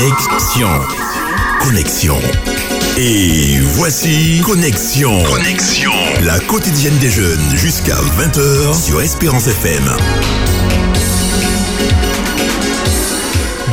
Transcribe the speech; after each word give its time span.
Connexion. 0.00 0.68
Connexion. 1.60 2.16
Et 2.96 3.58
voici 3.74 4.40
Connexion. 4.42 5.22
Connexion. 5.24 5.92
La 6.24 6.38
quotidienne 6.38 6.96
des 7.00 7.10
jeunes 7.10 7.38
jusqu'à 7.54 7.96
20h 7.96 8.82
sur 8.82 9.02
Espérance 9.02 9.46
FM. 9.46 9.84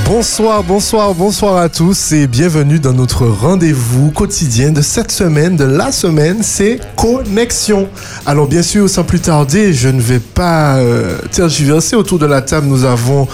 Bonsoir, 0.06 0.64
bonsoir, 0.64 1.14
bonsoir 1.14 1.56
à 1.56 1.70
tous 1.70 2.12
et 2.12 2.28
bienvenue 2.28 2.80
dans 2.80 2.94
notre 2.94 3.26
rendez-vous 3.26 4.12
quotidien 4.12 4.72
de 4.72 4.82
cette 4.82 5.14
semaine, 5.14 5.56
de 5.56 5.64
la 5.64 5.94
semaine, 5.94 6.40
c'est 6.42 6.82
Connexion. 6.98 7.88
Alors 8.26 8.48
bien 8.48 8.64
sûr, 8.64 8.90
sans 8.90 9.06
plus 9.06 9.22
tarder, 9.22 9.74
je 9.74 9.88
ne 9.88 10.02
vais 10.02 10.20
pas 10.20 10.76
euh, 10.76 11.20
tergiverser. 11.32 11.96
Autour 11.96 12.20
de 12.20 12.26
la 12.26 12.42
table, 12.42 12.68
nous 12.68 12.84
avons 12.84 13.30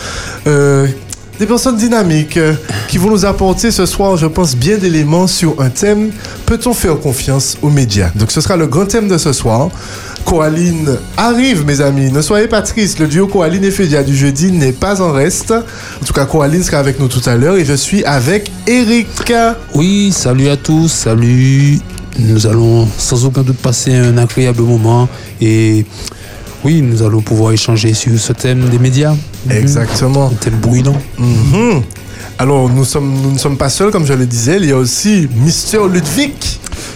euh, 0.45 0.87
des 1.39 1.45
personnes 1.45 1.77
dynamiques 1.77 2.37
euh, 2.37 2.53
qui 2.87 2.97
vont 2.97 3.09
nous 3.09 3.25
apporter 3.25 3.71
ce 3.71 3.85
soir, 3.85 4.17
je 4.17 4.27
pense, 4.27 4.55
bien 4.55 4.77
d'éléments 4.77 5.27
sur 5.27 5.59
un 5.59 5.69
thème. 5.69 6.11
Peut-on 6.45 6.73
faire 6.73 6.99
confiance 6.99 7.57
aux 7.61 7.69
médias? 7.69 8.11
Donc 8.15 8.31
ce 8.31 8.41
sera 8.41 8.55
le 8.55 8.67
grand 8.67 8.85
thème 8.85 9.07
de 9.07 9.17
ce 9.17 9.33
soir. 9.33 9.69
Coaline 10.25 10.97
arrive, 11.17 11.65
mes 11.65 11.81
amis. 11.81 12.11
Ne 12.11 12.21
soyez 12.21 12.47
pas 12.47 12.61
tristes. 12.61 12.99
Le 12.99 13.07
duo 13.07 13.27
Coaline 13.27 13.63
et 13.63 13.71
Fédia 13.71 14.03
du 14.03 14.15
jeudi 14.15 14.51
n'est 14.51 14.71
pas 14.71 15.01
en 15.01 15.11
reste. 15.11 15.51
En 15.51 16.05
tout 16.05 16.13
cas, 16.13 16.25
Coaline 16.25 16.63
sera 16.63 16.77
avec 16.77 16.99
nous 16.99 17.07
tout 17.07 17.27
à 17.27 17.35
l'heure 17.35 17.57
et 17.57 17.65
je 17.65 17.73
suis 17.73 18.03
avec 18.05 18.51
Eric. 18.67 19.33
Oui, 19.73 20.11
salut 20.11 20.49
à 20.49 20.57
tous, 20.57 20.87
salut. 20.87 21.79
Nous 22.19 22.45
allons 22.45 22.87
sans 22.97 23.25
aucun 23.25 23.41
doute 23.41 23.57
passer 23.57 23.93
un 23.95 24.17
agréable 24.17 24.61
moment 24.61 25.09
et 25.41 25.85
oui, 26.63 26.81
nous 26.81 27.01
allons 27.01 27.21
pouvoir 27.21 27.51
échanger 27.51 27.93
sur 27.93 28.17
ce 28.19 28.33
thème 28.33 28.69
des 28.69 28.79
médias. 28.79 29.15
Exactement. 29.49 30.27
Un 30.27 30.35
thème 30.35 30.55
brûlant. 30.61 30.95
Mhm. 31.17 31.81
Alors, 32.39 32.69
nous, 32.69 32.85
sommes, 32.85 33.13
nous 33.21 33.31
ne 33.31 33.37
sommes 33.37 33.57
pas 33.57 33.69
seuls, 33.69 33.91
comme 33.91 34.05
je 34.05 34.13
le 34.13 34.25
disais. 34.25 34.57
Il 34.57 34.65
y 34.65 34.71
a 34.71 34.77
aussi 34.77 35.27
Mister 35.35 35.79
Ludwig. 35.91 36.33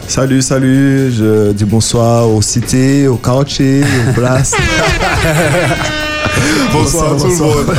Salut, 0.08 0.42
salut, 0.42 1.12
je 1.12 1.52
dis 1.52 1.66
bonsoir 1.66 2.30
aux 2.30 2.42
cités, 2.42 3.08
aux 3.08 3.18
quartiers, 3.18 3.84
aux 3.84 4.14
places. 4.14 4.54
Bonsoir, 6.72 7.14
à 7.14 7.18
tout 7.18 7.28
le 7.28 7.36
monde. 7.36 7.76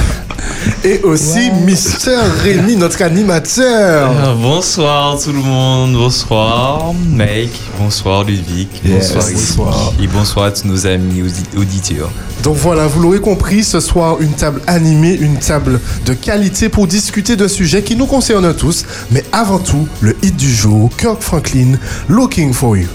Et 0.84 1.00
aussi 1.02 1.50
Mister 1.64 2.16
Rémi, 2.42 2.76
notre 2.76 3.02
animateur. 3.02 4.10
Euh, 4.10 4.34
Bonsoir 4.34 5.18
tout 5.22 5.32
le 5.32 5.38
monde, 5.40 5.94
bonsoir 5.94 6.92
Mike, 6.94 7.58
bonsoir 7.78 8.24
Ludwig, 8.24 8.68
Yes, 8.84 9.12
bonsoir 9.14 9.32
bonsoir. 9.32 9.92
Et 10.02 10.06
bonsoir 10.06 10.46
à 10.46 10.50
tous 10.52 10.66
nos 10.66 10.86
amis 10.86 11.22
audi- 11.22 11.56
auditeurs. 11.56 12.10
Donc 12.42 12.56
voilà, 12.56 12.86
vous 12.86 13.00
l'aurez 13.00 13.20
compris, 13.20 13.64
ce 13.64 13.80
soir, 13.80 14.20
une 14.20 14.32
table 14.32 14.60
animée, 14.66 15.14
une 15.14 15.38
table 15.38 15.80
de 16.06 16.14
qualité 16.14 16.68
pour 16.68 16.86
discuter 16.86 17.36
de 17.36 17.48
sujets 17.48 17.82
qui 17.82 17.96
nous 17.96 18.06
concernent 18.06 18.54
tous. 18.54 18.84
Mais 19.10 19.24
avant 19.32 19.58
tout, 19.58 19.88
le 20.00 20.16
hit 20.22 20.36
du 20.36 20.52
jour, 20.54 20.88
Kirk 20.96 21.20
Franklin, 21.20 21.74
Looking 22.08 22.52
for 22.52 22.76
You. 22.76 22.88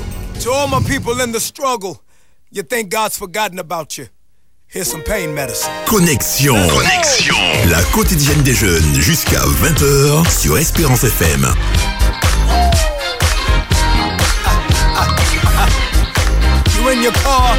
To 0.43 0.49
all 0.51 0.67
my 0.69 0.83
people 0.85 1.21
in 1.21 1.31
the 1.31 1.39
struggle, 1.41 1.97
you 2.51 2.63
think 2.63 2.89
God's 2.91 3.17
forgotten 3.17 3.59
about 3.59 3.97
you. 3.97 4.05
Here's 4.67 4.87
some 4.89 5.03
pain 5.03 5.33
medicine. 5.35 5.69
Connexion. 5.85 6.55
Connexion. 6.67 7.35
La 7.73 7.81
quotidienne 7.85 8.43
des 8.43 8.53
jeunes 8.53 9.01
jusqu'à 9.01 9.39
20h 9.39 10.29
sur 10.29 10.59
Espérance 10.59 11.03
FM. 11.05 11.41
You 16.75 16.89
in 16.89 17.01
your 17.01 17.13
car, 17.23 17.57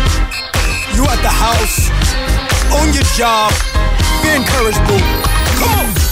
you 0.95 1.03
at 1.03 1.17
the 1.17 1.27
house, 1.27 1.91
on 2.71 2.93
your 2.93 3.03
job. 3.17 3.51
Be 4.23 4.29
encouraged, 4.37 4.79
boo. 4.87 5.01
Come 5.59 5.81
on. 5.81 6.04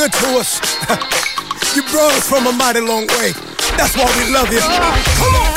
Good 0.00 0.12
to 0.14 0.28
us. 0.38 0.58
you 1.76 1.82
brought 1.92 2.14
us 2.14 2.26
from 2.26 2.46
a 2.46 2.52
mighty 2.52 2.80
long 2.80 3.06
way. 3.20 3.32
That's 3.76 3.94
why 3.94 4.08
we 4.16 4.32
love 4.32 4.50
you. 4.50 4.60
Ah, 4.62 4.96
come 5.18 5.34
on. 5.34 5.49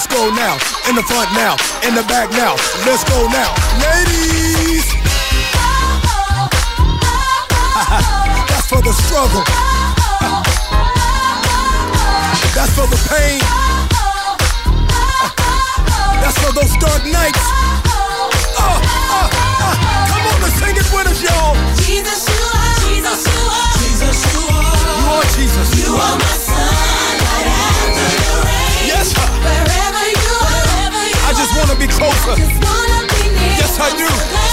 Let's 0.00 0.16
go 0.16 0.32
now. 0.32 0.56
In 0.88 0.96
the 0.96 1.02
front 1.02 1.28
now. 1.36 1.60
In 1.86 1.94
the 1.94 2.00
back 2.08 2.30
now. 2.32 2.56
Let's 2.88 3.04
go 3.04 3.28
now. 3.28 3.52
Ladies. 3.84 4.88
That's 8.48 8.64
for 8.72 8.80
the 8.80 8.96
struggle. 8.96 9.44
That's 12.56 12.72
for 12.72 12.88
the 12.88 12.96
pain. 13.12 13.44
That's 16.24 16.38
for 16.40 16.52
those 16.56 16.72
dark 16.80 17.04
nights. 17.04 17.44
Uh, 18.56 18.80
uh, 18.80 19.28
uh. 19.60 19.76
Come 20.08 20.24
on 20.32 20.40
and 20.48 20.54
sing 20.64 20.80
it 20.80 20.88
with 20.96 21.12
us, 21.12 21.20
y'all. 21.20 21.52
Jesus, 21.84 22.24
you 22.24 22.40
are. 22.40 22.88
Jesus, 22.88 23.20
you 23.28 23.36
are. 23.52 23.76
Jesus, 23.84 24.16
you 24.32 24.48
are. 24.48 24.64
You 24.96 25.12
are 25.12 25.28
Jesus. 25.36 25.68
You 25.76 25.92
are 25.92 26.16
my 26.16 26.32
sunlight 26.40 27.52
after 27.52 28.08
the 28.16 28.48
rain. 28.48 28.79
Yes. 28.90 29.14
Wherever 29.14 30.04
you 30.18 30.32
are, 30.50 30.62
wherever 30.66 31.02
you 31.06 31.18
I 31.28 31.32
just 31.38 31.52
want 31.56 31.70
to 31.70 31.76
be 31.78 31.86
closer. 31.86 32.34
Wanna 32.34 33.00
be 33.14 33.22
Yes, 33.60 33.78
I 33.78 33.88
do. 33.96 34.08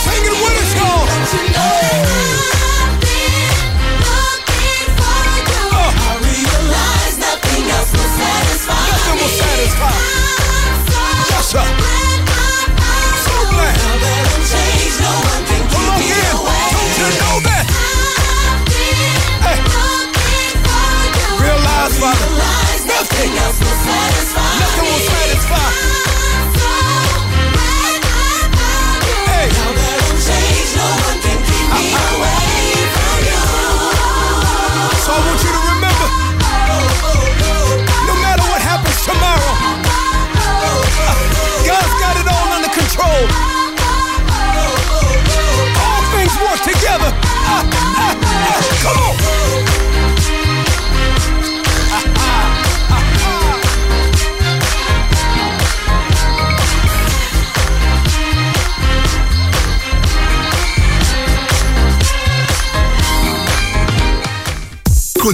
Sing 0.05 0.23
it 0.29 0.35
with 0.37 0.61
us, 0.61 0.71
y'all. 0.77 1.05
You 1.33 1.43
know 1.57 1.73
I've 2.77 3.01
been 3.01 3.57
looking 4.05 4.87
for 4.99 5.21
you? 5.49 5.63
Uh. 5.73 5.89
I 6.09 6.13
realize 6.21 7.15
nothing 7.17 7.63
else 7.75 7.91
will 7.97 8.11
satisfy 8.21 8.77
Nothing 8.93 9.17
will 9.21 9.33
satisfy. 9.41 9.95
So 10.87 11.01
Yes, 11.33 11.45
sir. 11.51 11.65
glad 11.65 12.21
I 12.29 12.45
found 12.77 13.17
So 13.25 13.35
glad. 13.51 13.75
Now 13.77 13.95
that 14.05 14.23
I'm 14.37 14.43
changed, 14.53 14.97
no 15.01 15.13
one 15.31 15.43
can 15.49 15.63
Come 15.73 15.87
on 15.89 15.99
in. 16.05 16.13
Don't 16.77 16.93
you 17.01 17.09
know 17.21 17.35
that? 17.49 17.65
Hey. 19.45 19.57
looking 19.65 20.55
for 20.61 20.85
you. 21.17 21.29
Realize, 21.41 21.95
Father, 21.97 22.29
nothing 22.97 23.37
else 23.37 23.59
will 23.59 23.77
satisfy. 23.85 24.41
Nothing 24.59 24.85
will 24.89 25.05
satisfy. 25.05 25.69
Now 29.57 29.71
that 29.77 29.99
no 30.75 30.87
one 31.05 31.19
can 31.21 31.39
keep 31.47 31.67
me 31.77 31.85
away 32.09 32.57
from 32.95 33.17
you. 33.29 33.43
So 35.05 35.11
I 35.13 35.19
want 35.27 35.43
you 35.43 35.51
to. 35.51 35.66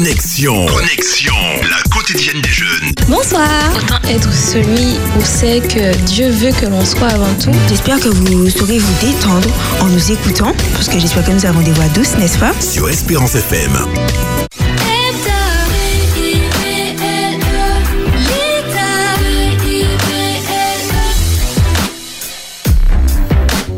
Connexion. 0.03 0.65
Connexion. 0.65 1.33
La 1.61 1.81
quotidienne 1.89 2.41
des 2.41 2.49
jeunes. 2.49 2.91
Bonsoir. 3.07 3.47
Autant 3.73 4.05
être 4.09 4.33
celui 4.33 4.97
où 5.17 5.21
c'est 5.23 5.61
que 5.61 5.95
Dieu 6.01 6.29
veut 6.29 6.51
que 6.51 6.65
l'on 6.65 6.83
soit 6.83 7.07
avant 7.07 7.33
tout. 7.41 7.53
J'espère 7.69 8.01
que 8.01 8.09
vous 8.09 8.49
saurez 8.49 8.79
vous 8.79 9.07
détendre 9.07 9.47
en 9.79 9.85
nous 9.85 10.11
écoutant, 10.11 10.53
parce 10.73 10.89
que 10.89 10.99
j'espère 10.99 11.23
que 11.25 11.31
nous 11.31 11.45
avons 11.45 11.61
des 11.61 11.71
voix 11.71 11.87
douces, 11.95 12.17
n'est-ce 12.17 12.37
pas? 12.37 12.51
Sur 12.59 12.89
Espérance 12.89 13.35
FM. 13.35 13.77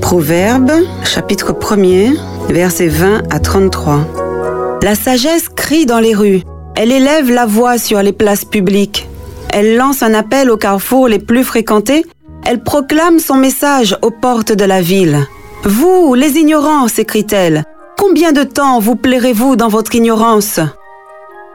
Proverbe, 0.01 0.71
chapitre 1.03 1.51
1er, 1.51 2.15
versets 2.49 2.87
20 2.87 3.21
à 3.29 3.39
33. 3.39 4.24
La 4.85 4.93
sagesse 4.93 5.49
crie 5.49 5.87
dans 5.87 5.97
les 5.97 6.13
rues. 6.13 6.43
Elle 6.75 6.91
élève 6.91 7.31
la 7.31 7.47
voix 7.47 7.79
sur 7.79 8.03
les 8.03 8.13
places 8.13 8.45
publiques. 8.45 9.09
Elle 9.51 9.77
lance 9.77 10.03
un 10.03 10.13
appel 10.13 10.51
aux 10.51 10.57
carrefours 10.57 11.07
les 11.07 11.17
plus 11.17 11.43
fréquentés. 11.43 12.05
Elle 12.45 12.61
proclame 12.61 13.17
son 13.17 13.33
message 13.33 13.97
aux 14.03 14.11
portes 14.11 14.51
de 14.51 14.63
la 14.63 14.81
ville. 14.81 15.25
Vous, 15.63 16.13
les 16.13 16.37
ignorants, 16.37 16.87
s'écrie-t-elle, 16.87 17.63
combien 17.97 18.31
de 18.31 18.43
temps 18.43 18.79
vous 18.79 18.95
plairez-vous 18.95 19.55
dans 19.55 19.69
votre 19.69 19.95
ignorance? 19.95 20.59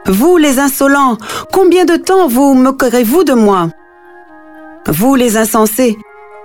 Vous, 0.07 0.35
les 0.35 0.59
insolents, 0.59 1.17
combien 1.53 1.85
de 1.85 1.95
temps 1.95 2.27
vous 2.27 2.53
moquerez-vous 2.53 3.23
de 3.23 3.33
moi? 3.33 3.69
Vous, 4.87 5.15
les 5.15 5.37
insensés, 5.37 5.97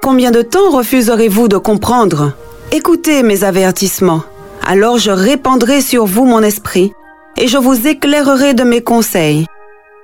Combien 0.03 0.31
de 0.31 0.43
temps 0.43 0.71
refuserez-vous 0.71 1.49
de 1.49 1.57
comprendre? 1.57 2.35
Écoutez 2.71 3.25
mes 3.25 3.43
avertissements. 3.43 4.23
Alors 4.69 4.99
je 4.99 5.13
répandrai 5.13 5.81
sur 5.81 6.07
vous 6.07 6.25
mon 6.25 6.43
esprit, 6.43 6.93
et 7.39 7.47
je 7.47 7.57
vous 7.57 7.87
éclairerai 7.87 8.55
de 8.55 8.65
mes 8.65 8.83
conseils. 8.83 9.47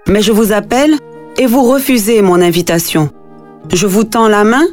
Mais 0.06 0.22
je 0.22 0.30
vous 0.30 0.52
appelle, 0.52 0.96
et 1.36 1.46
vous 1.46 1.62
refusez 1.62 2.22
mon 2.22 2.40
invitation. 2.40 3.10
Je 3.72 3.86
vous 3.86 4.04
tends 4.04 4.28
la 4.28 4.44
main, 4.44 4.64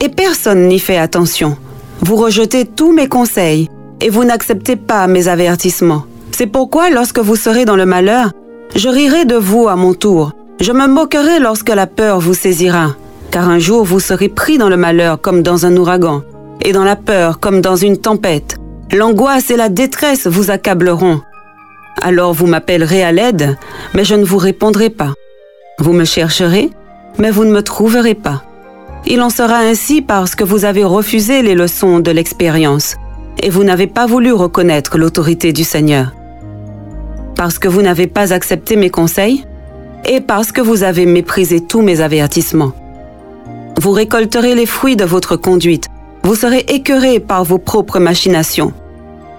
et 0.00 0.08
personne 0.08 0.68
n'y 0.68 0.78
fait 0.78 0.96
attention. 0.96 1.56
Vous 2.00 2.16
rejetez 2.16 2.66
tous 2.66 2.92
mes 2.92 3.08
conseils, 3.08 3.68
et 4.00 4.10
vous 4.10 4.24
n'acceptez 4.24 4.76
pas 4.76 5.06
mes 5.08 5.26
avertissements. 5.26 6.04
C'est 6.30 6.46
pourquoi 6.46 6.90
lorsque 6.90 7.18
vous 7.18 7.36
serez 7.36 7.64
dans 7.64 7.76
le 7.76 7.86
malheur, 7.86 8.30
je 8.76 8.88
rirai 8.88 9.24
de 9.24 9.36
vous 9.36 9.66
à 9.66 9.74
mon 9.74 9.92
tour. 9.92 10.32
Je 10.60 10.72
me 10.72 10.86
moquerai 10.86 11.40
lorsque 11.40 11.68
la 11.68 11.88
peur 11.88 12.20
vous 12.20 12.34
saisira 12.34 12.94
car 13.32 13.48
un 13.48 13.58
jour 13.58 13.82
vous 13.82 13.98
serez 13.98 14.28
pris 14.28 14.58
dans 14.58 14.68
le 14.68 14.76
malheur 14.76 15.20
comme 15.20 15.42
dans 15.42 15.64
un 15.64 15.74
ouragan, 15.76 16.22
et 16.60 16.72
dans 16.72 16.84
la 16.84 16.96
peur 16.96 17.40
comme 17.40 17.62
dans 17.62 17.76
une 17.76 17.96
tempête. 17.96 18.58
L'angoisse 18.90 19.50
et 19.50 19.56
la 19.56 19.68
détresse 19.68 20.26
vous 20.26 20.50
accableront. 20.50 21.20
Alors 22.00 22.32
vous 22.32 22.46
m'appellerez 22.46 23.02
à 23.02 23.12
l'aide, 23.12 23.56
mais 23.94 24.04
je 24.04 24.14
ne 24.14 24.24
vous 24.24 24.38
répondrai 24.38 24.90
pas. 24.90 25.14
Vous 25.78 25.92
me 25.92 26.04
chercherez, 26.04 26.70
mais 27.18 27.30
vous 27.30 27.44
ne 27.44 27.52
me 27.52 27.62
trouverez 27.62 28.14
pas. 28.14 28.42
Il 29.06 29.20
en 29.20 29.30
sera 29.30 29.58
ainsi 29.58 30.02
parce 30.02 30.34
que 30.34 30.44
vous 30.44 30.64
avez 30.64 30.84
refusé 30.84 31.42
les 31.42 31.54
leçons 31.54 32.00
de 32.00 32.10
l'expérience, 32.10 32.96
et 33.42 33.50
vous 33.50 33.64
n'avez 33.64 33.86
pas 33.86 34.06
voulu 34.06 34.32
reconnaître 34.32 34.98
l'autorité 34.98 35.52
du 35.52 35.64
Seigneur. 35.64 36.12
Parce 37.34 37.58
que 37.58 37.68
vous 37.68 37.82
n'avez 37.82 38.06
pas 38.06 38.32
accepté 38.32 38.76
mes 38.76 38.90
conseils, 38.90 39.44
et 40.04 40.20
parce 40.20 40.52
que 40.52 40.60
vous 40.60 40.82
avez 40.82 41.06
méprisé 41.06 41.60
tous 41.60 41.82
mes 41.82 42.00
avertissements. 42.00 42.72
Vous 43.80 43.92
récolterez 43.92 44.54
les 44.54 44.66
fruits 44.66 44.96
de 44.96 45.04
votre 45.04 45.36
conduite. 45.36 45.86
Vous 46.24 46.36
serez 46.36 46.64
écœurés 46.68 47.18
par 47.18 47.42
vos 47.42 47.58
propres 47.58 47.98
machinations. 47.98 48.72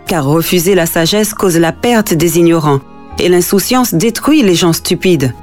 Car 0.06 0.26
refuser 0.26 0.76
la 0.76 0.86
sagesse 0.86 1.34
cause 1.34 1.58
la 1.58 1.72
perte 1.72 2.14
des 2.14 2.38
ignorants, 2.38 2.82
et 3.20 3.30
l'insouciance 3.30 3.94
détruit 3.94 4.44
les 4.44 4.54
gens 4.54 4.74
stupides. 4.74 5.34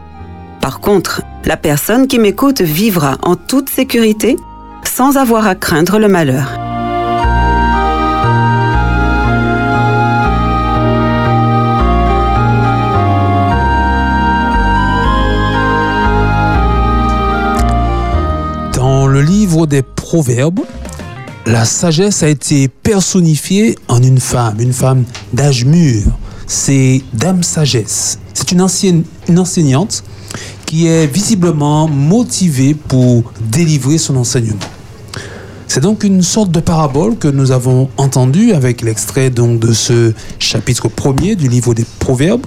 Par 0.60 0.80
contre, 0.80 1.22
la 1.46 1.56
personne 1.56 2.06
qui 2.06 2.18
m'écoute 2.18 2.60
vivra 2.60 3.16
en 3.22 3.36
toute 3.36 3.70
sécurité, 3.70 4.36
sans 4.84 5.16
avoir 5.16 5.46
à 5.46 5.54
craindre 5.54 5.98
le 5.98 6.08
malheur. 6.08 6.58
Dans 18.74 19.06
le 19.06 19.22
livre 19.22 19.66
des 19.66 19.82
Proverbes, 19.82 20.60
la 21.50 21.64
sagesse 21.64 22.22
a 22.22 22.28
été 22.28 22.68
personnifiée 22.68 23.76
en 23.88 24.00
une 24.02 24.20
femme, 24.20 24.60
une 24.60 24.72
femme 24.72 25.04
d'âge 25.32 25.64
mûr. 25.64 26.04
C'est 26.46 27.02
Dame 27.12 27.42
Sagesse. 27.42 28.18
C'est 28.34 28.52
une, 28.52 28.60
ancienne, 28.60 29.02
une 29.28 29.38
enseignante 29.38 30.04
qui 30.64 30.86
est 30.86 31.06
visiblement 31.06 31.88
motivée 31.88 32.74
pour 32.74 33.32
délivrer 33.40 33.98
son 33.98 34.14
enseignement. 34.16 34.60
C'est 35.66 35.80
donc 35.80 36.04
une 36.04 36.22
sorte 36.22 36.52
de 36.52 36.60
parabole 36.60 37.16
que 37.16 37.26
nous 37.26 37.50
avons 37.50 37.90
entendue 37.96 38.52
avec 38.52 38.82
l'extrait 38.82 39.30
donc 39.30 39.58
de 39.58 39.72
ce 39.72 40.12
chapitre 40.38 40.88
premier 40.88 41.34
du 41.34 41.48
livre 41.48 41.74
des 41.74 41.86
Proverbes. 41.98 42.46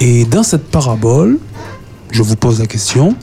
Et 0.00 0.24
dans 0.24 0.42
cette 0.42 0.64
parabole, 0.64 1.38
je 2.10 2.22
vous 2.24 2.36
pose 2.36 2.58
la 2.58 2.66
question, 2.66 3.14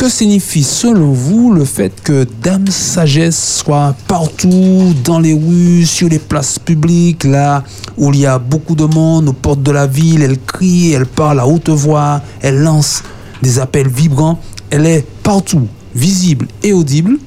que 0.00 0.08
signifie 0.08 0.64
selon 0.64 1.12
vous 1.12 1.52
le 1.52 1.66
fait 1.66 1.92
que 2.02 2.26
Dame 2.42 2.68
Sagesse 2.68 3.58
soit 3.58 3.94
partout 4.08 4.94
dans 5.04 5.18
les 5.18 5.34
rues, 5.34 5.84
sur 5.84 6.08
les 6.08 6.18
places 6.18 6.58
publiques, 6.58 7.24
là 7.24 7.62
où 7.98 8.10
il 8.10 8.20
y 8.20 8.24
a 8.24 8.38
beaucoup 8.38 8.74
de 8.74 8.86
monde, 8.86 9.28
aux 9.28 9.34
portes 9.34 9.62
de 9.62 9.70
la 9.70 9.86
ville, 9.86 10.22
elle 10.22 10.38
crie, 10.38 10.92
elle 10.92 11.04
parle 11.04 11.38
à 11.38 11.46
haute 11.46 11.68
voix, 11.68 12.22
elle 12.40 12.60
lance 12.62 13.02
des 13.42 13.58
appels 13.58 13.88
vibrants, 13.88 14.40
elle 14.70 14.86
est 14.86 15.06
partout, 15.22 15.68
visible 15.94 16.48
et 16.62 16.72
audible. 16.72 17.18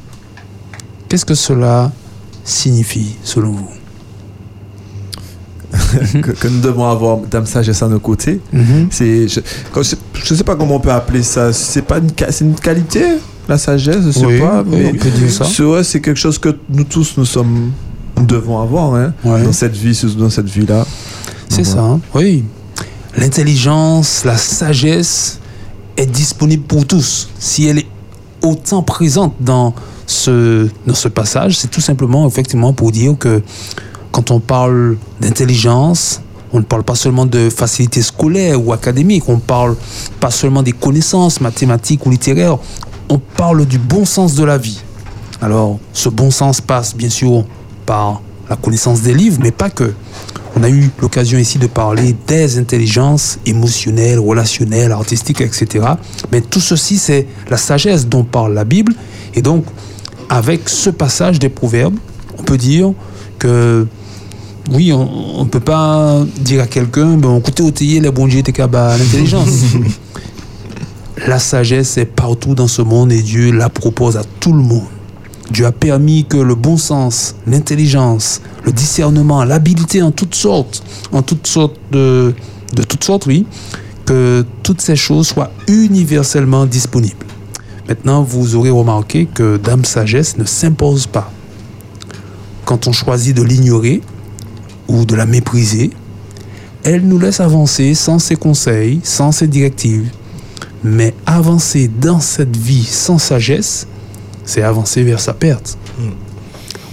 Qu'est-ce 1.08 1.25
que 1.25 1.36
cela 1.36 1.92
signifie 2.44 3.18
selon 3.24 3.51
vous? 3.51 3.83
que, 6.22 6.32
que 6.32 6.48
nous 6.48 6.60
devons 6.60 6.90
avoir 6.90 7.18
Dame 7.30 7.46
Sagesse 7.46 7.82
à 7.84 7.88
nos 7.88 8.00
côtés. 8.00 8.40
C'est, 8.90 9.28
je, 9.28 9.40
je 10.24 10.36
sais 10.36 10.44
pas 10.44 10.56
comment 10.56 10.76
on 10.76 10.80
peut 10.80 10.92
appeler 10.92 11.24
ça. 11.24 11.52
C'est 11.54 11.82
pas 11.84 11.98
une, 12.00 12.10
c'est 12.30 12.46
une 12.46 12.56
qualité, 12.56 13.04
la 13.48 13.58
sagesse, 13.58 13.98
je 14.06 14.12
sais 14.12 14.26
Oui, 14.26 14.40
pas. 14.40 14.64
oui, 14.66 14.86
on 14.94 14.98
peut 14.98 15.10
dire 15.10 15.30
ça. 15.32 15.46
C'est, 15.84 16.02
quelque 16.02 16.20
chose 16.20 16.38
que 16.40 16.56
nous 16.70 16.84
tous 16.86 17.16
nous 17.18 17.26
sommes, 17.26 17.72
nous 18.18 18.26
devons 18.26 18.60
avoir, 18.62 18.96
hein, 18.96 19.14
Ouais. 19.24 19.44
dans 19.44 19.52
cette 19.52 19.76
vie, 19.76 20.00
dans 20.18 20.30
cette 20.30 20.50
vie-là. 20.50 20.86
C'est 21.50 21.64
ça, 21.66 21.82
hein. 21.82 22.00
oui. 22.16 22.44
L'intelligence, 23.18 24.24
la 24.26 24.38
sagesse 24.38 25.40
est 25.98 26.08
disponible 26.08 26.64
pour 26.64 26.86
tous. 26.88 27.30
Si 27.38 27.68
elle 27.68 27.80
est 27.80 27.88
autant 28.42 28.82
présente 28.82 29.36
dans 29.40 29.74
ce, 30.08 30.68
dans 30.88 30.96
ce 30.96 31.08
passage, 31.08 31.58
c'est 31.58 31.70
tout 31.70 31.82
simplement 31.82 32.28
effectivement 32.28 32.74
pour 32.74 32.92
dire 32.92 33.16
que 33.18 33.42
quand 34.13 34.29
on 34.29 34.39
parle 34.39 34.96
d'intelligence, 35.20 36.22
on 36.53 36.60
ne 36.60 36.63
parle 36.63 36.84
pas 36.84 36.96
seulement 36.96 37.25
de 37.25 37.50
facilité 37.50 38.03
scolaire 38.03 38.65
ou 38.65 38.72
académique, 38.72 39.24
on 39.27 39.39
parle 39.39 39.75
pas 40.20 40.29
seulement 40.29 40.62
des 40.62 40.72
connaissances 40.72 41.41
mathématiques 41.41 42.05
ou 42.05 42.12
littéraires, 42.12 42.60
on 43.10 43.17
parle 43.17 43.65
du 43.65 43.79
bon 43.79 44.05
sens 44.05 44.36
de 44.36 44.43
la 44.43 44.60
vie. 44.60 44.79
Alors, 45.41 45.79
ce 45.93 46.10
bon 46.10 46.29
sens 46.29 46.62
passe 46.62 46.96
bien 46.96 47.10
sûr 47.10 47.43
par 47.88 48.22
la 48.50 48.55
connaissance 48.55 49.01
des 49.01 49.15
livres, 49.15 49.39
mais 49.41 49.51
pas 49.51 49.72
que. 49.72 49.93
On 50.55 50.62
a 50.62 50.70
eu 50.70 50.91
l'occasion 51.01 51.39
ici 51.39 51.58
de 51.58 51.65
parler 51.65 52.15
des 52.27 52.60
intelligences 52.60 53.39
émotionnelles, 53.48 54.20
relationnelles, 54.20 54.91
artistiques, 54.91 55.41
etc. 55.41 55.88
Mais 56.32 56.41
tout 56.41 56.60
ceci, 56.60 57.00
c'est 57.00 57.25
la 57.50 57.58
sagesse 57.58 58.05
dont 58.05 58.24
parle 58.24 58.53
la 58.53 58.63
Bible. 58.63 58.93
Et 59.34 59.41
donc, 59.41 59.65
avec 60.29 60.70
ce 60.70 60.91
passage 60.91 61.39
des 61.39 61.50
Proverbes, 61.50 61.98
on 62.38 62.43
peut 62.43 62.60
dire 62.60 62.93
que 63.39 63.88
oui, 64.72 64.93
on 64.93 65.43
ne 65.43 65.50
peut 65.50 65.60
pas 65.60 66.24
dire 66.39 66.62
à 66.62 66.67
quelqu'un, 66.67 67.17
bon, 67.17 67.39
écoutez, 67.39 67.63
ôtez 67.63 68.00
les 68.00 68.12
bon 68.12 68.27
Dieu, 68.27 68.41
t'es 68.43 68.53
l'intelligence. 68.58 69.63
la 71.27 71.38
sagesse 71.38 71.98
est 71.98 72.05
partout 72.05 72.55
dans 72.55 72.70
ce 72.70 72.82
monde 72.82 73.12
et 73.12 73.22
Dieu 73.22 73.51
la 73.51 73.70
propose 73.70 74.15
à 74.15 74.24
tout 74.39 74.53
le 74.53 74.62
monde. 74.62 74.88
Dieu 75.51 75.65
a 75.65 75.74
permis 75.74 76.25
que 76.25 76.38
le 76.38 76.55
bon 76.55 76.77
sens, 76.77 77.36
l'intelligence, 77.46 78.41
le 78.63 78.72
discernement, 78.72 79.43
l'habileté 79.43 80.01
en 80.01 80.12
toutes 80.12 80.36
sortes, 80.36 80.82
en 81.12 81.22
toutes 81.22 81.46
sortes 81.46 81.77
de, 81.91 82.34
de 82.74 82.84
toutes 82.84 83.03
sortes, 83.03 83.25
oui, 83.25 83.46
que 84.05 84.46
toutes 84.63 84.82
ces 84.82 84.96
choses 84.96 85.27
soient 85.27 85.51
universellement 85.67 86.65
disponibles. 86.65 87.25
Maintenant, 87.89 88.24
vous 88.24 88.55
aurez 88.55 88.70
remarqué 88.70 89.25
que 89.25 89.58
Dame 89.58 89.84
Sagesse 89.84 90.38
ne 90.38 90.46
s'impose 90.46 91.05
pas. 91.05 91.29
Quand 92.63 92.88
on 92.88 92.93
choisit 92.93 93.36
de 93.36 93.43
l'ignorer 93.43 94.01
ou 94.88 95.06
de 95.06 95.16
la 95.16 95.25
mépriser, 95.25 95.92
elle 96.84 97.08
nous 97.08 97.20
laisse 97.20 97.40
avancer 97.40 97.94
sans 97.94 98.20
ses 98.20 98.36
conseils, 98.36 99.00
sans 99.04 99.32
ses 99.32 99.48
directives. 99.48 100.10
Mais 100.84 101.13
avancer 101.25 101.88
dans 101.88 102.20
cette 102.20 102.58
vie 102.58 102.84
sans 102.84 103.18
sagesse, 103.18 103.88
c'est 104.44 104.62
avancer 104.62 105.04
vers 105.04 105.22
sa 105.22 105.34
perte. 105.34 105.78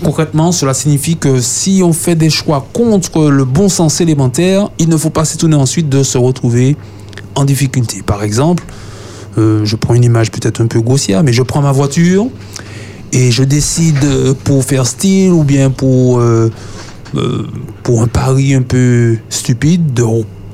Concrètement, 0.05 0.53
cela 0.53 0.73
signifie 0.73 1.17
que 1.17 1.41
si 1.41 1.83
on 1.85 1.93
fait 1.93 2.15
des 2.15 2.31
choix 2.31 2.67
contre 2.73 3.29
le 3.29 3.45
bon 3.45 3.69
sens 3.69 4.01
élémentaire, 4.01 4.71
il 4.79 4.89
ne 4.89 4.97
faut 4.97 5.11
pas 5.11 5.25
s'étonner 5.25 5.57
ensuite 5.57 5.89
de 5.89 6.03
se 6.03 6.17
retrouver 6.17 6.77
en 7.35 7.45
difficulté. 7.45 8.03
Par 8.03 8.23
exemple, 8.23 8.65
euh, 9.37 9.65
je 9.65 9.77
prends 9.77 9.95
une 9.95 10.05
image 10.05 10.31
peut-être 10.31 10.63
un 10.63 10.67
peu 10.67 10.81
grossière, 10.81 11.23
mais 11.23 11.33
je 11.33 11.43
prends 11.43 11.61
ma 11.61 11.73
voiture 11.73 12.29
et 13.13 13.31
je 13.31 13.43
décide 13.43 14.35
pour 14.45 14.65
faire 14.65 14.87
style 14.87 15.33
ou 15.33 15.43
bien 15.43 15.71
pour, 15.71 16.21
euh, 16.21 16.51
euh, 17.17 17.47
pour 17.83 18.03
un 18.03 18.07
pari 18.07 18.55
un 18.55 18.63
peu 18.63 19.17
stupide 19.29 19.93
de 19.93 20.05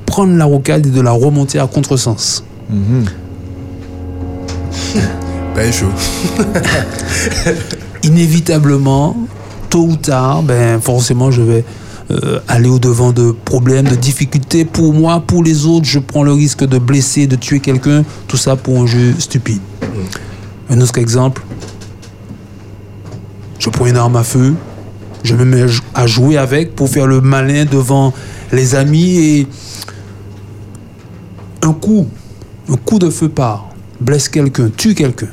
prendre 0.05 0.35
la 0.35 0.45
rocade 0.45 0.85
et 0.85 0.89
de 0.89 1.01
la 1.01 1.11
remonter 1.11 1.59
à 1.59 1.67
contresens. 1.67 2.43
Ben 5.55 5.73
chaud. 5.73 5.87
Inévitablement, 8.03 9.17
tôt 9.71 9.87
ou 9.87 9.95
tard, 9.95 10.43
ben 10.43 10.79
forcément 10.79 11.31
je 11.31 11.41
vais 11.41 11.65
euh, 12.11 12.39
aller 12.47 12.69
au 12.69 12.77
devant 12.77 13.11
de 13.11 13.31
problèmes, 13.43 13.87
de 13.87 13.95
difficultés 13.95 14.65
pour 14.65 14.93
moi, 14.93 15.19
pour 15.25 15.43
les 15.43 15.65
autres. 15.65 15.85
Je 15.85 15.97
prends 15.97 16.21
le 16.21 16.31
risque 16.31 16.63
de 16.63 16.77
blesser, 16.77 17.25
de 17.25 17.35
tuer 17.35 17.59
quelqu'un, 17.59 18.05
tout 18.27 18.37
ça 18.37 18.55
pour 18.55 18.79
un 18.79 18.85
jeu 18.85 19.15
stupide. 19.17 19.59
Un 20.69 20.79
autre 20.79 20.97
exemple, 20.99 21.41
je 23.59 23.69
prends 23.69 23.87
une 23.87 23.97
arme 23.97 24.15
à 24.15 24.23
feu, 24.23 24.53
je 25.27 25.35
me 25.35 25.43
mets 25.43 25.65
à 25.93 26.07
jouer 26.07 26.37
avec 26.37 26.73
pour 26.73 26.89
faire 26.89 27.05
le 27.05 27.19
malin 27.19 27.65
devant 27.65 28.13
les 28.53 28.75
amis 28.75 29.17
et 29.17 29.47
un 31.61 31.73
coup, 31.73 32.07
un 32.69 32.77
coup 32.77 32.97
de 32.97 33.09
feu 33.09 33.27
part, 33.27 33.67
blesse 33.99 34.29
quelqu'un, 34.29 34.69
tue 34.75 34.95
quelqu'un. 34.95 35.27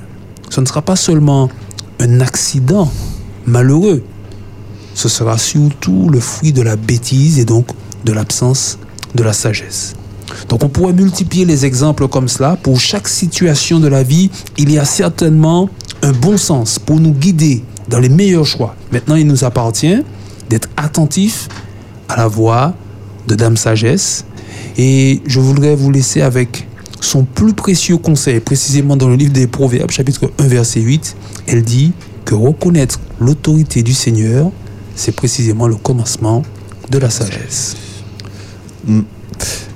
Ce 0.51 0.61
ne 0.61 0.67
sera 0.67 0.83
pas 0.83 0.97
seulement 0.97 1.49
un 2.01 2.21
accident 2.21 2.91
malheureux, 3.47 4.03
ce 4.95 5.09
sera 5.09 5.39
surtout 5.39 6.11
le 6.11 6.19
fruit 6.19 6.53
de 6.53 6.63
la 6.63 6.75
bêtise 6.75 7.39
et 7.39 7.45
donc 7.45 7.69
de 8.05 8.13
l'absence 8.13 8.79
de 9.15 9.23
la 9.23 9.33
sagesse. 9.33 9.95
Donc 10.49 10.65
on 10.65 10.69
pourrait 10.69 10.93
multiplier 10.93 11.45
les 11.45 11.67
exemples 11.67 12.09
comme 12.09 12.27
cela. 12.27 12.57
Pour 12.61 12.81
chaque 12.81 13.07
situation 13.07 13.79
de 13.79 13.87
la 13.87 14.03
vie, 14.03 14.31
il 14.59 14.73
y 14.73 14.79
a 14.79 14.85
certainement 14.85 15.71
un 16.03 16.13
bon 16.13 16.37
sens 16.37 16.81
pour 16.81 16.99
nous 16.99 17.13
guider 17.13 17.63
dans 17.89 17.99
les 17.99 18.09
meilleurs 18.09 18.47
choix. 18.47 18.75
Maintenant, 18.93 19.17
il 19.17 19.27
nous 19.27 19.45
appartient 19.45 20.03
d'être 20.49 20.69
attentifs 20.77 21.49
à 22.09 22.17
la 22.17 22.29
voix 22.29 22.75
de 23.27 23.35
Dame 23.35 23.57
Sagesse. 23.57 24.25
Et 24.77 25.23
je 25.27 25.41
voudrais 25.41 25.75
vous 25.75 25.91
laisser 25.91 26.21
avec 26.23 26.67
son 27.01 27.25
plus 27.25 27.53
précieux 27.53 27.99
conseil, 27.99 28.41
précisément 28.41 28.97
dans 28.97 29.09
le 29.09 29.17
livre 29.17 29.33
des 29.33 29.47
Proverbes, 29.47 29.91
chapitre 29.91 30.31
1, 30.39 30.47
verset 30.47 30.81
8. 30.81 31.17
Elle 31.47 31.63
dit 31.63 31.93
que 32.25 32.35
reconnaître 32.35 33.01
l'autorité 33.21 33.83
du 33.83 33.93
Seigneur, 33.93 34.51
c'est 34.97 35.13
précisément 35.13 35.69
le 35.69 35.77
commencement 35.77 36.43
de 36.91 36.99
la 36.99 37.11
sagesse. 37.11 37.77
Mm. 38.87 39.01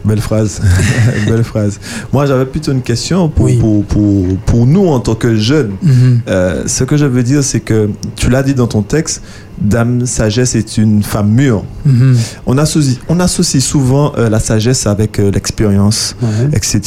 Belle 0.08 0.20
phrase. 0.20 0.60
Belle 1.28 1.44
phrase. 1.44 1.78
Moi, 2.12 2.26
j'avais 2.26 2.46
plutôt 2.46 2.72
une 2.72 2.82
question 2.82 3.28
pour, 3.28 3.44
Oui. 3.44 3.56
pour, 3.58 3.84
pour, 3.84 4.26
pour 4.46 4.66
nous 4.66 4.86
en 4.88 5.00
tant 5.00 5.14
que 5.14 5.36
jeunes. 5.36 5.72
Mhm. 5.82 6.20
Euh, 6.28 6.62
ce 6.66 6.82
que 6.84 6.96
je 6.96 7.04
veux 7.04 7.22
dire, 7.22 7.44
c'est 7.44 7.60
que 7.60 7.90
tu 8.16 8.30
l'as 8.30 8.42
dit 8.42 8.54
dans 8.54 8.66
ton 8.66 8.82
texte, 8.82 9.22
Dame 9.60 10.06
Sagesse 10.06 10.54
est 10.54 10.78
une 10.78 11.02
femme 11.02 11.28
mûre. 11.30 11.62
Mhm. 11.84 12.16
On 12.46 12.56
associe, 12.58 12.98
on 13.08 13.20
associe 13.20 13.62
souvent 13.62 14.12
euh, 14.16 14.28
la 14.30 14.40
sagesse 14.40 14.86
avec 14.86 15.18
euh, 15.18 15.30
l'expérience, 15.30 16.16
etc. 16.52 16.80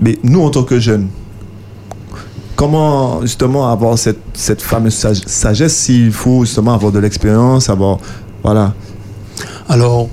Mais 0.00 0.18
nous, 0.22 0.40
en 0.42 0.50
tant 0.50 0.62
que 0.62 0.78
jeunes, 0.78 1.08
comment 2.56 3.20
justement 3.22 3.70
avoir 3.70 3.98
cette, 3.98 4.20
cette 4.34 4.62
fameuse 4.62 4.94
sage- 4.94 5.22
sagesse 5.26 5.74
s'il 5.74 6.12
faut 6.12 6.44
justement 6.44 6.74
avoir 6.74 6.92
de 6.92 6.98
l'expérience, 6.98 7.68
avoir. 7.68 7.98
Voilà. 8.42 8.74
Alors, 9.68 10.08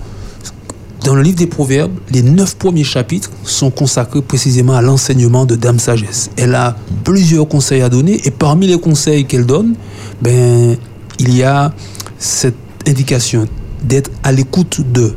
dans 1.03 1.15
le 1.15 1.23
livre 1.23 1.37
des 1.37 1.47
Proverbes, 1.47 1.93
les 2.11 2.21
neuf 2.21 2.55
premiers 2.55 2.83
chapitres 2.83 3.31
sont 3.43 3.71
consacrés 3.71 4.21
précisément 4.21 4.75
à 4.75 4.81
l'enseignement 4.81 5.45
de 5.45 5.55
Dame 5.55 5.79
Sagesse. 5.79 6.29
Elle 6.37 6.53
a 6.53 6.75
plusieurs 7.03 7.47
conseils 7.47 7.81
à 7.81 7.89
donner 7.89 8.21
et 8.25 8.31
parmi 8.31 8.67
les 8.67 8.79
conseils 8.79 9.25
qu'elle 9.25 9.45
donne, 9.45 9.73
ben, 10.21 10.77
il 11.19 11.35
y 11.35 11.43
a 11.43 11.73
cette 12.19 12.55
indication 12.87 13.47
d'être 13.83 14.11
à 14.23 14.31
l'écoute 14.31 14.81
de, 14.91 15.13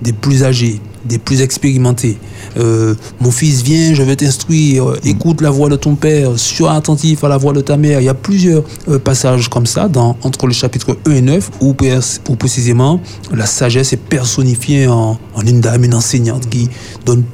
des 0.00 0.12
plus 0.12 0.44
âgés, 0.44 0.80
des 1.06 1.18
plus 1.18 1.42
expérimentés. 1.42 2.18
Euh, 2.56 2.94
mon 3.20 3.30
fils, 3.30 3.62
viens, 3.62 3.94
je 3.94 4.02
vais 4.02 4.16
t'instruire, 4.16 4.90
euh, 4.90 5.00
écoute 5.04 5.40
la 5.40 5.50
voix 5.50 5.68
de 5.68 5.76
ton 5.76 5.94
père, 5.94 6.38
sois 6.38 6.72
attentif 6.72 7.24
à 7.24 7.28
la 7.28 7.36
voix 7.36 7.52
de 7.52 7.60
ta 7.60 7.76
mère. 7.76 8.00
Il 8.00 8.04
y 8.04 8.08
a 8.08 8.14
plusieurs 8.14 8.62
euh, 8.88 8.98
passages 8.98 9.48
comme 9.48 9.66
ça 9.66 9.88
dans, 9.88 10.16
entre 10.22 10.46
le 10.46 10.52
chapitre 10.52 10.96
1 11.06 11.10
et 11.12 11.22
9 11.22 11.50
où, 11.60 11.74
précisément 11.74 13.00
la 13.32 13.46
sagesse 13.46 13.92
est 13.92 13.98
personnifiée 13.98 14.86
en, 14.88 15.18
une 15.44 15.60
dame, 15.60 15.84
une 15.84 15.94
enseignante 15.94 16.48
qui 16.48 16.68
donne 17.04 17.24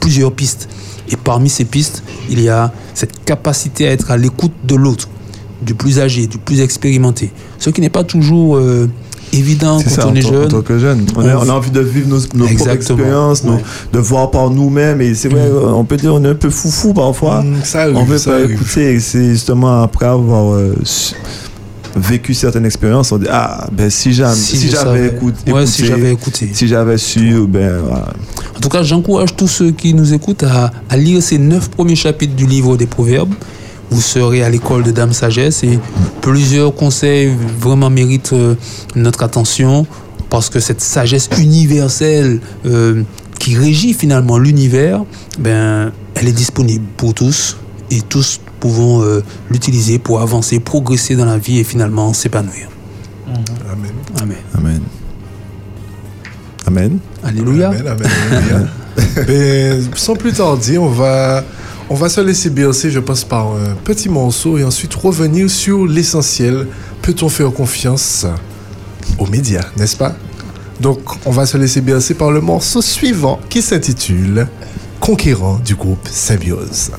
plusieurs 0.00 0.32
pistes. 0.32 0.68
Et 1.10 1.16
parmi 1.16 1.48
ces 1.48 1.64
pistes, 1.64 2.02
il 2.30 2.40
y 2.40 2.48
a 2.48 2.72
cette 2.94 3.24
capacité 3.24 3.88
à 3.88 3.92
être 3.92 4.10
à 4.10 4.16
l'écoute 4.16 4.52
de 4.64 4.74
l'autre, 4.74 5.08
du 5.62 5.74
plus 5.74 6.00
âgé, 6.00 6.26
du 6.26 6.38
plus 6.38 6.60
expérimenté. 6.60 7.30
Ce 7.58 7.70
qui 7.70 7.80
n'est 7.80 7.88
pas 7.88 8.04
toujours 8.04 8.60
évident 9.32 9.80
quand 9.82 9.90
ça, 9.90 10.06
on 10.06 10.10
en, 10.10 10.14
est 10.14 10.20
tant- 10.22 10.28
en 10.28 10.32
jeune. 10.32 10.48
tant 10.48 10.62
que 10.62 10.78
jeune. 10.78 11.06
On, 11.16 11.20
On- 11.22 11.26
a, 11.28 11.36
on 11.36 11.48
a 11.48 11.52
envie 11.52 11.70
de 11.70 11.80
vivre 11.80 12.08
nos, 12.08 12.18
nos 12.34 12.46
propres 12.54 12.70
expériences, 12.70 13.44
nos- 13.44 13.58
de 13.92 13.98
voir 13.98 14.30
par 14.30 14.50
nous-mêmes. 14.50 15.00
Et 15.00 15.14
c'est 15.14 15.28
vrai, 15.28 15.48
on 15.52 15.84
peut 15.84 15.96
dire 15.96 16.14
on 16.14 16.24
est 16.24 16.28
un 16.28 16.34
peu 16.34 16.50
foufou 16.50 16.92
parfois. 16.94 17.42
Mm, 17.42 17.56
ça 17.64 17.86
on 17.94 18.04
veut 18.04 18.18
ça 18.18 18.30
pas 18.32 18.36
arrive. 18.38 18.52
écouter. 18.52 19.00
C'est 19.00 19.30
justement 19.30 19.82
après 19.82 20.06
avoir 20.06 20.54
euh, 20.54 20.74
vécu 21.96 22.34
certaines 22.34 22.66
expériences, 22.66 23.10
on 23.12 23.18
dit 23.18 23.26
Ah, 23.30 23.66
ben 23.72 23.90
si 23.90 24.12
j'avais 24.12 24.34
Si 24.34 24.68
j'avais 24.70 25.06
écoute- 25.08 25.34
Ouais, 25.46 25.52
écouté, 25.62 25.66
si 25.66 25.86
j'avais 25.86 26.12
écouté. 26.12 26.50
si 26.52 26.68
j'avais 26.68 26.98
su, 26.98 27.44
ben 27.48 27.80
voilà. 27.86 28.06
En 28.56 28.60
tout 28.60 28.68
cas, 28.68 28.82
j'encourage 28.82 29.34
tous 29.36 29.48
ceux 29.48 29.70
qui 29.70 29.94
nous 29.94 30.12
écoutent 30.14 30.42
à, 30.44 30.70
à 30.90 30.96
lire 30.96 31.22
ces 31.22 31.38
neuf 31.38 31.68
premiers 31.70 31.96
chapitres 31.96 32.34
du 32.36 32.46
livre 32.46 32.76
des 32.76 32.86
Proverbes. 32.86 33.32
Vous 33.90 34.00
serez 34.00 34.42
à 34.42 34.50
l'école 34.50 34.82
de 34.82 34.90
Dame 34.90 35.12
Sagesse 35.12 35.64
et 35.64 35.78
plusieurs 36.20 36.74
conseils 36.74 37.34
vraiment 37.58 37.90
méritent 37.90 38.32
euh, 38.34 38.54
notre 38.94 39.22
attention 39.22 39.86
parce 40.30 40.50
que 40.50 40.60
cette 40.60 40.80
sagesse 40.80 41.30
universelle 41.38 42.40
euh, 42.66 43.02
qui 43.38 43.56
régit 43.56 43.94
finalement 43.94 44.38
l'univers, 44.38 45.04
ben, 45.38 45.92
elle 46.14 46.28
est 46.28 46.32
disponible 46.32 46.84
pour 46.96 47.14
tous 47.14 47.56
et 47.90 48.02
tous 48.02 48.40
pouvons 48.60 49.02
euh, 49.02 49.22
l'utiliser 49.50 49.98
pour 49.98 50.20
avancer, 50.20 50.60
progresser 50.60 51.16
dans 51.16 51.24
la 51.24 51.38
vie 51.38 51.58
et 51.58 51.64
finalement 51.64 52.12
s'épanouir. 52.12 52.68
Amen. 53.26 53.92
Amen. 54.20 54.36
Amen. 54.56 54.82
Amen. 56.66 56.98
Alléluia. 57.22 57.70
Amen, 57.70 57.86
amen, 59.16 59.88
sans 59.94 60.16
plus 60.16 60.32
tarder, 60.32 60.76
on 60.76 60.88
va, 60.88 61.44
on 61.90 61.94
va 61.94 62.08
se 62.08 62.20
laisser 62.20 62.50
bercer, 62.50 62.90
je 62.90 63.00
pense, 63.00 63.24
par 63.24 63.48
un 63.52 63.74
petit 63.84 64.08
morceau 64.08 64.58
et 64.58 64.64
ensuite 64.64 64.94
revenir 64.94 65.48
sur 65.50 65.86
l'essentiel. 65.86 66.66
Peut-on 67.02 67.28
faire 67.28 67.52
confiance 67.52 68.26
aux 69.18 69.26
médias, 69.26 69.64
n'est-ce 69.76 69.96
pas? 69.96 70.14
Donc, 70.80 70.98
on 71.26 71.30
va 71.30 71.46
se 71.46 71.56
laisser 71.56 71.80
bercer 71.80 72.14
par 72.14 72.30
le 72.30 72.40
morceau 72.40 72.82
suivant 72.82 73.40
qui 73.48 73.62
s'intitule 73.62 74.46
Conquérant 75.00 75.58
du 75.64 75.74
groupe 75.74 76.06
Symbiose. 76.08 76.90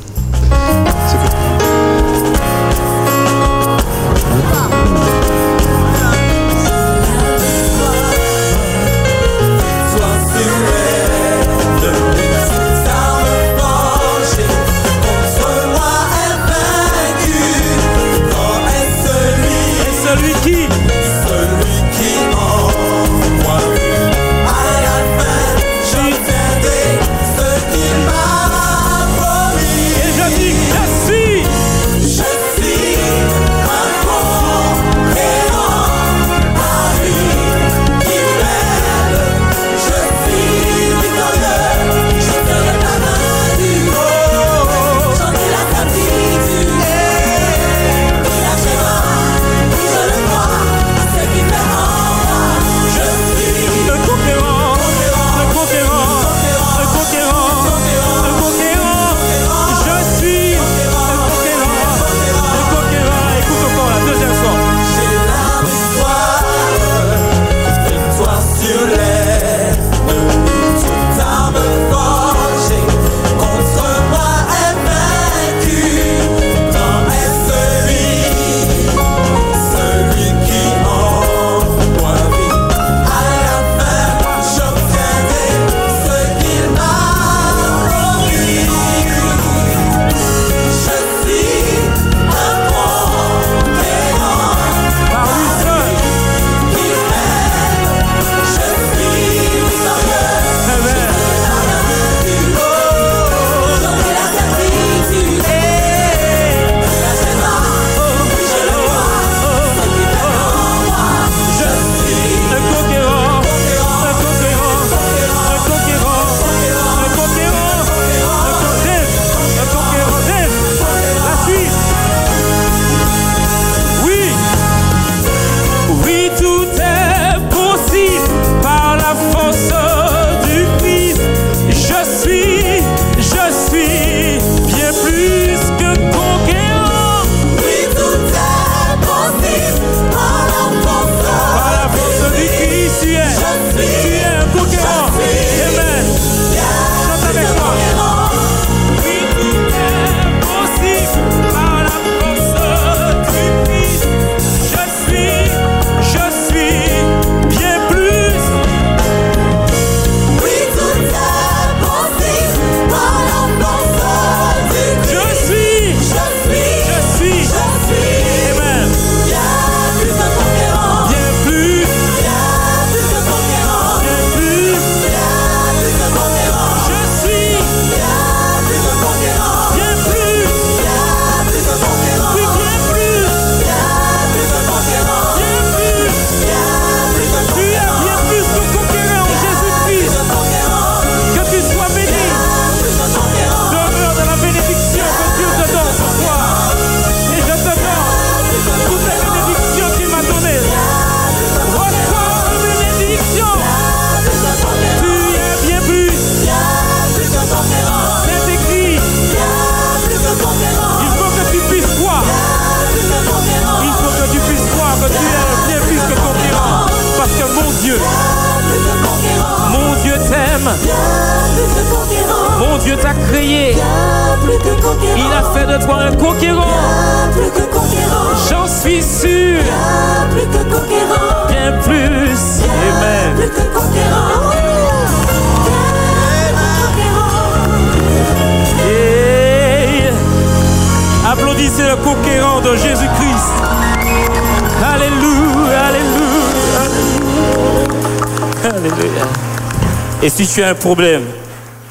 Si 250.45 250.47
tu 250.47 250.63
as 250.63 250.69
un 250.69 250.75
problème, 250.75 251.23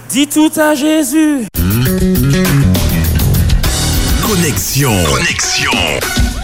dis 0.09 0.27
tout 0.27 0.51
à 0.57 0.75
Jésus. 0.75 1.45
Connexion. 4.27 5.05
Connexion. 5.05 5.73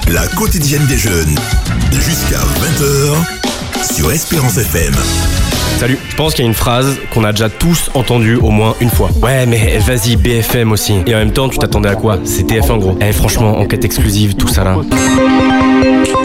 La 0.09 0.27
quotidienne 0.27 0.85
des 0.87 0.99
jeunes. 0.99 1.35
Jusqu'à 1.93 2.41
20h 2.41 3.95
sur 3.95 4.13
Espérance 4.13 4.59
FM. 4.59 4.95
Salut, 5.79 5.99
je 6.09 6.15
pense 6.15 6.35
qu'il 6.35 6.45
y 6.45 6.47
a 6.47 6.49
une 6.49 6.55
phrase 6.55 6.97
qu'on 7.13 7.25
a 7.25 7.33
déjà 7.33 7.49
tous 7.49 7.91
entendue 7.95 8.37
au 8.37 8.51
moins 8.51 8.75
une 8.81 8.91
fois. 8.91 9.11
Ouais, 9.21 9.45
mais 9.45 9.79
vas-y, 9.79 10.17
BFM 10.17 10.71
aussi. 10.73 10.95
Et 11.07 11.15
en 11.15 11.19
même 11.19 11.33
temps, 11.33 11.49
tu 11.49 11.59
t'attendais 11.59 11.89
à 11.89 11.97
quoi? 11.97 12.19
C'est 12.25 12.47
TF1 12.47 12.79
gros. 12.79 12.97
Eh, 13.01 13.13
franchement, 13.13 13.59
enquête 13.59 13.85
exclusive, 13.85 14.35
tout 14.37 14.47
ça 14.49 14.63
là. 14.63 14.77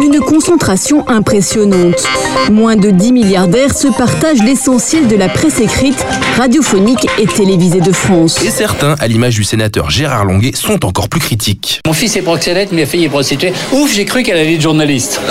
Une 0.01 0.19
concentration 0.19 1.07
impressionnante. 1.09 2.07
Moins 2.51 2.75
de 2.75 2.91
10 2.91 3.11
milliardaires 3.11 3.75
se 3.75 3.87
partagent 3.87 4.43
l'essentiel 4.43 5.07
de 5.07 5.15
la 5.15 5.27
presse 5.29 5.59
écrite, 5.59 6.05
radiophonique 6.37 7.07
et 7.17 7.25
télévisée 7.25 7.81
de 7.81 7.91
France. 7.91 8.41
Et 8.43 8.51
certains, 8.51 8.95
à 8.99 9.07
l'image 9.07 9.35
du 9.35 9.43
sénateur 9.43 9.89
Gérard 9.89 10.25
Longuet, 10.25 10.55
sont 10.55 10.85
encore 10.85 11.09
plus 11.09 11.19
critiques. 11.19 11.81
Mon 11.87 11.93
fils 11.93 12.15
est 12.15 12.21
proxénète, 12.21 12.71
ma 12.71 12.85
fille 12.85 13.05
est 13.05 13.09
prostituée. 13.09 13.51
Ouf, 13.73 13.93
j'ai 13.93 14.05
cru 14.05 14.21
qu'elle 14.23 14.37
allait 14.37 14.55
être 14.55 14.61
journaliste. 14.61 15.19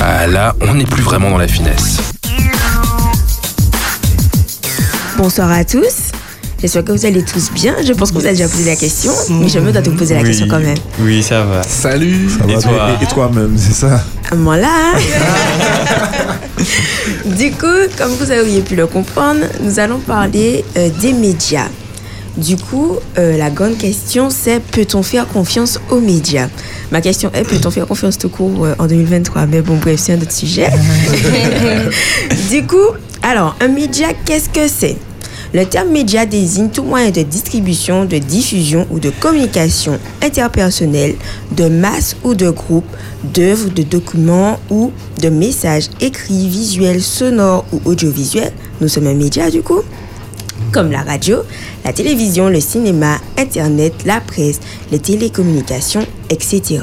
Ah 0.00 0.26
là, 0.26 0.54
on 0.60 0.74
n'est 0.74 0.84
plus 0.84 1.02
vraiment 1.02 1.30
dans 1.30 1.38
la 1.38 1.48
finesse. 1.48 1.98
Bonsoir 5.16 5.50
à 5.50 5.64
tous. 5.64 6.10
J'espère 6.60 6.84
que 6.84 6.92
vous 6.92 7.06
allez 7.06 7.24
tous 7.24 7.50
bien. 7.52 7.74
Je 7.84 7.92
pense 7.92 8.10
que 8.10 8.14
vous 8.18 8.24
avez 8.26 8.36
déjà 8.36 8.48
posé 8.48 8.64
la 8.70 8.76
question, 8.76 9.12
mais 9.30 9.48
je 9.48 9.58
me 9.58 9.72
dois 9.72 9.80
de 9.82 9.90
vous 9.90 9.96
poser 9.96 10.14
la 10.14 10.20
Oui. 10.20 10.28
question 10.28 10.46
quand 10.48 10.60
même. 10.60 10.76
Oui, 11.00 11.22
ça 11.22 11.42
va. 11.44 11.62
Salut. 11.62 12.28
Et 12.48 12.58
toi 12.58 12.90
Et 13.02 13.06
toi-même, 13.06 13.56
c'est 13.58 13.72
ça 13.74 14.04
Ah, 14.30 14.34
Moi 14.36 14.58
là. 14.58 14.92
du 17.24 17.50
coup, 17.52 17.66
comme 17.98 18.12
vous 18.12 18.30
auriez 18.30 18.60
pu 18.60 18.76
le 18.76 18.86
comprendre, 18.86 19.40
nous 19.60 19.78
allons 19.80 19.98
parler 19.98 20.64
euh, 20.76 20.88
des 21.00 21.12
médias. 21.12 21.66
Du 22.36 22.56
coup, 22.56 22.96
euh, 23.18 23.36
la 23.36 23.50
grande 23.50 23.76
question, 23.76 24.30
c'est 24.30 24.60
peut-on 24.60 25.02
faire 25.02 25.28
confiance 25.28 25.78
aux 25.90 26.00
médias? 26.00 26.48
Ma 26.90 27.02
question 27.02 27.30
est 27.34 27.44
peut-on 27.44 27.70
faire 27.70 27.86
confiance 27.86 28.16
tout 28.16 28.30
court 28.30 28.64
euh, 28.64 28.74
en 28.78 28.86
2023 28.86 29.46
Mais 29.46 29.60
bon, 29.60 29.76
bref, 29.76 30.00
c'est 30.00 30.14
un 30.14 30.20
autre 30.20 30.32
sujet. 30.32 30.68
du 32.50 32.66
coup, 32.66 32.76
alors, 33.22 33.54
un 33.60 33.68
média, 33.68 34.08
qu'est-ce 34.24 34.48
que 34.48 34.66
c'est? 34.66 34.96
Le 35.54 35.66
terme 35.66 35.90
média 35.90 36.24
désigne 36.24 36.70
tout 36.70 36.82
moyen 36.82 37.10
de 37.10 37.20
distribution, 37.20 38.06
de 38.06 38.16
diffusion 38.16 38.86
ou 38.90 38.98
de 38.98 39.10
communication 39.10 39.98
interpersonnelle 40.22 41.16
de 41.54 41.68
masse 41.68 42.16
ou 42.24 42.34
de 42.34 42.48
groupe, 42.48 42.86
d'œuvres, 43.22 43.68
de 43.68 43.82
documents 43.82 44.58
ou 44.70 44.92
de 45.20 45.28
messages 45.28 45.90
écrits, 46.00 46.48
visuels, 46.48 47.02
sonores 47.02 47.66
ou 47.70 47.82
audiovisuels. 47.84 48.52
Nous 48.80 48.88
sommes 48.88 49.08
un 49.08 49.14
média 49.14 49.50
du 49.50 49.60
coup 49.60 49.82
comme 50.72 50.90
la 50.90 51.02
radio, 51.02 51.38
la 51.84 51.92
télévision, 51.92 52.48
le 52.48 52.60
cinéma, 52.60 53.18
Internet, 53.38 53.92
la 54.06 54.20
presse, 54.20 54.58
les 54.90 54.98
télécommunications, 54.98 56.04
etc. 56.30 56.80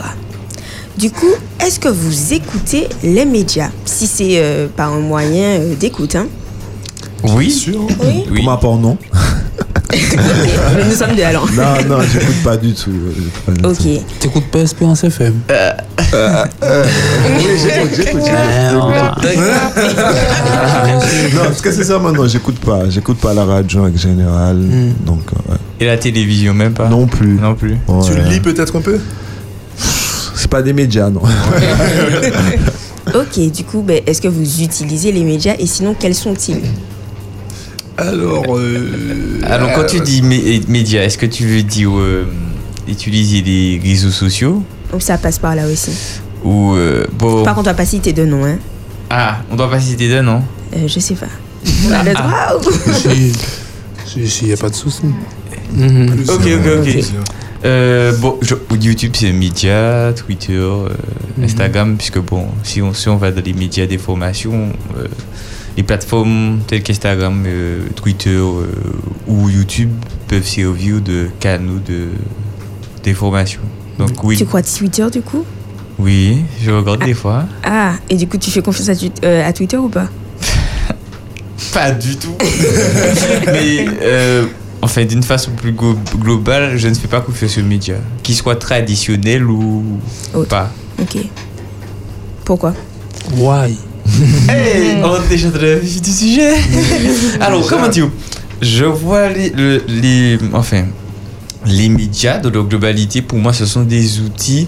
Du 0.97 1.11
coup, 1.11 1.31
est-ce 1.59 1.79
que 1.79 1.89
vous 1.89 2.33
écoutez 2.33 2.87
les 3.03 3.25
médias? 3.25 3.71
Si 3.85 4.05
c'est 4.05 4.37
euh, 4.37 4.67
par 4.67 4.93
un 4.93 4.99
moyen 4.99 5.59
euh, 5.59 5.75
d'écoute, 5.75 6.15
hein? 6.15 6.27
Oui. 7.23 7.65
Oui. 7.67 8.25
Pour 8.27 8.43
ma 8.43 8.57
part, 8.57 8.75
non. 8.77 8.97
Nous 9.91 10.95
sommes 10.95 11.15
deux 11.15 11.23
alors. 11.23 11.47
Non, 11.51 11.83
non, 11.97 11.97
j'écoute 12.11 12.43
pas 12.43 12.57
du 12.57 12.73
tout. 12.73 12.91
euh, 12.91 13.11
j'écoute 13.15 13.41
pas 13.45 13.51
du 13.53 13.65
Ok. 13.65 14.01
T'écoutes 14.19 14.45
pas 14.51 14.59
Espérance 14.59 15.03
FM 15.03 15.33
Euh, 15.51 15.71
oui, 17.37 17.45
j'écoute, 17.61 17.91
j'écoute. 17.95 18.21
j'écoute. 18.25 19.43
Non, 21.35 21.43
parce 21.43 21.61
que 21.61 21.71
c'est 21.71 21.83
ça 21.83 21.97
maintenant, 21.99 22.27
j'écoute 22.27 22.59
pas. 22.59 22.89
J'écoute 22.89 23.17
pas 23.19 23.33
la 23.33 23.45
radio 23.45 23.85
en 23.85 23.95
général. 23.97 24.57
Donc, 25.05 25.21
euh, 25.33 25.51
ouais. 25.51 25.57
Et 25.79 25.85
la 25.85 25.97
télévision, 25.97 26.53
même 26.53 26.73
pas? 26.73 26.87
Non 26.89 27.07
plus. 27.07 27.39
Non 27.39 27.55
plus. 27.55 27.77
Tu 27.87 27.91
Ouais. 27.91 28.29
lis 28.29 28.39
peut-être 28.39 28.75
un 28.75 28.81
peu? 28.81 28.99
C'est 30.35 30.49
pas 30.49 30.61
des 30.61 30.73
médias, 30.73 31.09
non. 31.09 31.21
Ok, 33.15 33.39
du 33.51 33.63
coup, 33.63 33.81
ben, 33.81 34.01
est-ce 34.05 34.21
que 34.21 34.27
vous 34.27 34.61
utilisez 34.61 35.11
les 35.11 35.23
médias 35.23 35.55
et 35.57 35.65
sinon, 35.65 35.95
quels 35.99 36.13
sont-ils? 36.15 36.61
Alors, 38.07 38.45
euh, 38.57 39.41
Alors, 39.43 39.73
quand 39.73 39.85
tu 39.85 39.99
dis 40.01 40.21
mé- 40.21 40.61
médias, 40.67 41.01
est-ce 41.03 41.17
que 41.17 41.25
tu 41.25 41.45
veux 41.45 41.63
dire 41.63 41.91
euh, 41.97 42.25
utiliser 42.87 43.41
les 43.41 43.79
réseaux 43.83 44.11
sociaux? 44.11 44.63
Donc 44.91 45.01
ça 45.01 45.17
passe 45.17 45.37
par 45.39 45.55
là 45.55 45.67
aussi. 45.67 45.91
ou 46.43 46.73
euh, 46.75 47.05
bon 47.17 47.43
Par 47.43 47.55
contre, 47.55 47.67
on 47.67 47.71
va 47.71 47.77
pas 47.77 47.85
citer 47.85 48.13
de 48.13 48.25
nom, 48.25 48.45
hein. 48.45 48.57
Ah, 49.09 49.39
on 49.51 49.55
doit 49.55 49.69
pas 49.69 49.79
citer 49.79 50.07
de 50.09 50.21
nom? 50.21 50.41
Euh, 50.75 50.87
je 50.87 50.99
sais 50.99 51.15
pas. 51.15 51.27
On 51.87 51.91
a 51.91 52.03
le 52.03 52.13
droit 52.13 52.59
ou 52.59 52.93
Si, 52.93 53.33
si, 54.05 54.27
si, 54.29 54.47
y 54.47 54.53
a 54.53 54.57
pas 54.57 54.69
de 54.69 54.75
souci. 54.75 55.01
Ok, 55.75 56.41
ok, 56.41 56.87
ok. 56.87 57.03
Euh, 57.65 58.13
bon, 58.17 58.37
je- 58.41 58.55
YouTube 58.81 59.11
c'est 59.15 59.33
média, 59.33 60.13
Twitter, 60.15 60.53
euh, 60.53 60.87
Instagram, 61.43 61.97
puisque 61.97 62.19
bon, 62.19 62.45
si 62.63 62.81
on, 62.81 62.93
si 62.93 63.09
on 63.09 63.17
va 63.17 63.31
dans 63.31 63.43
les 63.43 63.51
médias 63.53 63.85
d'information, 63.85 64.69
euh, 64.97 65.07
les 65.79 65.83
plateformes 65.83 66.59
telles 66.67 66.83
qu'Instagram, 66.83 67.41
euh, 67.47 67.87
Twitter 67.95 68.31
euh, 68.35 68.65
ou 69.27 69.47
YouTube 69.49 69.89
peuvent 70.27 70.45
servir 70.45 70.99
de 70.99 71.29
canaux 71.39 71.79
de 71.79 72.09
d'information. 73.01 73.61
Donc 73.97 74.21
oui, 74.25 74.35
Tu 74.35 74.45
crois 74.45 74.61
Twitter 74.61 75.07
du 75.09 75.21
coup? 75.21 75.45
Oui, 75.97 76.43
je 76.61 76.69
regarde 76.71 77.05
des 77.05 77.13
fois. 77.13 77.45
Ah, 77.63 77.93
et 78.09 78.17
du 78.17 78.27
coup, 78.27 78.37
tu 78.37 78.51
fais 78.51 78.61
confiance 78.61 78.89
à, 78.89 78.95
tu- 78.95 79.09
euh, 79.23 79.47
à 79.47 79.53
Twitter 79.53 79.77
ou 79.77 79.87
pas? 79.87 80.09
Pas 81.73 81.91
du 81.91 82.17
tout. 82.17 82.35
Mais 83.47 83.85
euh, 84.01 84.47
enfin, 84.81 85.05
d'une 85.05 85.23
façon 85.23 85.51
plus 85.51 85.71
glo- 85.71 85.95
globale, 86.19 86.77
je 86.77 86.89
ne 86.89 86.93
fais 86.93 87.07
pas 87.07 87.21
confiance 87.21 87.57
aux 87.57 87.63
médias, 87.63 87.99
qu'ils 88.21 88.35
soient 88.35 88.57
traditionnels 88.57 89.45
ou 89.45 89.83
pas. 90.49 90.71
Ok. 91.01 91.17
Pourquoi? 92.43 92.73
Why? 93.37 93.77
Hey, 94.49 94.97
on 95.03 95.15
est 95.23 95.27
déjà 95.29 95.49
dans 95.49 95.59
le 95.61 95.75
vif 95.79 96.01
du 96.01 96.11
sujet. 96.11 96.53
Alors, 97.41 97.65
comment 97.67 97.87
dire 97.87 98.09
Je 98.61 98.85
vois 98.85 99.29
les, 99.29 99.49
le- 99.49 99.83
les, 99.87 100.37
enfin, 100.53 100.85
les 101.65 101.89
médias 101.89 102.39
de 102.39 102.49
leur 102.49 102.65
globalité, 102.65 103.21
pour 103.21 103.37
moi, 103.39 103.53
ce 103.53 103.65
sont 103.65 103.83
des 103.83 104.19
outils 104.19 104.67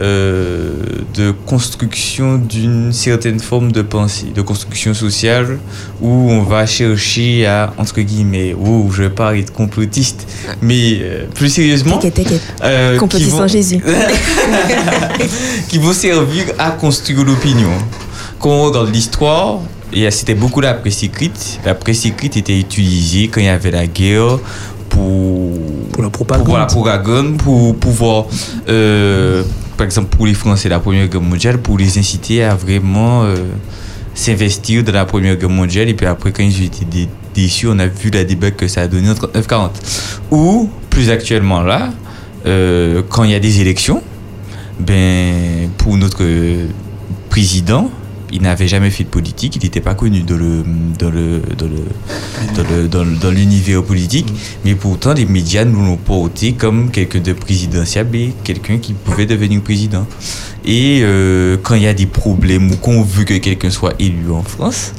euh, 0.00 0.74
de 1.14 1.32
construction 1.46 2.36
d'une 2.38 2.92
certaine 2.94 3.38
forme 3.40 3.72
de 3.72 3.82
pensée, 3.82 4.26
de 4.34 4.40
construction 4.40 4.94
sociale, 4.94 5.58
où 6.00 6.08
on 6.30 6.42
va 6.42 6.64
chercher 6.66 7.46
à, 7.46 7.72
entre 7.76 8.00
guillemets, 8.00 8.54
oh, 8.58 8.88
je 8.90 9.02
vais 9.04 9.10
pas 9.10 9.36
être 9.36 9.52
complotiste, 9.52 10.26
mais 10.62 10.98
euh, 11.02 11.26
plus 11.34 11.50
sérieusement, 11.50 11.98
T'inquiète, 11.98 12.14
t'inquiète. 12.14 12.42
euh, 12.64 12.94
qui 12.94 12.98
Complotiste 13.00 13.30
vont- 13.32 13.38
sans 13.38 13.48
Jésus. 13.48 13.80
qui 15.68 15.78
vont 15.78 15.92
servir 15.92 16.44
à 16.58 16.70
construire 16.70 17.24
l'opinion. 17.24 17.70
Quand 18.42 18.50
on 18.50 18.62
regarde 18.64 18.92
l'histoire, 18.92 19.60
c'était 20.10 20.34
beaucoup 20.34 20.60
la 20.60 20.74
presse 20.74 21.02
écrite. 21.04 21.60
La 21.64 21.74
presse 21.76 22.04
écrite 22.04 22.36
était 22.36 22.58
utilisée 22.58 23.28
quand 23.28 23.40
il 23.40 23.46
y 23.46 23.48
avait 23.48 23.70
la 23.70 23.86
guerre 23.86 24.38
pour, 24.88 25.52
pour 25.92 26.02
la 26.02 26.10
propagande. 26.10 26.44
Pour, 26.46 26.58
la 26.58 26.66
propagande, 26.66 27.36
pour 27.38 27.76
pouvoir, 27.76 28.24
euh, 28.68 29.44
par 29.76 29.84
exemple 29.86 30.14
pour 30.16 30.26
les 30.26 30.34
Français, 30.34 30.68
la 30.68 30.80
Première 30.80 31.06
Guerre 31.08 31.20
mondiale, 31.20 31.58
pour 31.58 31.78
les 31.78 31.98
inciter 31.98 32.42
à 32.42 32.56
vraiment 32.56 33.22
euh, 33.22 33.36
s'investir 34.12 34.82
dans 34.82 34.92
la 34.92 35.04
Première 35.04 35.36
Guerre 35.36 35.48
mondiale. 35.48 35.88
Et 35.88 35.94
puis 35.94 36.06
après, 36.06 36.32
quand 36.32 36.42
ils 36.42 36.62
ont 36.62 36.66
été 36.66 36.84
dé- 36.84 37.08
déçus, 37.34 37.68
on 37.70 37.78
a 37.78 37.86
vu 37.86 38.10
la 38.10 38.24
débâcle 38.24 38.56
que 38.56 38.66
ça 38.68 38.80
a 38.82 38.88
donné 38.88 39.08
en 39.08 39.14
39-40. 39.14 39.70
Ou, 40.32 40.68
plus 40.90 41.10
actuellement 41.10 41.62
là, 41.62 41.90
euh, 42.46 43.02
quand 43.08 43.22
il 43.22 43.30
y 43.30 43.34
a 43.36 43.40
des 43.40 43.60
élections, 43.60 44.02
ben, 44.80 45.70
pour 45.78 45.96
notre 45.96 46.24
président, 47.30 47.88
il 48.32 48.42
n'avait 48.42 48.68
jamais 48.68 48.90
fait 48.90 49.04
de 49.04 49.08
politique, 49.08 49.56
il 49.56 49.62
n'était 49.62 49.80
pas 49.80 49.94
connu 49.94 50.22
dans 50.22 51.10
l'univers 53.30 53.82
politique, 53.82 54.32
mais 54.64 54.74
pourtant 54.74 55.12
les 55.12 55.26
médias 55.26 55.64
nous 55.64 55.84
l'ont 55.84 55.96
porté 55.96 56.52
comme 56.52 56.90
quelqu'un 56.90 57.20
de 57.20 57.32
présidentiable 57.32 58.16
et 58.16 58.32
quelqu'un 58.42 58.78
qui 58.78 58.94
pouvait 58.94 59.26
devenir 59.26 59.60
président. 59.62 60.06
Et 60.64 61.00
euh, 61.02 61.56
quand 61.62 61.74
il 61.74 61.82
y 61.82 61.86
a 61.86 61.94
des 61.94 62.06
problèmes 62.06 62.70
ou 62.70 62.76
qu'on 62.76 63.02
veut 63.02 63.24
que 63.24 63.34
quelqu'un 63.34 63.70
soit 63.70 63.94
élu 63.98 64.30
en 64.30 64.42
France, 64.42 64.92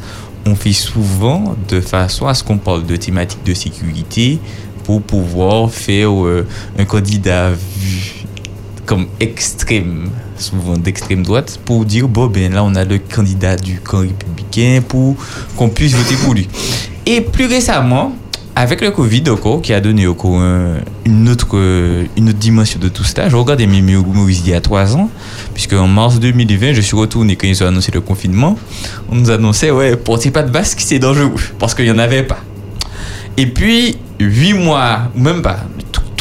on 0.45 0.55
fait 0.55 0.73
souvent 0.73 1.55
de 1.69 1.79
façon 1.79 2.27
à 2.27 2.33
ce 2.33 2.43
qu'on 2.43 2.57
parle 2.57 2.85
de 2.85 2.95
thématiques 2.97 3.43
de 3.45 3.53
sécurité, 3.53 4.39
pour 4.83 5.01
pouvoir 5.01 5.71
faire 5.71 6.25
euh, 6.25 6.45
un 6.77 6.85
candidat 6.85 7.51
vu 7.51 8.25
comme 8.85 9.05
extrême, 9.19 10.09
souvent 10.37 10.77
d'extrême 10.77 11.23
droite, 11.23 11.59
pour 11.65 11.85
dire, 11.85 12.07
bon, 12.07 12.27
ben 12.27 12.53
là, 12.53 12.63
on 12.63 12.75
a 12.75 12.83
le 12.83 12.97
candidat 12.99 13.55
du 13.55 13.79
camp 13.79 13.99
républicain 13.99 14.81
pour 14.87 15.15
qu'on 15.55 15.69
puisse 15.69 15.93
voter 15.93 16.15
pour 16.15 16.33
lui. 16.33 16.47
Et 17.05 17.21
plus 17.21 17.45
récemment, 17.45 18.13
avec 18.55 18.81
le 18.81 18.91
Covid 18.91 19.23
encore, 19.29 19.61
qui 19.61 19.73
a 19.73 19.81
donné 19.81 20.05
encore 20.05 20.39
un- 20.39 20.75
une, 21.05 21.27
autre, 21.29 21.47
une 22.15 22.29
autre 22.29 22.37
dimension 22.37 22.79
de 22.79 22.87
tout 22.87 23.03
cela, 23.03 23.27
je 23.29 23.35
regardais 23.35 23.65
mes 23.65 23.79
humoristes 23.79 24.43
il 24.45 24.51
y 24.51 24.53
a 24.53 24.61
trois 24.61 24.95
ans, 24.95 25.09
puisque 25.53 25.73
en 25.73 25.87
mars 25.87 26.19
2020, 26.19 26.73
je 26.73 26.81
suis 26.81 26.95
retourné 26.95 27.35
quand 27.35 27.47
ils 27.47 27.63
ont 27.63 27.67
annoncé 27.67 27.91
le 27.91 28.01
confinement. 28.01 28.55
On 29.09 29.15
nous 29.15 29.31
annonçait, 29.31 29.71
ouais, 29.71 29.95
portez 29.95 30.29
pas 30.29 30.43
de 30.43 30.51
masque, 30.51 30.81
c'est 30.81 30.99
dangereux, 30.99 31.33
parce 31.57 31.73
qu'il 31.73 31.85
n'y 31.85 31.91
en 31.91 31.97
avait 31.99 32.23
pas. 32.23 32.39
Et 33.37 33.47
puis, 33.47 33.97
huit 34.19 34.53
mois, 34.53 35.09
ou 35.17 35.19
même 35.21 35.41
pas, 35.41 35.61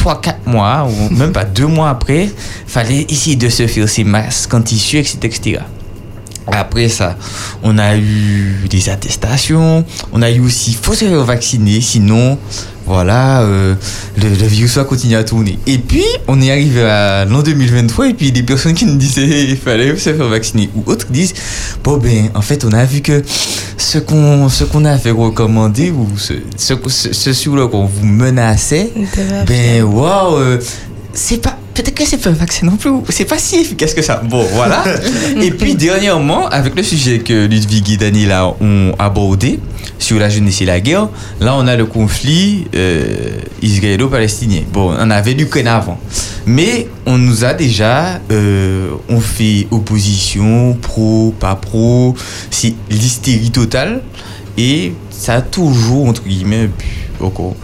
trois, 0.03 0.19
quatre 0.19 0.45
mois, 0.45 0.85
ou 0.85 1.13
même 1.13 1.31
pas 1.31 1.45
deux 1.45 1.65
mois 1.65 1.89
après, 1.89 2.29
fallait 2.67 3.05
essayer 3.07 3.37
de 3.37 3.47
se 3.47 3.67
faire 3.67 3.87
ces 3.87 4.03
masques 4.03 4.53
en 4.53 4.61
tissu, 4.61 4.97
etc. 4.97 5.17
etc. 5.23 5.59
Après 6.51 6.89
ça, 6.89 7.17
on 7.63 7.77
a 7.77 7.95
eu 7.95 8.67
des 8.69 8.89
attestations, 8.89 9.85
on 10.11 10.21
a 10.21 10.29
eu 10.29 10.39
aussi, 10.41 10.73
faut 10.79 10.93
se 10.93 11.05
faire 11.05 11.23
vacciner, 11.23 11.79
sinon, 11.81 12.37
voilà, 12.85 13.41
euh, 13.43 13.75
le, 14.17 14.27
le 14.27 14.47
virus 14.47 14.75
va 14.75 14.83
continuer 14.83 15.15
à 15.15 15.23
tourner. 15.23 15.57
Et 15.67 15.77
puis, 15.77 16.03
on 16.27 16.41
est 16.41 16.51
arrivé 16.51 16.83
à 16.83 17.23
l'an 17.25 17.41
2023, 17.41 18.09
et 18.09 18.13
puis 18.13 18.31
des 18.33 18.43
personnes 18.43 18.73
qui 18.73 18.85
nous 18.85 18.97
disaient 18.97 19.45
il 19.49 19.57
fallait 19.57 19.95
se 19.95 20.13
faire 20.13 20.27
vacciner, 20.27 20.69
ou 20.75 20.81
d'autres 20.81 21.07
disent, 21.09 21.33
bon 21.83 21.97
ben, 21.97 22.29
en 22.35 22.41
fait, 22.41 22.65
on 22.65 22.73
a 22.73 22.83
vu 22.83 23.01
que 23.01 23.23
ce 23.77 23.97
qu'on 23.99 24.49
ce 24.49 24.65
qu'on 24.65 24.83
a 24.85 24.97
fait 24.97 25.11
recommander, 25.11 25.91
ou 25.91 26.07
ce, 26.17 26.33
ce, 26.57 26.73
ce, 26.87 27.13
ce 27.13 27.33
sur 27.33 27.55
le 27.55 27.67
qu'on 27.67 27.85
vous 27.85 28.05
menaçait, 28.05 28.91
ben, 29.47 29.83
waouh, 29.83 30.35
euh, 30.35 30.59
c'est 31.13 31.41
pas. 31.41 31.57
Peut-être 31.73 31.95
que 31.95 32.05
c'est 32.05 32.17
pas 32.17 32.29
un 32.29 32.33
vaccin 32.33 32.67
non 32.67 32.75
plus. 32.75 32.91
C'est 33.09 33.25
pas 33.25 33.37
si 33.37 33.55
efficace 33.57 33.93
que 33.93 34.01
ça. 34.01 34.21
Bon, 34.23 34.45
voilà. 34.53 34.83
et 35.41 35.51
puis, 35.51 35.75
dernièrement, 35.75 36.47
avec 36.49 36.75
le 36.75 36.83
sujet 36.83 37.19
que 37.19 37.45
Ludwig 37.47 37.91
et 37.91 37.97
Daniela 37.97 38.53
ont 38.61 38.93
abordé 38.99 39.59
sur 39.97 40.19
la 40.19 40.29
jeunesse 40.29 40.61
et 40.61 40.65
la 40.65 40.79
guerre, 40.79 41.09
là, 41.39 41.55
on 41.57 41.65
a 41.67 41.75
le 41.75 41.85
conflit 41.85 42.65
euh, 42.75 43.39
israélo-palestinien. 43.61 44.61
Bon, 44.71 44.93
on 44.97 45.09
avait 45.09 45.33
l'Ukraine 45.33 45.67
avant. 45.67 45.99
Mais 46.45 46.87
on 47.05 47.17
nous 47.17 47.43
a 47.43 47.53
déjà. 47.53 48.19
euh, 48.31 48.91
on 49.09 49.19
fait 49.19 49.67
opposition, 49.71 50.77
pro, 50.81 51.33
pas 51.39 51.55
pro. 51.55 52.15
C'est 52.51 52.73
l'hystérie 52.89 53.51
totale. 53.51 54.01
Et 54.57 54.93
ça 55.09 55.35
a 55.35 55.41
toujours, 55.41 56.07
entre 56.07 56.23
guillemets, 56.23 56.67
pu 56.67 57.02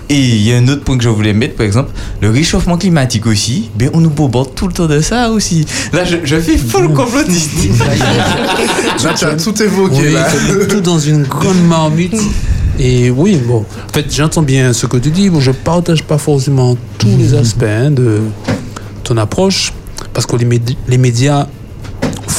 Et 0.09 0.17
il 0.19 0.41
y 0.41 0.51
a 0.53 0.57
un 0.57 0.67
autre 0.67 0.83
point 0.83 0.97
que 0.97 1.03
je 1.03 1.09
voulais 1.09 1.33
mettre, 1.33 1.55
par 1.55 1.65
exemple, 1.65 1.91
le 2.21 2.29
réchauffement 2.29 2.77
climatique 2.77 3.25
aussi. 3.25 3.69
Ben, 3.75 3.89
on 3.93 3.99
nous 4.01 4.09
bombarde 4.09 4.53
tout 4.55 4.67
le 4.67 4.73
temps 4.73 4.87
de 4.87 4.99
ça 5.01 5.29
aussi. 5.31 5.65
Là, 5.93 6.03
je, 6.05 6.17
je 6.23 6.35
fais 6.39 6.57
full 6.57 6.93
complotiste. 6.93 7.51
Là, 9.03 9.13
tu 9.17 9.25
as 9.25 9.35
tout 9.35 9.61
évoqué. 9.63 9.95
Oui, 10.07 10.13
là. 10.13 10.27
comme 10.47 10.67
tout 10.67 10.81
dans 10.81 10.99
une 10.99 11.23
grande 11.23 11.61
marmite. 11.67 12.15
Et 12.79 13.09
oui, 13.09 13.35
bon, 13.45 13.65
en 13.89 13.93
fait, 13.93 14.05
j'entends 14.13 14.41
bien 14.41 14.71
ce 14.73 14.85
que 14.85 14.97
tu 14.97 15.09
dis. 15.11 15.29
Bon, 15.29 15.39
je 15.39 15.51
partage 15.51 16.03
pas 16.03 16.17
forcément 16.17 16.77
tous 16.97 17.15
les 17.17 17.33
aspects 17.33 17.63
hein, 17.63 17.91
de 17.91 18.21
ton 19.03 19.17
approche, 19.17 19.73
parce 20.13 20.25
que 20.25 20.35
les, 20.37 20.45
médi- 20.45 20.77
les 20.87 20.97
médias 20.97 21.47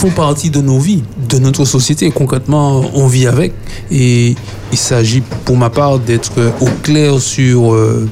font 0.01 0.09
partie 0.09 0.49
de 0.49 0.63
nos 0.63 0.79
vies, 0.79 1.03
de 1.29 1.39
notre 1.39 1.67
société. 1.67 2.11
Concrètement, 2.11 2.83
on 2.95 3.07
vit 3.07 3.27
avec. 3.27 3.53
Et 3.91 4.35
il 4.73 4.79
s'agit, 4.79 5.23
pour 5.45 5.59
ma 5.59 5.69
part, 5.69 5.99
d'être 5.99 6.33
au 6.63 6.69
clair 6.83 7.21
sur, 7.21 7.75
euh, 7.75 8.09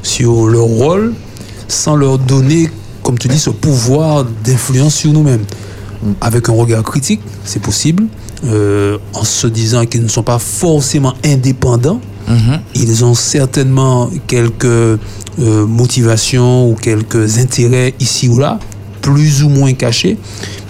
sur 0.00 0.46
leur 0.46 0.62
rôle, 0.62 1.12
sans 1.66 1.96
leur 1.96 2.18
donner, 2.18 2.70
comme 3.02 3.18
tu 3.18 3.26
dis, 3.26 3.40
ce 3.40 3.50
pouvoir 3.50 4.24
d'influence 4.44 4.94
sur 4.94 5.12
nous-mêmes. 5.12 5.44
Avec 6.20 6.48
un 6.48 6.52
regard 6.52 6.84
critique, 6.84 7.20
c'est 7.44 7.60
possible, 7.60 8.04
euh, 8.44 8.98
en 9.12 9.24
se 9.24 9.48
disant 9.48 9.86
qu'ils 9.86 10.04
ne 10.04 10.08
sont 10.08 10.22
pas 10.22 10.38
forcément 10.38 11.14
indépendants. 11.24 12.00
Ils 12.76 13.04
ont 13.04 13.14
certainement 13.14 14.08
quelques 14.28 14.64
euh, 14.64 14.98
motivations 15.66 16.70
ou 16.70 16.74
quelques 16.74 17.38
intérêts 17.38 17.92
ici 17.98 18.28
ou 18.28 18.38
là, 18.38 18.60
plus 19.04 19.44
ou 19.44 19.50
moins 19.50 19.74
cachés. 19.74 20.16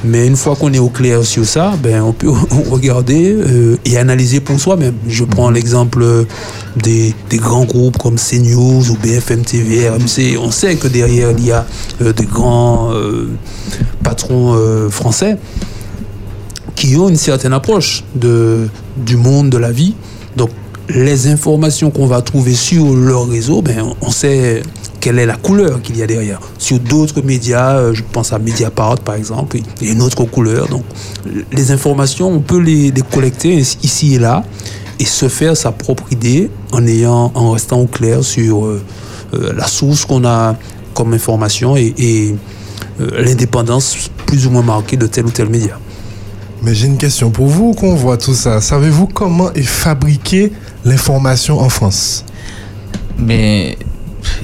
Mais 0.05 0.27
une 0.27 0.37
fois 0.37 0.57
qu'on 0.57 0.73
est 0.73 0.81
au 0.81 0.89
clair 0.89 1.25
sur 1.25 1.47
ça, 1.47 1.75
ben, 1.81 2.03
on 2.03 2.13
peut 2.13 2.29
regarder 2.71 3.33
euh, 3.33 3.77
et 3.85 3.97
analyser 3.97 4.41
pour 4.41 4.59
soi-même. 4.59 4.95
Je 5.07 5.23
prends 5.23 5.51
l'exemple 5.51 6.27
des, 6.77 7.15
des 7.31 7.37
grands 7.37 7.65
groupes 7.65 7.97
comme 7.97 8.17
CNews 8.17 8.91
ou 8.91 8.97
BFM 9.01 9.43
TV, 9.43 9.89
RMC. 9.89 10.37
On 10.43 10.51
sait 10.51 10.75
que 10.75 10.89
derrière, 10.89 11.31
il 11.31 11.47
y 11.47 11.53
a 11.53 11.65
euh, 12.03 12.13
des 12.13 12.27
grands 12.27 12.93
euh, 12.93 13.29
patrons 14.03 14.55
euh, 14.57 14.91
français 14.91 15.39
qui 16.75 16.97
ont 16.97 17.09
une 17.09 17.17
certaine 17.17 17.53
approche 17.53 18.03
de, 18.17 18.69
du 18.97 19.17
monde, 19.17 19.49
de 19.49 19.59
la 19.59 19.71
vie. 19.71 19.95
Donc, 20.35 20.51
les 20.89 21.29
informations 21.29 21.91
qu'on 21.91 22.07
va 22.07 22.23
trouver 22.23 22.55
sur 22.55 22.95
leur 22.95 23.29
réseau, 23.29 23.63
ben, 23.63 23.85
on 24.01 24.11
sait 24.11 24.63
quelle 25.01 25.19
est 25.19 25.27
la 25.27 25.37
couleur 25.37 25.83
qu'il 25.83 25.97
y 25.97 26.03
a 26.03 26.07
derrière. 26.07 26.41
Sur 26.59 26.79
d'autres 26.79 27.21
médias, 27.23 27.77
euh, 27.77 27.95
je 27.95 28.03
pense 28.11 28.33
à 28.33 28.39
Mediapart 28.39 28.99
par 29.01 29.15
exemple, 29.17 29.59
il 29.81 29.87
y 29.87 29.91
a 29.91 29.93
une 29.93 30.03
autre 30.03 30.25
couleur. 30.25 30.69
Donc, 30.69 30.83
les 31.53 31.73
informations, 31.73 32.31
on 32.31 32.41
peut 32.41 32.59
les, 32.59 32.93
collecter 33.13 33.55
ici 33.83 34.15
et 34.15 34.19
là 34.19 34.45
et 34.99 35.05
se 35.05 35.29
faire 35.29 35.57
sa 35.57 35.73
propre 35.73 36.05
idée 36.11 36.51
en, 36.73 36.87
ayant, 36.87 37.33
en 37.35 37.51
restant 37.51 37.81
au 37.81 37.87
clair 37.87 38.25
sur 38.25 38.65
euh, 38.65 38.83
euh, 39.35 39.53
la 39.55 39.67
source 39.67 40.05
qu'on 40.05 40.25
a 40.25 40.57
comme 40.95 41.13
information 41.13 41.77
et, 41.77 42.35
l'indépendance 43.19 44.09
plus 44.25 44.47
ou 44.47 44.51
moins 44.51 44.63
marquée 44.63 44.97
de 44.97 45.09
tel 45.09 45.27
ou 45.27 45.31
tel 45.31 45.49
média. 45.49 45.81
Mais 46.63 46.75
j'ai 46.75 46.87
une 46.87 46.97
question 46.97 47.31
pour 47.31 47.47
vous 47.47 47.75
qu'on 47.75 47.95
voit 47.95 48.17
tout 48.17 48.35
ça. 48.35 48.61
Savez-vous 48.61 49.09
comment 49.09 49.53
est 49.53 49.63
fabriquée 49.63 50.53
l'information 50.85 51.61
en 51.61 51.69
France 51.69 52.25
Mais 53.19 53.79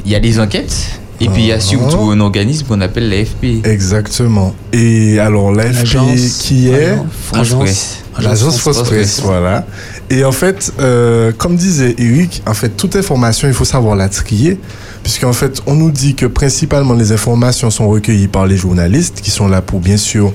il 0.04 0.10
y 0.10 0.14
a 0.14 0.20
des 0.20 0.38
enquêtes. 0.40 1.00
Et 1.22 1.28
puis 1.28 1.42
il 1.42 1.48
y 1.48 1.52
a 1.52 1.60
surtout 1.60 2.10
un 2.10 2.20
organisme 2.20 2.66
qu'on 2.66 2.80
appelle 2.80 3.10
l'AFP. 3.10 3.66
Exactement. 3.66 4.54
Et 4.72 5.18
alors 5.18 5.52
l'AFP 5.52 6.16
qui 6.40 6.68
est 6.68 6.92
Agence 6.92 7.06
France 7.26 7.54
Presse. 7.54 7.96
L'agence 8.18 8.58
France 8.58 8.76
France 8.76 8.88
Presse, 8.88 8.88
Presse. 8.88 9.20
voilà. 9.22 9.66
Et 10.08 10.24
en 10.24 10.32
fait, 10.32 10.72
euh, 10.80 11.30
comme 11.36 11.56
disait 11.56 11.94
Eric, 11.98 12.42
en 12.46 12.54
fait, 12.54 12.70
toute 12.70 12.96
information, 12.96 13.48
il 13.48 13.54
faut 13.54 13.66
savoir 13.66 13.96
la 13.96 14.08
trier, 14.08 14.58
puisqu'en 15.02 15.34
fait, 15.34 15.60
on 15.66 15.74
nous 15.74 15.90
dit 15.90 16.14
que 16.14 16.26
principalement 16.26 16.94
les 16.94 17.12
informations 17.12 17.70
sont 17.70 17.88
recueillies 17.88 18.28
par 18.28 18.46
les 18.46 18.56
journalistes, 18.56 19.20
qui 19.20 19.30
sont 19.30 19.46
là 19.46 19.60
pour 19.60 19.80
bien 19.80 19.98
sûr 19.98 20.32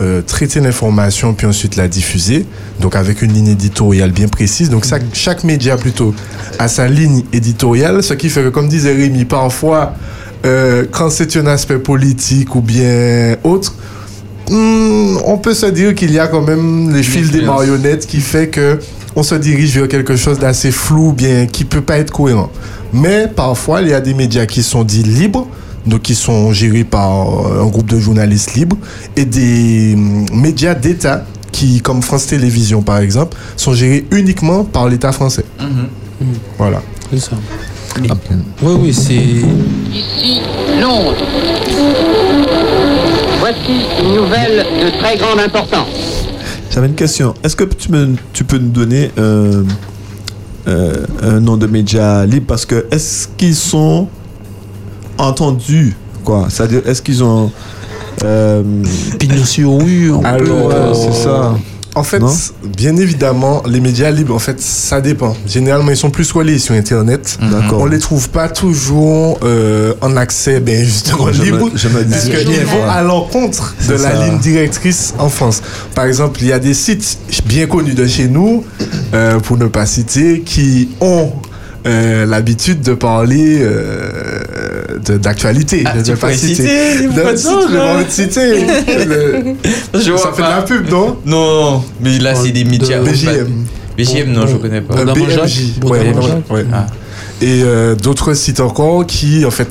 euh, 0.00 0.22
traiter 0.22 0.60
l'information 0.60 1.34
puis 1.34 1.46
ensuite 1.46 1.76
la 1.76 1.88
diffuser, 1.88 2.46
donc 2.80 2.96
avec 2.96 3.22
une 3.22 3.32
ligne 3.32 3.48
éditoriale 3.48 4.10
bien 4.10 4.28
précise. 4.28 4.70
Donc 4.70 4.84
ça, 4.84 4.98
chaque 5.12 5.44
média 5.44 5.76
plutôt 5.76 6.14
a 6.58 6.68
sa 6.68 6.88
ligne 6.88 7.24
éditoriale, 7.32 8.02
ce 8.02 8.14
qui 8.14 8.28
fait 8.28 8.42
que, 8.42 8.48
comme 8.48 8.68
disait 8.68 8.94
Rémi, 8.94 9.24
parfois, 9.24 9.94
euh, 10.44 10.86
quand 10.90 11.10
c'est 11.10 11.36
un 11.36 11.46
aspect 11.46 11.78
politique 11.78 12.54
ou 12.54 12.60
bien 12.60 13.36
autre, 13.44 13.74
Hmm, 14.50 15.16
on 15.24 15.38
peut 15.38 15.54
se 15.54 15.66
dire 15.66 15.94
qu'il 15.94 16.12
y 16.12 16.18
a 16.18 16.26
quand 16.26 16.42
même 16.42 16.92
les 16.92 17.02
fils 17.02 17.30
des 17.30 17.42
marionnettes 17.42 18.06
qui 18.06 18.20
fait 18.20 18.48
que 18.48 18.78
on 19.14 19.22
se 19.22 19.34
dirige 19.34 19.76
vers 19.78 19.88
quelque 19.88 20.16
chose 20.16 20.38
d'assez 20.38 20.70
flou, 20.70 21.12
bien 21.12 21.46
qui 21.46 21.64
peut 21.64 21.80
pas 21.80 21.98
être 21.98 22.10
cohérent. 22.10 22.50
Mais 22.92 23.28
parfois, 23.28 23.82
il 23.82 23.88
y 23.88 23.94
a 23.94 24.00
des 24.00 24.14
médias 24.14 24.46
qui 24.46 24.62
sont 24.62 24.84
dits 24.84 25.02
libres, 25.02 25.46
donc 25.86 26.02
qui 26.02 26.14
sont 26.14 26.52
gérés 26.52 26.84
par 26.84 27.46
euh, 27.46 27.62
un 27.62 27.66
groupe 27.66 27.86
de 27.90 27.98
journalistes 27.98 28.54
libres, 28.54 28.76
et 29.16 29.24
des 29.24 29.94
hum, 29.94 30.26
médias 30.32 30.74
d'État 30.74 31.24
qui, 31.50 31.80
comme 31.80 32.02
France 32.02 32.26
Télévisions 32.26 32.82
par 32.82 32.98
exemple, 32.98 33.36
sont 33.56 33.74
gérés 33.74 34.06
uniquement 34.10 34.64
par 34.64 34.88
l'État 34.88 35.12
français. 35.12 35.44
Voilà. 36.58 36.80
C'est 37.10 37.18
ça. 37.20 37.36
Oui, 38.62 38.72
oui, 38.80 38.94
c'est. 38.94 39.14
Ici 39.14 40.40
Londres. 40.80 41.14
Voici 43.38 43.84
une 44.02 44.14
nouvelle 44.14 44.64
de 44.84 44.98
très 44.98 45.16
grande 45.18 45.40
importance. 45.40 45.88
J'avais 46.70 46.86
une 46.86 46.94
question. 46.94 47.34
Est-ce 47.42 47.56
que 47.56 47.64
tu, 47.64 47.90
me- 47.90 48.14
tu 48.32 48.44
peux 48.44 48.56
nous 48.58 48.70
donner 48.70 49.10
euh, 49.18 49.62
euh, 50.68 51.04
un 51.22 51.40
nom 51.40 51.56
de 51.56 51.66
média 51.66 52.24
libre 52.24 52.46
Parce 52.46 52.64
que 52.64 52.86
est-ce 52.90 53.28
qu'ils 53.36 53.56
sont 53.56 54.08
entendus 55.18 55.96
quoi 56.24 56.46
C'est-à-dire, 56.50 56.82
est-ce 56.86 57.02
qu'ils 57.02 57.22
ont. 57.24 57.50
Euh, 58.24 58.62
Pignon 59.18 59.44
sur 59.44 59.78
rue, 59.78 60.12
on 60.12 60.22
Alors, 60.24 60.68
peut, 60.68 60.74
euh, 60.74 60.94
c'est 60.94 61.12
ça. 61.24 61.54
En 61.94 62.04
fait, 62.04 62.20
Non? 62.20 62.32
bien 62.78 62.96
évidemment, 62.96 63.62
les 63.66 63.80
médias 63.80 64.10
libres, 64.10 64.34
en 64.34 64.38
fait, 64.38 64.58
ça 64.60 65.00
dépend. 65.02 65.34
Généralement, 65.46 65.90
ils 65.90 65.96
sont 65.96 66.08
plus 66.10 66.30
reliés 66.32 66.58
sur 66.58 66.74
Internet. 66.74 67.36
D'accord. 67.42 67.80
On 67.82 67.86
les 67.86 67.98
trouve 67.98 68.30
pas 68.30 68.48
toujours 68.48 69.38
euh, 69.42 69.92
en 70.00 70.16
accès, 70.16 70.60
ben 70.60 70.82
justement 70.84 71.30
Je 71.32 71.40
me- 71.40 71.44
libre, 71.44 71.70
je 71.74 71.88
me 71.88 72.02
vont 72.64 72.88
à 72.88 73.02
l'encontre 73.02 73.74
de 73.88 73.92
la 73.92 73.98
ça. 73.98 74.24
ligne 74.24 74.38
directrice 74.38 75.12
en 75.18 75.28
France. 75.28 75.60
Par 75.94 76.06
exemple, 76.06 76.40
il 76.40 76.48
y 76.48 76.52
a 76.52 76.58
des 76.58 76.72
sites 76.74 77.18
bien 77.44 77.66
connus 77.66 77.94
de 77.94 78.06
chez 78.06 78.26
nous, 78.28 78.64
euh, 79.12 79.38
pour 79.40 79.58
ne 79.58 79.66
pas 79.66 79.84
citer, 79.84 80.40
qui 80.40 80.88
ont 81.02 81.30
euh, 81.86 82.26
l'habitude 82.26 82.80
de 82.82 82.94
parler 82.94 83.58
euh, 83.60 84.98
de- 85.04 85.16
d'actualité. 85.18 85.82
Ah, 85.84 85.92
je 85.94 85.98
ne 86.00 86.04
vais 86.04 86.16
pas 86.16 86.32
citer. 86.32 86.54
citer, 86.54 87.06
Non, 87.08 87.12
faut 87.12 87.20
pas 87.20 87.32
non, 87.32 87.32
te 87.32 87.36
je 87.36 87.42
citer, 87.42 87.66
vais 87.66 87.78
pas 87.78 87.98
là. 87.98 88.04
te 88.04 88.10
citer. 88.12 89.04
Le- 89.94 90.00
Je 90.00 90.16
ça 90.16 90.32
fait 90.32 90.42
de 90.42 90.48
la 90.48 90.62
pub, 90.62 90.88
non? 90.90 91.16
Non, 91.26 91.84
mais 92.00 92.18
là, 92.18 92.34
c'est 92.34 92.50
des 92.52 92.64
médias. 92.64 93.00
BJM. 93.00 93.64
BJM, 93.98 94.32
non, 94.32 94.46
je 94.46 94.56
connais 94.56 94.80
pas. 94.80 94.94
Euh, 94.98 95.04
BMJ. 95.12 95.82
Ouais, 95.84 95.90
ouais, 96.00 96.12
ouais. 96.50 96.66
Ah. 96.72 96.86
Et 97.40 97.62
euh, 97.64 97.94
d'autres 97.96 98.34
sites 98.34 98.60
encore 98.60 99.04
qui, 99.06 99.44
en 99.44 99.50
fait, 99.50 99.68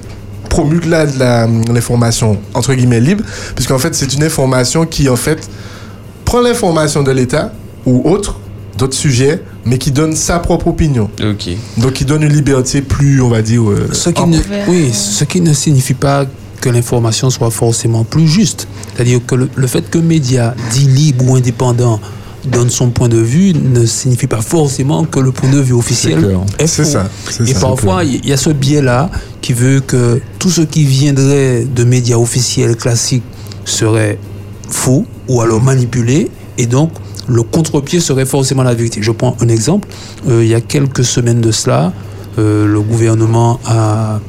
promulguent 0.49 0.85
la- 0.89 1.07
de 1.07 1.17
la- 1.17 1.47
l'information, 1.73 2.37
entre 2.53 2.73
guillemets, 2.73 2.99
libre, 2.99 3.23
puisqu'en 3.55 3.79
fait, 3.79 3.95
c'est 3.95 4.13
une 4.13 4.23
information 4.23 4.85
qui, 4.85 5.07
en 5.09 5.15
fait, 5.15 5.39
prend 6.25 6.41
l'information 6.41 7.03
de 7.03 7.11
l'État 7.11 7.51
ou 7.85 8.01
autre, 8.09 8.39
d'autres 8.77 8.95
sujets, 8.97 9.41
mais 9.65 9.77
qui 9.77 9.91
donne 9.91 10.15
sa 10.15 10.39
propre 10.39 10.67
opinion. 10.67 11.09
Ok. 11.23 11.49
Donc, 11.77 11.93
qui 11.93 12.05
donne 12.05 12.23
une 12.23 12.33
liberté 12.33 12.81
plus, 12.81 13.21
on 13.21 13.29
va 13.29 13.41
dire, 13.41 13.69
euh, 13.69 13.87
Ce 13.91 14.09
qui 14.09 14.23
ne, 14.25 14.37
ample. 14.37 14.47
oui, 14.67 14.91
ce 14.93 15.23
qui 15.23 15.41
ne 15.41 15.53
signifie 15.53 15.93
pas 15.93 16.25
que 16.59 16.69
l'information 16.69 17.29
soit 17.29 17.51
forcément 17.51 18.03
plus 18.03 18.27
juste. 18.27 18.67
C'est-à-dire 18.95 19.19
que 19.25 19.35
le, 19.35 19.49
le 19.55 19.67
fait 19.67 19.89
que 19.89 19.97
média 19.97 20.55
dit 20.71 20.85
libre 20.87 21.29
ou 21.29 21.35
indépendant 21.35 21.99
donne 22.45 22.69
son 22.71 22.89
point 22.89 23.07
de 23.07 23.17
vue 23.19 23.53
ne 23.53 23.85
signifie 23.85 24.25
pas 24.27 24.41
forcément 24.41 25.05
que 25.05 25.19
le 25.19 25.31
point 25.31 25.49
de 25.51 25.59
vue 25.59 25.73
officiel 25.73 26.37
est 26.57 26.65
C'est 26.67 26.83
faux. 26.83 26.89
ça, 26.89 27.09
Et 27.45 27.53
ça. 27.53 27.59
parfois, 27.59 28.03
il 28.03 28.25
y 28.27 28.33
a 28.33 28.37
ce 28.37 28.49
biais-là 28.49 29.11
qui 29.41 29.53
veut 29.53 29.79
que 29.79 30.19
tout 30.39 30.49
ce 30.49 30.61
qui 30.61 30.83
viendrait 30.83 31.65
de 31.65 31.83
médias 31.83 32.17
officiels 32.17 32.75
classiques 32.75 33.23
serait 33.65 34.17
faux 34.69 35.05
ou 35.27 35.41
alors 35.41 35.61
manipulé 35.61 36.31
et 36.57 36.65
donc 36.65 36.91
le 37.27 37.43
contre-pied 37.43 37.99
serait 37.99 38.25
forcément 38.25 38.63
la 38.63 38.73
vérité. 38.73 39.01
Je 39.01 39.11
prends 39.11 39.35
un 39.41 39.47
exemple. 39.47 39.87
Euh, 40.29 40.43
il 40.43 40.49
y 40.49 40.55
a 40.55 40.61
quelques 40.61 41.03
semaines 41.05 41.41
de 41.41 41.51
cela, 41.51 41.93
euh, 42.39 42.65
le 42.67 42.81
gouvernement 42.81 43.59
a 43.65 44.19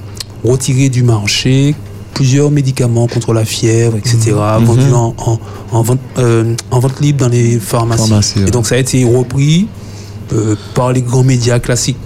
retiré 0.44 0.88
du 0.88 1.02
marché 1.02 1.74
plusieurs 2.14 2.50
médicaments 2.50 3.06
contre 3.06 3.32
la 3.32 3.44
fièvre, 3.44 3.96
etc., 3.96 4.32
Mhm. 4.58 4.64
vendus 4.66 4.92
en, 4.92 5.14
en- 5.18 5.38
en 5.72 5.82
vente, 5.82 5.98
euh, 6.18 6.54
en 6.70 6.78
vente 6.78 7.00
libre 7.00 7.20
dans 7.20 7.28
les 7.28 7.58
pharmacies. 7.58 8.02
Pharmacie, 8.08 8.38
ouais. 8.40 8.48
Et 8.48 8.50
donc 8.50 8.66
ça 8.66 8.74
a 8.74 8.78
été 8.78 9.04
repris 9.04 9.66
par 10.74 10.92
les 10.92 11.02
grands 11.02 11.24
médias 11.24 11.58
classiques. 11.58 11.98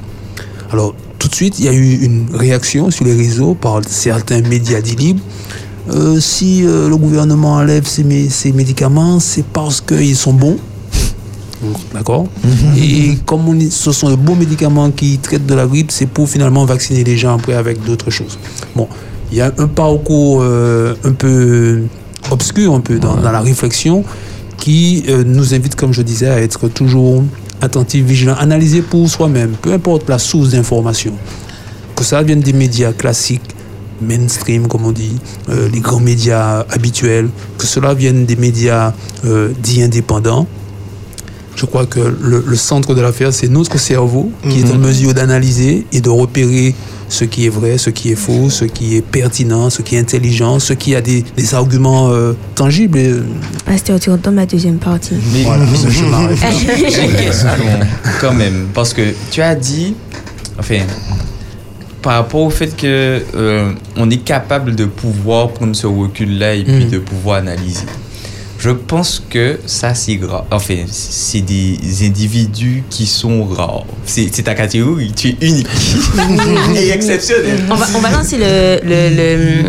Alors, 0.73 0.95
tout 1.19 1.29
de 1.29 1.35
suite, 1.35 1.59
il 1.61 1.65
y 1.65 1.69
a 1.69 1.73
eu 1.73 1.95
une 2.03 2.27
réaction 2.35 2.91
sur 2.91 3.05
les 3.05 3.15
réseaux 3.15 3.55
par 3.55 3.81
certains 3.89 4.41
médias 4.43 4.81
dits 4.81 4.97
libres. 4.97 5.21
Euh, 5.93 6.19
si 6.21 6.65
euh, 6.65 6.89
le 6.89 6.97
gouvernement 6.97 7.55
enlève 7.55 7.87
ces, 7.87 8.03
mé- 8.03 8.29
ces 8.29 8.51
médicaments, 8.53 9.21
c'est 9.21 9.45
parce 9.45 9.81
qu'ils 9.81 10.17
sont 10.17 10.33
bons. 10.33 10.57
D'accord 11.93 12.27
Et 12.77 13.17
comme 13.25 13.49
on 13.49 13.59
ce 13.71 13.93
sont 13.93 14.11
de 14.11 14.17
bons 14.17 14.37
médicaments 14.37 14.91
qui 14.91 15.19
traitent 15.19 15.47
de 15.47 15.55
la 15.55 15.67
grippe, 15.67 15.91
c'est 15.91 16.07
pour 16.07 16.29
finalement 16.29 16.65
vacciner 16.65 17.05
les 17.05 17.17
gens 17.17 17.35
après 17.35 17.55
avec 17.55 17.83
d'autres 17.85 18.11
choses. 18.11 18.39
Bon, 18.75 18.89
il 19.31 19.39
y 19.39 19.41
a 19.41 19.53
un 19.59 19.67
parcours 19.67 20.41
euh, 20.43 20.95
un 21.05 21.13
peu 21.13 21.83
obscur, 22.31 22.75
un 22.75 22.81
peu 22.81 22.99
dans, 22.99 23.17
dans 23.17 23.33
la 23.33 23.41
réflexion, 23.41 24.05
qui 24.59 25.05
euh, 25.09 25.25
nous 25.25 25.55
invite, 25.55 25.75
comme 25.75 25.93
je 25.93 26.03
disais, 26.03 26.29
à 26.29 26.41
être 26.41 26.69
toujours 26.69 27.25
attentif, 27.61 28.05
vigilant, 28.05 28.35
analyser 28.35 28.83
pour 28.83 29.09
soi-même, 29.09 29.53
peu 29.61 29.73
importe 29.73 30.09
la 30.09 30.19
source 30.19 30.51
d'information, 30.51 31.13
que 31.95 32.05
ça 32.05 32.23
vienne 32.23 32.41
des 32.41 32.53
médias 32.53 32.93
classiques, 32.93 33.43
mainstream, 34.01 34.69
comme 34.69 34.85
on 34.85 34.93
dit, 34.93 35.17
euh, 35.49 35.69
les 35.73 35.81
grands 35.81 36.01
médias 36.01 36.67
habituels, 36.71 37.31
que 37.57 37.67
cela 37.67 37.95
vienne 37.95 38.27
des 38.27 38.37
médias 38.37 38.93
dits 39.59 39.83
indépendants. 39.83 40.47
Je 41.57 41.65
crois 41.67 41.87
que 41.87 42.01
le, 42.01 42.45
le 42.47 42.57
centre 42.57 42.95
de 42.95 43.01
l'affaire, 43.01 43.33
c'est 43.33 43.49
notre 43.49 43.79
cerveau 43.79 44.31
qui 44.49 44.61
est 44.61 44.71
en 44.71 44.75
Mhm. 44.75 44.87
mesure 44.87 45.15
d'analyser 45.15 45.87
et 45.91 46.01
de 46.03 46.11
repérer 46.11 46.75
ce 47.09 47.25
qui 47.25 47.47
est 47.47 47.49
vrai, 47.49 47.79
ce 47.79 47.89
qui 47.89 48.11
est 48.13 48.15
faux, 48.17 48.51
ce 48.51 48.65
qui 48.67 48.95
est 48.97 49.01
pertinent, 49.01 49.71
ce 49.71 49.81
qui 49.81 49.97
est 49.97 49.99
intelligent, 50.01 50.59
ce 50.59 50.75
qui 50.75 50.95
a 50.95 51.01
des, 51.01 51.25
des 51.37 51.55
arguments 51.55 52.11
euh, 52.11 52.35
tangibles. 52.55 52.99
Et, 52.99 53.15
Pasteur, 53.65 53.99
tu 53.99 54.11
entends 54.11 54.33
ma 54.33 54.45
deuxième 54.45 54.77
partie. 54.79 55.15
Mais 55.33 55.43
Voilà, 55.45 55.65
je- 55.65 55.89
je 55.91 56.05
m'arrête 56.05 56.39
quand 58.21 58.35
même. 58.35 58.69
Parce 58.75 58.93
que 58.93 59.03
tu 59.31 59.41
as 59.41 59.55
dit, 59.55 59.95
enfin, 60.59 60.81
par 62.03 62.15
rapport 62.15 62.41
au 62.43 62.51
fait 62.51 62.77
que 62.77 63.23
euh, 63.35 63.73
on 63.97 64.11
est 64.11 64.19
capable 64.25 64.75
de 64.75 64.85
pouvoir 64.85 65.49
prendre 65.51 65.75
ce 65.75 65.87
recul-là 65.87 66.55
et 66.55 66.65
puis 66.65 66.85
Mm. 66.87 66.91
de 66.91 66.99
pouvoir 66.99 67.39
analyser. 67.39 67.85
Je 68.59 68.71
pense 68.71 69.23
que 69.29 69.59
ça, 69.67 69.95
c'est 69.95 70.17
grave. 70.17 70.45
Enfin, 70.51 70.85
c'est 70.91 71.41
des 71.43 71.79
individus 72.03 72.83
qui 72.89 73.07
sont 73.07 73.45
rares. 73.45 73.85
C'est 74.05 74.31
ta 74.43 74.55
catégorie. 74.55 75.13
Tu 75.15 75.29
es 75.29 75.37
unique 75.41 75.69
et 76.77 76.91
exceptionnel. 76.91 77.61
On 77.71 77.75
va, 77.75 77.87
on 77.95 78.01
va 78.01 78.11
lancer 78.11 78.39
le, 78.39 78.81
le, 78.83 79.15
le, 79.15 79.69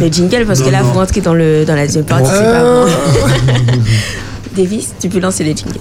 le 0.00 0.12
jingle 0.12 0.46
parce 0.46 0.60
que 0.62 0.70
là, 0.70 0.82
non. 0.82 0.88
vous 0.88 0.98
rentrez 0.98 1.20
dans, 1.20 1.34
le, 1.34 1.64
dans 1.64 1.74
la 1.74 1.86
deuxième 1.86 2.04
partie. 2.04 2.30
Euh. 2.32 2.86
bon. 2.86 2.92
Davis, 4.56 4.88
tu 5.00 5.08
peux 5.08 5.20
lancer 5.20 5.44
le 5.44 5.50
jingle. 5.54 5.78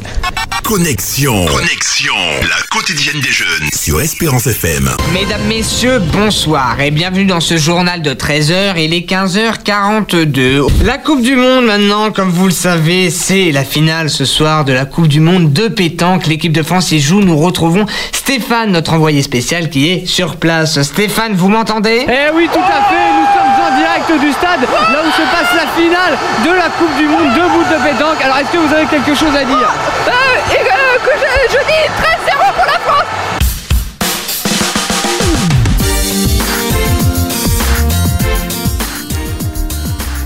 Connexion. 0.67 1.45
Connexion. 1.45 2.13
La 2.41 2.57
quotidienne 2.69 3.21
des 3.21 3.31
jeunes 3.31 3.69
sur 3.73 4.01
Espérance 4.01 4.47
FM. 4.47 4.91
Mesdames, 5.13 5.43
Messieurs, 5.47 5.99
bonsoir 6.11 6.81
et 6.81 6.91
bienvenue 6.91 7.23
dans 7.23 7.39
ce 7.39 7.55
journal 7.55 8.01
de 8.01 8.13
13h. 8.13 8.73
Il 8.75 8.93
est 8.93 9.09
15h42. 9.09 10.67
La 10.83 10.97
Coupe 10.97 11.21
du 11.21 11.37
Monde 11.37 11.67
maintenant, 11.67 12.11
comme 12.11 12.31
vous 12.31 12.47
le 12.47 12.51
savez, 12.51 13.09
c'est 13.11 13.53
la 13.53 13.63
finale 13.63 14.09
ce 14.09 14.25
soir 14.25 14.65
de 14.65 14.73
la 14.73 14.83
Coupe 14.83 15.07
du 15.07 15.21
Monde 15.21 15.53
de 15.53 15.69
pétanque. 15.69 16.27
L'équipe 16.27 16.51
de 16.51 16.63
France 16.63 16.91
y 16.91 16.99
joue. 16.99 17.21
Nous 17.21 17.37
retrouvons 17.37 17.85
Stéphane, 18.11 18.73
notre 18.73 18.91
envoyé 18.91 19.21
spécial 19.21 19.69
qui 19.69 19.89
est 19.89 20.05
sur 20.05 20.35
place. 20.35 20.81
Stéphane, 20.81 21.33
vous 21.33 21.47
m'entendez? 21.47 22.05
Eh 22.09 22.35
oui, 22.35 22.49
tout 22.51 22.59
à 22.59 22.83
fait, 22.89 23.07
nous 23.15 23.27
sommes 23.31 23.47
en 23.55 23.77
direct 23.77 24.21
du 24.21 24.33
stade, 24.33 24.61
là 24.61 25.01
où 25.01 25.11
se 25.11 25.21
passe 25.31 25.55
la 25.55 25.81
finale 25.81 26.17
de 26.43 26.49
la 26.49 26.67
Coupe 26.77 26.97
du 26.97 27.05
Monde 27.05 27.33
de 27.33 27.53
bout 27.53 27.63
de 27.63 27.89
pétanque. 27.89 28.21
Alors, 28.21 28.37
est-ce 28.39 28.51
que 28.51 28.57
vous 28.57 28.73
avez 28.73 28.85
quelque 28.87 29.15
chose 29.15 29.33
à 29.33 29.45
dire? 29.45 29.71
Et, 30.07 30.61
euh, 30.61 30.97
que 31.03 31.11
je, 31.19 31.53
je 31.53 31.57
dis 31.65 31.87
13-0 32.01 32.53
pour 32.55 32.65
la 32.65 32.79
France 32.79 33.07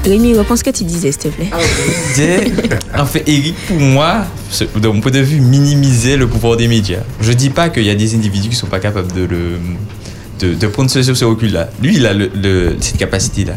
Rémi, 0.03 0.33
reprends 0.33 0.55
ce 0.55 0.63
que 0.63 0.71
tu 0.71 0.83
disais, 0.83 1.11
s'il 1.11 1.21
te 1.21 1.27
plaît. 1.27 1.49
disais, 2.15 2.51
en 2.97 3.05
fait, 3.05 3.23
Eric, 3.27 3.55
pour 3.67 3.77
moi, 3.79 4.25
de 4.75 4.87
mon 4.87 4.99
point 4.99 5.11
de 5.11 5.19
vue, 5.19 5.39
minimisait 5.39 6.17
le 6.17 6.27
pouvoir 6.27 6.57
des 6.57 6.67
médias. 6.67 7.01
Je 7.21 7.31
dis 7.33 7.51
pas 7.51 7.69
qu'il 7.69 7.83
y 7.83 7.89
a 7.91 7.95
des 7.95 8.15
individus 8.15 8.49
qui 8.49 8.55
sont 8.55 8.65
pas 8.67 8.79
capables 8.79 9.11
de 9.13 9.21
le 9.25 9.57
de, 10.39 10.55
de 10.55 10.67
prendre 10.67 10.89
ce, 10.89 11.03
ce 11.03 11.23
recul-là. 11.23 11.69
Lui, 11.83 11.97
il 11.97 12.07
a 12.07 12.13
le- 12.15 12.31
le- 12.33 12.75
cette 12.79 12.97
capacité-là. 12.97 13.53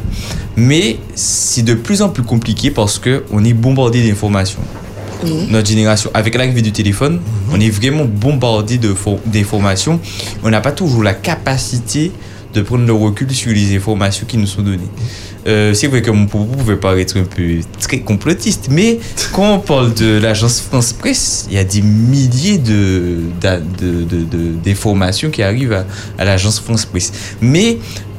Mais 0.54 0.98
c'est 1.14 1.62
de 1.62 1.72
plus 1.72 2.02
en 2.02 2.10
plus 2.10 2.22
compliqué 2.22 2.70
parce 2.70 2.98
que 2.98 3.24
on 3.32 3.42
est 3.42 3.54
bombardé 3.54 4.06
d'informations. 4.06 4.60
Notre 5.50 5.68
génération, 5.68 6.10
avec 6.14 6.34
l'arrivée 6.34 6.62
du 6.62 6.72
téléphone, 6.72 7.20
on 7.52 7.60
est 7.60 7.70
vraiment 7.70 8.04
bombardé 8.04 8.78
de 8.78 8.94
d'informations. 9.26 10.00
On 10.42 10.50
n'a 10.50 10.60
pas 10.60 10.72
toujours 10.72 11.02
la 11.02 11.14
capacité 11.14 12.12
de 12.52 12.62
prendre 12.62 12.86
le 12.86 12.92
recul 12.92 13.30
sur 13.32 13.52
les 13.52 13.74
informations 13.76 14.26
qui 14.26 14.36
nous 14.38 14.46
sont 14.46 14.62
données. 14.62 14.88
Euh, 15.46 15.74
c'est 15.74 15.88
vrai 15.88 16.00
que 16.00 16.10
mon 16.10 16.24
propos 16.26 16.54
pouvait 16.56 16.76
paraître 16.76 17.18
un 17.18 17.24
peu 17.24 17.42
très 17.78 17.98
complotiste, 17.98 18.68
mais 18.70 18.98
quand 19.32 19.56
on 19.56 19.58
parle 19.58 19.92
de 19.92 20.18
l'agence 20.18 20.60
France 20.60 20.94
Presse, 20.94 21.46
il 21.50 21.56
y 21.56 21.58
a 21.58 21.64
des 21.64 21.82
milliers 21.82 22.56
de, 22.56 23.18
d'a- 23.42 23.58
de, 23.60 24.04
de- 24.04 24.24
de- 24.24 24.54
d'informations 24.64 25.28
qui 25.30 25.42
arrivent 25.42 25.74
à, 25.74 25.84
à 26.16 26.24
l'agence 26.24 26.60
France 26.60 26.86
Presse. 26.86 27.12
Mais 27.42 27.76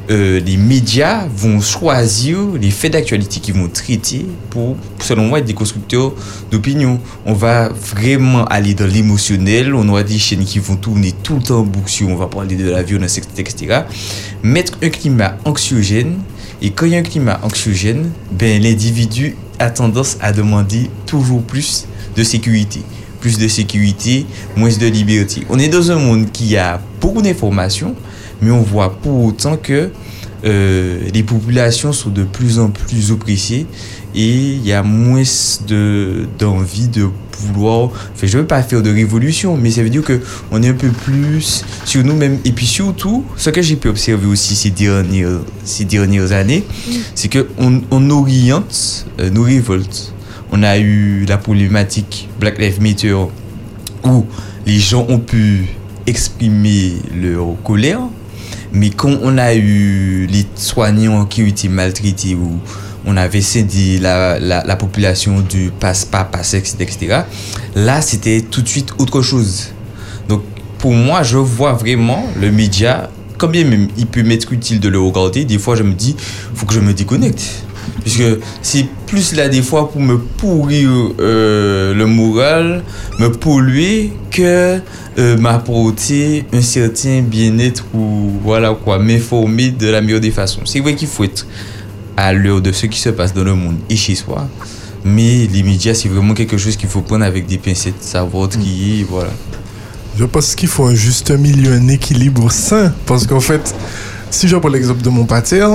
euh, 0.10 0.40
les 0.40 0.58
médias 0.58 1.26
vont 1.36 1.60
choisir 1.60 2.38
les 2.60 2.70
faits 2.70 2.94
d'actualité 2.94 3.40
qu'ils 3.40 3.56
vont 3.56 3.68
traiter 3.68 4.26
pour, 4.50 4.76
selon 5.00 5.26
moi, 5.26 5.40
être 5.40 5.46
des 5.46 5.54
constructeurs 5.54 6.14
d'opinion. 6.52 7.00
On 7.26 7.34
va 7.34 7.70
vraiment 7.70 8.46
aller 8.46 8.74
dans 8.74 8.86
l'émotionnel, 8.86 9.74
on 9.74 9.88
aura 9.90 10.04
des 10.04 10.18
chaînes 10.18 10.46
qui 10.46 10.60
vont 10.60 10.76
tourner 10.76 11.12
tout 11.24 11.38
le 11.38 11.42
temps 11.42 11.60
en 11.60 11.64
boucle 11.64 11.90
sur 11.90 12.08
on 12.10 12.16
va 12.16 12.28
parler 12.28 12.56
de 12.56 12.70
la 12.70 12.84
violence, 12.84 13.18
etc. 13.18 13.32
etc. 13.38 13.82
Mettre 14.44 14.74
un 14.84 14.90
climat 14.90 15.38
anxiogène, 15.46 16.20
et 16.62 16.70
quand 16.70 16.86
il 16.86 16.94
y 16.94 16.96
a 16.96 17.00
un 17.00 17.04
climat 17.04 17.40
anxiogène, 17.44 18.12
ben, 18.32 18.62
l'individu 18.62 19.36
a 19.60 19.70
tendance 19.70 20.18
à 20.22 20.32
demander 20.32 20.90
toujours 21.06 21.42
plus 21.42 21.88
de 22.16 22.24
sécurité. 22.24 22.82
Plus 23.22 23.38
de 23.40 23.48
sécurité, 23.48 24.26
moins 24.56 24.70
de 24.70 24.86
liberté. 24.86 25.42
On 25.50 25.58
est 25.58 25.68
dans 25.68 25.92
un 25.92 25.96
monde 25.96 26.32
qui 26.32 26.58
a 26.58 26.80
beaucoup 27.02 27.22
d'informations, 27.22 27.96
mais 28.42 28.52
on 28.52 28.62
voit 28.62 28.98
pour 28.98 29.24
autant 29.24 29.58
que 29.58 29.90
euh, 30.44 31.00
les 31.14 31.24
populations 31.24 31.92
sont 31.92 32.10
de 32.10 32.24
plus 32.24 32.60
en 32.60 32.70
plus 32.70 33.12
oppressées 33.12 33.66
et 34.14 34.54
il 34.54 34.66
y 34.66 34.74
a 34.74 34.84
moins 34.84 35.24
de, 35.68 36.28
d'envie 36.38 36.88
de 36.88 37.08
vouloir. 37.40 37.90
Enfin, 38.14 38.28
je 38.28 38.38
ne 38.38 38.42
veux 38.42 38.48
pas 38.48 38.62
faire 38.64 38.82
de 38.82 38.92
révolution, 38.92 39.58
mais 39.58 39.72
ça 39.72 39.84
veut 39.84 39.90
dire 39.90 40.04
que 40.04 40.22
on 40.52 40.62
est 40.64 40.70
un 40.70 40.74
peu 40.74 40.90
plus 40.90 41.66
sur 41.84 42.04
nous-mêmes. 42.04 42.40
Et 42.46 42.52
puis 42.52 42.66
surtout, 42.66 43.26
ce 43.38 43.50
que 43.50 43.62
j'ai 43.62 43.76
pu 43.76 43.90
observer 43.90 44.28
aussi 44.28 44.56
ces 44.56 44.70
dernières, 44.70 45.40
ces 45.64 45.86
dernières 45.86 46.32
années, 46.32 46.64
c'est 47.14 47.30
qu'on 47.30 47.82
on 47.92 48.10
oriente 48.10 49.06
euh, 49.20 49.30
nos 49.30 49.44
révoltes. 49.44 50.14
On 50.52 50.64
a 50.64 50.78
eu 50.78 51.26
la 51.28 51.38
problématique 51.38 52.30
Black 52.40 52.60
Lives 52.60 52.82
Matter 52.82 53.16
où 54.04 54.26
les 54.66 54.80
gens 54.80 55.06
ont 55.10 55.20
pu 55.20 55.66
exprimer 56.08 56.94
leur 57.14 57.48
colère. 57.64 58.02
Mais 58.76 58.90
quand 58.90 59.18
on 59.24 59.38
a 59.38 59.56
eu 59.56 60.28
les 60.30 60.46
soignants 60.56 61.26
qui 61.26 61.44
ont 61.44 61.48
été 61.48 61.70
maltraités 61.70 62.36
ou 62.36 62.60
on 63.06 63.16
avait 63.16 63.40
cédé 63.40 64.00
la, 64.00 64.38
la, 64.38 64.66
la 64.66 64.76
population 64.76 65.40
du 65.40 65.72
passe-pas, 65.80 66.26
passe-ex, 66.26 66.76
etc. 66.80 67.22
Là, 67.74 68.02
c'était 68.02 68.42
tout 68.42 68.62
de 68.62 68.68
suite 68.68 68.90
autre 68.98 69.22
chose. 69.22 69.68
Donc, 70.28 70.44
pour 70.78 70.92
moi, 70.92 71.24
je 71.24 71.38
vois 71.38 71.72
vraiment 71.72 72.26
le 72.38 72.52
média, 72.52 73.10
combien 73.38 73.64
il 73.98 74.08
peut 74.08 74.24
m'être 74.24 74.52
utile 74.52 74.82
de 74.82 74.90
le 74.90 75.00
regarder, 75.00 75.46
des 75.46 75.58
fois 75.58 75.76
je 75.76 75.84
me 75.84 75.94
dis, 75.94 76.16
faut 76.54 76.66
que 76.66 76.74
je 76.74 76.82
me 76.82 76.94
déconnecte. 76.94 77.65
Puisque 78.02 78.24
c'est 78.62 78.86
plus 79.08 79.34
là 79.34 79.50
des 79.50 79.62
fois 79.62 79.90
pour 79.90 80.02
me 80.02 80.18
pourrir 80.18 80.90
euh, 81.20 81.94
le 81.94 82.06
moral, 82.06 82.84
me 83.20 83.30
polluer, 83.30 84.12
que 84.32 84.80
euh, 85.18 85.38
m'apporter 85.38 86.46
un 86.54 86.62
certain 86.62 87.22
bien-être 87.22 87.86
ou 87.94 88.32
voilà 88.44 88.74
quoi, 88.74 89.00
m'informer 89.00 89.72
de 89.72 89.88
la 89.88 90.02
meilleure 90.02 90.20
des 90.20 90.32
façons. 90.32 90.62
C'est 90.66 90.80
vrai 90.80 90.96
qu'il 90.96 91.08
faut 91.08 91.24
être 91.24 91.48
à 92.18 92.34
l'heure 92.34 92.62
de 92.62 92.72
ce 92.72 92.86
qui 92.86 93.00
se 93.00 93.10
passe 93.10 93.34
dans 93.34 93.44
le 93.44 93.56
monde 93.56 93.78
et 93.90 93.96
chez 93.96 94.16
soi. 94.16 94.48
Mais 95.04 95.48
les 95.52 95.62
médias, 95.62 95.94
c'est 95.94 96.10
vraiment 96.10 96.34
quelque 96.34 96.58
chose 96.58 96.76
qu'il 96.76 96.90
faut 96.90 97.02
prendre 97.02 97.24
avec 97.24 97.46
des 97.46 97.60
pincettes, 97.60 98.02
savoir 98.02 98.50
trier, 98.50 99.06
voilà. 99.08 99.30
Je 100.18 100.26
pense 100.26 100.56
qu'il 100.56 100.70
faut 100.70 100.86
un 100.86 100.96
juste 100.96 101.30
milieu, 101.32 101.74
un 101.74 101.88
équilibre 101.90 102.50
sain. 102.52 102.94
Parce 103.06 103.28
qu'en 103.28 103.42
fait, 103.42 103.76
si 104.32 104.48
je 104.48 104.56
prends 104.56 104.70
l'exemple 104.70 105.02
de 105.02 105.10
mon 105.10 105.26
pater, 105.26 105.68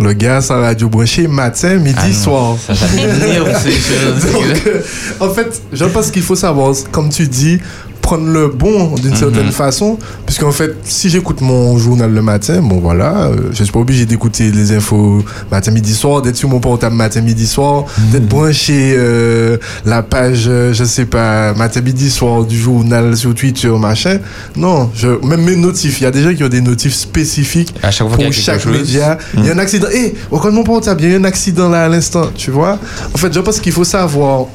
le 0.00 0.12
gars, 0.12 0.40
sa 0.40 0.56
radio 0.56 0.88
branchée 0.88 1.26
matin, 1.28 1.76
midi, 1.76 1.96
Ah 1.98 2.12
soir. 2.12 2.56
ça, 2.66 2.74
ça. 2.74 2.86
Donc, 4.32 4.44
euh, 4.66 4.80
en 5.20 5.30
fait, 5.30 5.62
je 5.72 5.84
pense 5.86 6.10
qu'il 6.10 6.22
faut 6.22 6.36
savoir, 6.36 6.74
comme 6.90 7.08
tu 7.08 7.26
dis, 7.26 7.58
prendre 8.06 8.28
le 8.28 8.46
bon 8.46 8.94
d'une 8.94 9.10
Mhm. 9.10 9.16
certaine 9.16 9.50
façon. 9.50 9.98
Puisqu'en 10.26 10.52
fait, 10.52 10.76
si 10.84 11.08
j'écoute 11.10 11.40
mon 11.40 11.76
journal 11.76 12.12
le 12.12 12.22
matin, 12.22 12.62
bon 12.62 12.78
voilà, 12.78 13.24
euh, 13.24 13.36
je 13.50 13.64
suis 13.64 13.72
pas 13.72 13.80
obligé 13.80 14.06
d'écouter 14.06 14.52
les 14.52 14.70
infos 14.70 15.24
matin, 15.50 15.72
midi, 15.72 15.92
soir, 15.92 16.22
d'être 16.22 16.36
sur 16.36 16.48
mon 16.48 16.60
portable 16.60 16.94
matin, 16.94 17.20
midi, 17.20 17.48
soir, 17.48 17.84
Mhm. 17.98 18.10
d'être 18.12 18.28
branché 18.28 18.94
euh, 18.96 19.56
la 19.84 20.04
page, 20.04 20.44
euh, 20.46 20.72
je 20.72 20.84
sais 20.84 21.04
pas, 21.06 21.52
matin, 21.54 21.80
midi, 21.80 22.08
soir 22.08 22.44
du 22.44 22.56
journal 22.56 23.16
sur 23.16 23.34
Twitter, 23.34 23.70
machin. 23.76 24.18
Non, 24.54 24.88
je, 24.94 25.08
même 25.26 25.42
mes 25.42 25.56
notifs, 25.56 26.00
il 26.00 26.04
y 26.04 26.06
a 26.06 26.12
des 26.12 26.22
gens 26.22 26.32
qui 26.32 26.44
ont 26.44 26.48
des 26.48 26.60
notifs 26.60 26.94
spécifiques 26.94 27.74
À 27.82 27.90
chaque 27.90 28.08
pour 28.08 28.32
chaque 28.32 28.64
média. 28.66 29.18
Il 29.36 29.44
y 29.46 29.50
a 29.50 29.52
un 29.52 29.58
accident. 29.58 29.88
Hé, 29.92 30.14
regarde 30.30 30.54
mon 30.54 30.62
portable, 30.62 31.02
il 31.02 31.10
y 31.10 31.14
a 31.14 31.18
un 31.18 31.24
accident 31.24 31.68
là 31.68 31.86
à 31.86 31.88
l'instant, 31.88 32.26
tu 32.36 32.52
vois. 32.52 32.78
En 33.14 33.18
fait, 33.18 33.32
je 33.34 33.40
pense 33.40 33.58
qu'il 33.58 33.72
faut 33.72 33.84
savoir 33.84 34.46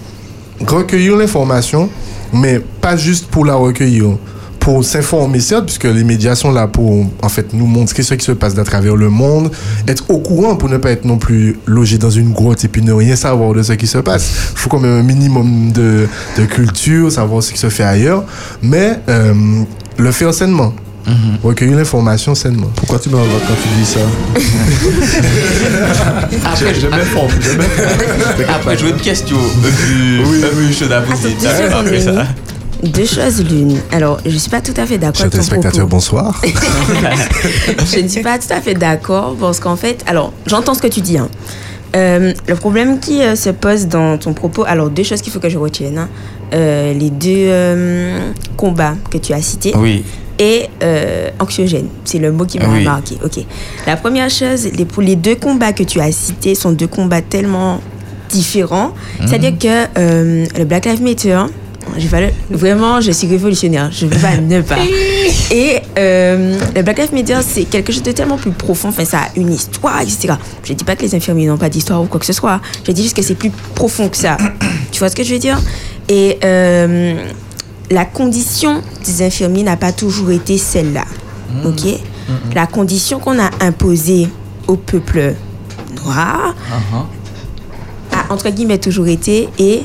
recueillir 0.67 1.15
l'information, 1.15 1.89
mais 2.33 2.59
pas 2.59 2.95
juste 2.95 3.27
pour 3.27 3.45
la 3.45 3.55
recueillir, 3.55 4.17
pour 4.59 4.85
s'informer, 4.85 5.39
certes, 5.39 5.65
puisque 5.65 5.85
les 5.85 6.03
médias 6.03 6.35
sont 6.35 6.51
là 6.51 6.67
pour, 6.67 7.05
en 7.21 7.29
fait, 7.29 7.51
nous 7.53 7.65
montrer 7.65 8.03
ce 8.03 8.13
qui 8.13 8.23
se 8.23 8.31
passe 8.31 8.57
à 8.57 8.63
travers 8.63 8.95
le 8.95 9.09
monde, 9.09 9.51
être 9.87 10.09
au 10.09 10.19
courant 10.19 10.55
pour 10.55 10.69
ne 10.69 10.77
pas 10.77 10.91
être 10.91 11.03
non 11.03 11.17
plus 11.17 11.57
logé 11.65 11.97
dans 11.97 12.11
une 12.11 12.31
grotte 12.31 12.63
et 12.63 12.67
puis 12.67 12.83
ne 12.83 12.93
rien 12.93 13.15
savoir 13.15 13.53
de 13.53 13.63
ce 13.63 13.73
qui 13.73 13.87
se 13.87 13.97
passe. 13.97 14.51
Il 14.53 14.59
faut 14.59 14.69
quand 14.69 14.79
même 14.79 14.99
un 14.99 15.03
minimum 15.03 15.71
de, 15.71 16.07
de 16.37 16.45
culture, 16.45 17.11
savoir 17.11 17.41
ce 17.41 17.51
qui 17.51 17.57
se 17.57 17.69
fait 17.69 17.83
ailleurs, 17.83 18.23
mais 18.61 18.99
euh, 19.09 19.33
le 19.97 20.11
faire 20.11 20.33
sainement. 20.33 20.73
Recueillir 21.43 21.77
l'information 21.77 22.35
sainement. 22.35 22.69
Pourquoi 22.75 22.99
tu 22.99 23.09
me 23.09 23.15
regardes 23.15 23.41
quand 23.47 23.55
tu 23.55 23.67
dis 23.79 23.85
ça 23.85 23.99
Après, 26.45 26.73
je 26.73 26.87
m'informe, 26.87 27.31
je. 27.41 28.43
Après, 28.43 28.77
je 28.77 28.85
veux 28.85 28.91
une 28.91 28.97
question 28.97 29.37
euh, 29.37 30.49
plus 30.55 30.73
chaude 30.73 30.91
à 30.91 31.01
poser. 31.01 31.35
Attends, 31.39 31.63
D'accord, 31.63 31.79
après 31.79 31.97
deux 31.97 32.01
ça. 32.13 32.25
Deux 32.83 33.05
choses 33.05 33.43
l'une. 33.47 33.77
Alors, 33.91 34.19
je 34.25 34.35
suis 34.37 34.49
pas 34.49 34.61
tout 34.61 34.73
à 34.77 34.85
fait 34.85 34.97
d'accord 34.97 35.21
avec 35.21 35.33
Chers 35.33 35.49
ton 35.61 35.69
propos. 35.69 35.85
bonsoir. 35.87 36.41
je 37.93 37.99
ne 37.99 38.07
suis 38.07 38.21
pas 38.23 38.39
tout 38.39 38.51
à 38.51 38.59
fait 38.61 38.73
d'accord 38.73 39.35
parce 39.39 39.59
qu'en 39.59 39.75
fait, 39.75 40.03
alors 40.07 40.33
j'entends 40.47 40.73
ce 40.73 40.81
que 40.81 40.87
tu 40.87 41.01
dis. 41.01 41.17
hein. 41.17 41.29
Euh, 41.95 42.33
le 42.47 42.55
problème 42.55 42.99
qui 42.99 43.21
euh, 43.21 43.35
se 43.35 43.49
pose 43.49 43.87
dans 43.87 44.17
ton 44.17 44.33
propos, 44.33 44.63
alors 44.65 44.89
deux 44.89 45.03
choses 45.03 45.21
qu'il 45.21 45.31
faut 45.33 45.39
que 45.39 45.49
je 45.49 45.57
retienne. 45.57 45.97
hein. 45.97 46.09
Euh, 46.53 46.93
les 46.93 47.09
deux 47.09 47.47
euh, 47.49 48.31
combats 48.57 48.95
que 49.11 49.17
tu 49.17 49.33
as 49.33 49.41
cités. 49.41 49.73
Oui. 49.75 50.03
Et 50.43 50.65
euh, 50.81 51.29
anxiogène, 51.39 51.87
c'est 52.03 52.17
le 52.17 52.31
mot 52.31 52.45
qui 52.45 52.57
m'a 52.57 52.67
Oui. 52.67 52.83
marqué. 52.83 53.15
Ok. 53.23 53.45
La 53.85 53.95
première 53.95 54.27
chose, 54.31 54.67
les, 54.75 54.85
pour 54.85 55.03
les 55.03 55.15
deux 55.15 55.35
combats 55.35 55.71
que 55.71 55.83
tu 55.83 55.99
as 55.99 56.11
cités 56.11 56.55
sont 56.55 56.71
deux 56.71 56.87
combats 56.87 57.21
tellement 57.21 57.79
différents. 58.27 58.91
Mhm. 59.19 59.27
C'est-à-dire 59.27 59.53
que 59.59 59.85
euh, 59.99 60.45
le 60.57 60.65
Black 60.65 60.85
Lives 60.87 61.03
Matter, 61.03 61.37
je 61.95 62.07
vais 62.07 62.33
vraiment, 62.49 63.01
je 63.01 63.11
suis 63.11 63.27
révolutionnaire. 63.27 63.91
Je 63.91 64.07
ne 64.07 64.09
peux 64.09 64.17
pas 64.17 64.35
ne 64.37 64.61
pas. 64.61 64.77
Et 65.51 65.75
euh, 65.99 66.57
le 66.75 66.81
Black 66.81 66.97
Lives 66.97 67.13
Matter, 67.13 67.37
c'est 67.47 67.65
quelque 67.65 67.93
chose 67.93 68.01
de 68.01 68.11
tellement 68.11 68.37
plus 68.37 68.49
profond. 68.51 68.89
Enfin, 68.89 69.05
ça 69.05 69.19
a 69.19 69.27
une 69.35 69.53
histoire, 69.53 70.01
etc. 70.01 70.33
Je 70.63 70.73
ne 70.73 70.77
dis 70.77 70.83
pas 70.83 70.95
que 70.95 71.03
les 71.03 71.13
infirmiers 71.13 71.45
n'ont 71.45 71.57
pas 71.57 71.69
d'histoire 71.69 72.01
ou 72.01 72.05
quoi 72.07 72.19
que 72.19 72.25
ce 72.25 72.33
soit. 72.33 72.59
Je 72.83 72.91
dis 72.93 73.03
juste 73.03 73.15
que 73.15 73.21
c'est 73.21 73.35
plus 73.35 73.51
profond 73.75 74.09
que 74.09 74.17
ça. 74.17 74.37
tu 74.91 74.97
vois 74.97 75.09
ce 75.09 75.15
que 75.15 75.23
je 75.23 75.33
veux 75.33 75.39
dire? 75.39 75.59
Et 76.09 76.39
la 77.91 78.05
condition 78.05 78.81
des 79.05 79.21
infirmiers 79.21 79.63
n'a 79.63 79.77
pas 79.77 79.91
toujours 79.91 80.31
été 80.31 80.57
celle-là. 80.57 81.05
Ok? 81.65 81.85
La 82.55 82.65
condition 82.65 83.19
qu'on 83.19 83.37
a 83.39 83.49
imposée 83.59 84.29
au 84.67 84.77
peuple 84.77 85.35
noir 86.03 86.55
a 88.11 88.33
entre 88.33 88.49
guillemets 88.49 88.77
toujours 88.77 89.07
été 89.07 89.49
et 89.59 89.81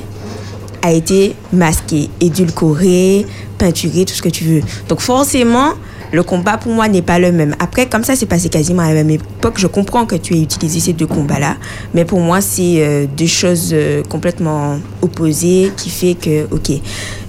a 0.82 0.92
été 0.92 1.34
masqué, 1.52 2.09
édulcoré, 2.20 3.26
peinturé, 3.59 4.04
tout 4.04 4.14
ce 4.14 4.22
que 4.22 4.28
tu 4.28 4.44
veux. 4.44 4.61
Donc 4.88 5.00
forcément, 5.00 5.72
le 6.12 6.22
combat 6.22 6.57
pour 6.57 6.72
moi 6.72 6.88
n'est 6.88 7.02
pas 7.02 7.18
le 7.18 7.32
même. 7.32 7.54
Après, 7.59 7.86
comme 7.86 8.04
ça 8.04 8.16
s'est 8.16 8.26
passé 8.26 8.48
quasiment 8.48 8.82
à 8.82 8.88
la 8.88 8.94
même 8.94 9.11
époque, 9.11 9.54
je 9.59 9.66
comprends 9.66 10.07
que 10.07 10.16
tu 10.16 10.34
aies 10.34 10.42
utilisé 10.42 10.80
ces 10.80 10.92
deux 10.92 11.07
combats-là, 11.07 11.57
mais 11.94 12.04
pour 12.04 12.20
moi, 12.20 12.40
c'est 12.40 12.76
euh, 12.78 13.07
deux 13.16 13.26
choses 13.26 13.70
euh, 13.72 14.02
complètement 14.09 14.78
opposées 15.02 15.72
qui 15.76 15.90
fait 15.90 16.14
que, 16.14 16.44
ok, 16.52 16.70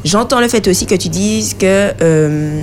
j'entends 0.06 0.40
le 0.40 0.48
fait 0.48 0.68
aussi 0.68 0.86
que 0.86 0.96
tu 0.96 1.10
dises 1.10 1.56
que... 1.58 1.94
euh, 2.02 2.62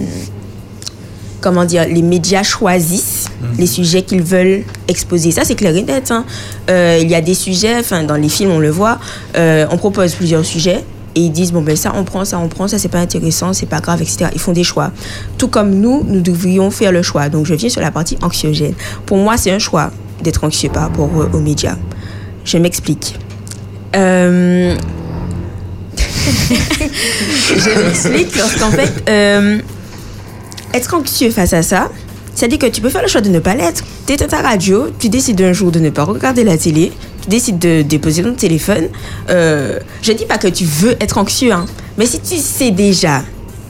comment 1.40 1.66
dire, 1.66 1.86
les 1.86 2.00
médias 2.00 2.42
choisissent 2.42 3.26
les 3.58 3.66
sujets 3.66 4.00
qu'ils 4.00 4.22
veulent 4.22 4.62
exposer. 4.88 5.30
Ça, 5.30 5.44
c'est 5.44 5.54
clair 5.54 5.76
et 5.76 5.82
net. 5.82 6.10
hein. 6.10 6.24
Il 6.68 7.06
y 7.06 7.14
a 7.14 7.20
des 7.20 7.34
sujets, 7.34 7.76
enfin, 7.80 8.02
dans 8.02 8.16
les 8.16 8.30
films, 8.30 8.50
on 8.50 8.60
le 8.60 8.70
voit, 8.70 8.98
on 9.36 9.76
propose 9.76 10.14
plusieurs 10.14 10.42
sujets. 10.46 10.82
Et 11.14 11.20
ils 11.20 11.30
disent, 11.30 11.52
bon, 11.52 11.62
ben 11.62 11.76
ça, 11.76 11.92
on 11.94 12.04
prend, 12.04 12.24
ça, 12.24 12.38
on 12.38 12.48
prend, 12.48 12.66
ça, 12.66 12.78
c'est 12.78 12.88
pas 12.88 12.98
intéressant, 12.98 13.52
c'est 13.52 13.66
pas 13.66 13.80
grave, 13.80 14.02
etc. 14.02 14.26
Ils 14.32 14.40
font 14.40 14.52
des 14.52 14.64
choix. 14.64 14.90
Tout 15.38 15.48
comme 15.48 15.70
nous, 15.70 16.04
nous 16.04 16.20
devrions 16.20 16.70
faire 16.70 16.92
le 16.92 17.02
choix. 17.02 17.28
Donc, 17.28 17.46
je 17.46 17.54
viens 17.54 17.68
sur 17.68 17.80
la 17.80 17.90
partie 17.90 18.18
anxiogène. 18.22 18.74
Pour 19.06 19.18
moi, 19.18 19.36
c'est 19.36 19.50
un 19.50 19.58
choix 19.58 19.90
d'être 20.22 20.42
anxieux 20.44 20.70
par 20.70 20.84
rapport 20.84 21.10
euh, 21.16 21.28
aux 21.32 21.40
médias. 21.40 21.76
Je 22.44 22.58
m'explique. 22.58 23.18
Euh, 23.94 24.76
je 25.96 27.84
m'explique 27.84 28.36
lorsqu'en 28.36 28.70
fait, 28.70 28.92
euh, 29.08 29.58
être 30.72 30.94
anxieux 30.94 31.30
face 31.30 31.52
à 31.52 31.62
ça, 31.62 31.90
c'est-à-dire 32.34 32.58
que 32.58 32.66
tu 32.66 32.80
peux 32.80 32.90
faire 32.90 33.02
le 33.02 33.08
choix 33.08 33.20
de 33.20 33.28
ne 33.28 33.38
pas 33.38 33.54
l'être. 33.54 33.84
Tu 34.06 34.12
éteins 34.12 34.26
ta 34.26 34.42
radio, 34.42 34.88
tu 34.98 35.08
décides 35.08 35.40
un 35.42 35.52
jour 35.52 35.70
de 35.70 35.78
ne 35.78 35.90
pas 35.90 36.04
regarder 36.04 36.44
la 36.44 36.58
télé, 36.58 36.92
tu 37.22 37.28
décides 37.28 37.58
de 37.58 37.82
déposer 37.82 38.22
ton 38.22 38.34
téléphone. 38.34 38.88
Euh, 39.30 39.78
je 40.02 40.12
dis 40.12 40.26
pas 40.26 40.38
que 40.38 40.48
tu 40.48 40.64
veux 40.64 40.96
être 41.00 41.18
anxieux, 41.18 41.52
hein, 41.52 41.66
mais 41.96 42.06
si 42.06 42.20
tu 42.20 42.36
sais 42.36 42.70
déjà 42.70 43.22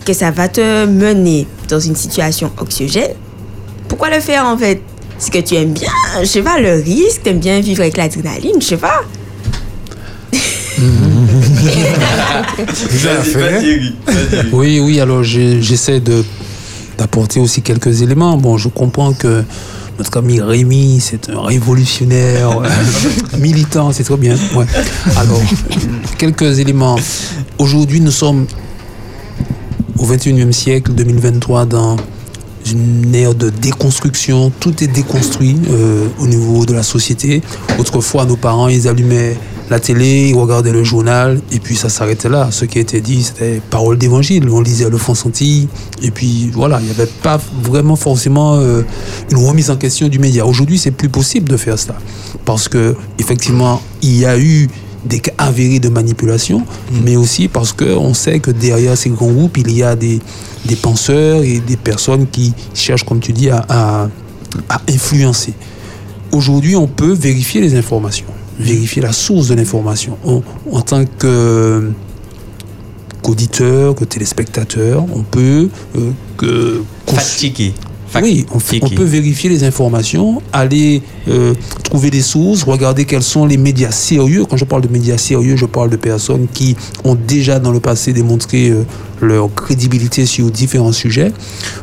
que 0.05 0.13
ça 0.13 0.31
va 0.31 0.49
te 0.49 0.87
mener 0.87 1.47
dans 1.69 1.81
une 1.81 1.97
situation 1.97 2.51
anxiogène, 2.59 3.13
pourquoi 3.89 4.11
le 4.11 4.21
faire 4.21 4.47
en 4.47 4.57
fait? 4.57 4.81
C'est 5.19 5.33
que 5.33 5.39
tu 5.39 5.55
aimes 5.55 5.73
bien, 5.73 5.91
je 6.21 6.27
sais 6.27 6.43
pas, 6.43 6.59
le 6.59 6.83
risque, 6.83 7.23
tu 7.23 7.31
aimes 7.31 7.39
bien 7.39 7.61
vivre 7.61 7.83
avec 7.83 7.97
l'adrénaline, 7.97 8.61
je 8.61 8.67
sais 8.67 8.77
pas. 8.77 9.03
Oui, 14.53 14.81
oui, 14.81 15.01
alors 15.01 15.23
j'essaie 15.23 16.01
de 16.01 16.25
d'apporter 16.99 17.41
aussi 17.41 17.63
quelques 17.63 18.03
éléments. 18.03 18.37
Bon, 18.37 18.57
je 18.57 18.69
comprends 18.69 19.13
que 19.13 19.45
notre 19.99 20.17
ami 20.19 20.41
Rémi, 20.41 20.99
c'est 21.01 21.31
un 21.31 21.43
révolutionnaire, 21.43 22.59
euh, 22.59 22.69
militant, 23.39 23.93
c'est 23.93 24.05
très 24.05 24.17
bien. 24.17 24.37
Ouais. 24.55 24.67
Alors, 25.17 25.41
quelques 26.19 26.59
éléments. 26.59 26.97
Aujourd'hui, 27.59 28.01
nous 28.01 28.11
sommes 28.11 28.47
au 29.99 30.07
21e 30.07 30.53
siècle, 30.53 30.93
2023, 30.93 31.67
dans 31.67 31.97
une 32.71 33.15
ère 33.15 33.35
de 33.35 33.51
déconstruction. 33.51 34.51
Tout 34.59 34.83
est 34.83 34.89
déconstruit 34.89 35.57
euh, 35.71 36.09
au 36.19 36.27
niveau 36.27 36.67
de 36.67 36.75
la 36.75 36.83
société. 36.83 37.43
Autrefois, 37.79 38.25
nos 38.25 38.37
parents, 38.37 38.69
ils 38.69 38.89
allumaient 38.89 39.37
la 39.71 39.81
télé, 39.81 40.29
ils 40.29 40.35
regardaient 40.37 40.73
le 40.73 40.85
journal, 40.85 41.41
et 41.51 41.59
puis 41.59 41.75
ça 41.77 41.89
s'arrêtait 41.89 42.29
là. 42.29 42.49
Ce 42.51 42.65
qui 42.67 42.79
était 42.79 43.01
dit, 43.01 43.23
c'était 43.23 43.61
parole 43.71 43.97
d'évangile. 43.99 44.49
On 44.51 44.61
lisait 44.61 44.91
le 44.91 44.99
fond 44.99 45.15
senti, 45.15 45.69
et 46.03 46.11
puis 46.11 46.51
voilà, 46.53 46.79
il 46.81 46.85
n'y 46.85 46.91
avait 46.91 47.11
pas 47.23 47.41
vraiment 47.63 47.97
forcément 47.97 48.57
euh, 48.57 48.83
une 49.31 49.39
remise 49.39 49.71
en 49.71 49.77
question 49.77 50.09
du 50.09 50.19
média. 50.19 50.45
Aujourd'hui, 50.47 50.79
c'est 50.79 50.91
plus 50.91 51.09
possible 51.09 51.49
de 51.49 51.57
faire 51.57 51.79
ça. 51.79 51.95
Parce 52.45 52.69
que, 52.69 52.95
effectivement, 53.19 53.81
il 54.03 54.19
y 54.19 54.27
a 54.27 54.39
eu 54.39 54.69
des 55.07 55.21
cas 55.21 55.33
avérés 55.39 55.81
de 55.81 55.89
manipulation, 55.91 56.65
mais 57.05 57.17
aussi 57.17 57.49
parce 57.49 57.73
qu'on 57.73 58.15
sait 58.15 58.41
que 58.41 58.51
derrière 58.51 58.97
ces 58.97 59.11
grands 59.11 59.31
groupes, 59.31 59.57
il 59.59 59.71
y 59.71 59.83
a 59.83 59.97
des, 59.97 60.19
des 60.67 60.77
penseurs 60.77 61.43
et 61.43 61.61
des 61.61 61.77
personnes 61.77 62.27
qui 62.27 62.53
cherchent, 62.75 63.05
comme 63.05 63.21
tu 63.21 63.33
dis, 63.33 63.51
à, 63.51 63.65
à- 63.69 64.09
à 64.69 64.81
influencer. 64.89 65.53
Aujourd'hui, 66.33 66.75
on 66.77 66.87
peut 66.87 67.13
vérifier 67.13 67.61
les 67.61 67.75
informations, 67.77 68.27
vérifier 68.59 69.03
la 69.03 69.13
source 69.13 69.49
de 69.49 69.55
l'information. 69.55 70.17
On- 70.25 70.43
En 70.73 70.81
tant 70.83 71.05
que 71.05 71.91
qu'auditeur, 73.23 73.95
que 73.95 74.05
téléspectateur, 74.05 75.05
on 75.15 75.23
peut 75.23 75.69
euh, 75.97 76.11
que 76.37 76.83
oui, 78.23 78.47
on, 78.55 78.59
peut 78.95 79.03
vérifier 79.05 79.51
les 79.51 79.65
informations, 79.65 80.41
aller 80.53 81.03
euh, 81.27 81.53
trouver 81.83 82.11
des 82.11 82.21
sources, 82.21 82.63
regarder 82.63 83.07
quels 83.07 83.23
sont 83.25 83.45
les 83.47 83.57
médias 83.57 83.91
sérieux. 83.91 84.45
Quand 84.49 84.57
je 84.57 84.65
parle 84.65 84.83
de 84.83 84.89
médias 84.89 85.17
sérieux, 85.19 85.57
je 85.57 85.67
parle 85.67 85.91
de 85.91 85.97
personnes 85.97 86.47
qui 86.53 86.77
ont 87.03 87.17
déjà 87.17 87.59
dans 87.59 87.73
le 87.73 87.81
passé 87.81 88.13
démontré 88.13 88.69
euh, 88.71 88.85
leur 89.21 89.53
crédibilité 89.53 90.27
sur 90.27 90.49
différents 90.51 90.93
sujets. 90.93 91.33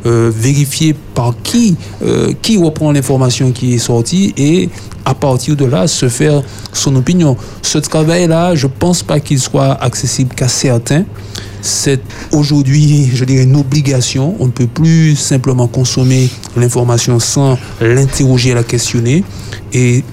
Euh, 0.05 0.31
vérifier 0.33 0.95
par 1.15 1.33
qui, 1.43 1.75
qui 2.41 2.57
reprend 2.57 2.91
l'information 2.93 3.51
qui 3.51 3.73
est 3.73 3.77
sortie 3.79 4.33
et 4.37 4.69
à 5.05 5.13
partir 5.13 5.55
de 5.55 5.65
là, 5.65 5.87
se 5.87 6.09
faire 6.09 6.41
son 6.73 6.95
opinion. 6.95 7.37
Ce 7.61 7.77
travail-là, 7.77 8.55
je 8.55 8.67
pense 8.67 9.03
pas 9.03 9.19
qu'il 9.19 9.39
soit 9.39 9.73
accessible 9.73 10.35
qu'à 10.35 10.47
certains. 10.47 11.05
C'est 11.61 12.01
aujourd'hui, 12.31 13.09
je 13.13 13.23
dirais, 13.23 13.43
une 13.43 13.55
obligation. 13.55 14.35
On 14.39 14.47
ne 14.47 14.51
peut 14.51 14.67
plus 14.67 15.15
simplement 15.15 15.67
consommer 15.67 16.29
l'information 16.55 17.19
sans 17.19 17.57
l'interroger, 17.79 18.53
la 18.53 18.63
questionner. 18.63 19.23
Et 19.73 20.03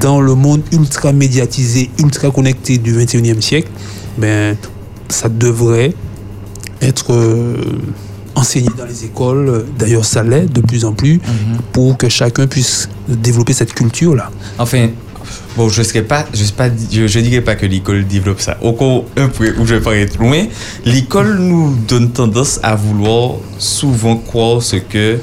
dans 0.00 0.20
le 0.20 0.34
monde 0.34 0.62
ultra 0.72 1.12
médiatisé, 1.12 1.90
ultra 1.98 2.30
connecté 2.30 2.78
du 2.78 2.96
21e 2.96 3.40
siècle, 3.40 3.68
ben, 4.16 4.56
ça 5.08 5.28
devrait 5.28 5.92
être 6.80 7.12
euh, 7.12 7.56
enseigné 8.34 8.68
dans 8.76 8.86
les 8.86 9.04
écoles. 9.04 9.64
D'ailleurs, 9.78 10.04
ça 10.04 10.22
l'est 10.22 10.46
de 10.52 10.60
plus 10.60 10.84
en 10.84 10.92
plus 10.92 11.20
pour 11.72 11.96
que 11.96 12.08
chacun 12.08 12.46
puisse 12.46 12.88
développer 13.08 13.52
cette 13.52 13.74
culture-là. 13.74 14.30
Enfin, 14.58 14.88
bon, 15.56 15.68
je 15.68 15.82
serais 15.82 16.02
pas, 16.02 16.26
je 16.32 16.44
pas, 16.52 16.68
je, 16.90 17.06
je 17.06 17.20
dirais 17.20 17.40
pas 17.40 17.54
que 17.54 17.66
l'école 17.66 18.06
développe 18.06 18.40
ça. 18.40 18.56
Au 18.60 18.72
cas 18.72 19.22
un 19.22 19.28
peu 19.28 19.54
où 19.58 19.66
je 19.66 19.74
vais 19.74 19.80
pas 19.80 19.96
être 19.96 20.18
loin, 20.18 20.46
l'école 20.84 21.38
nous 21.38 21.76
donne 21.88 22.10
tendance 22.10 22.60
à 22.62 22.74
vouloir 22.74 23.36
souvent 23.58 24.16
croire 24.16 24.62
ce 24.62 24.76
que, 24.76 25.18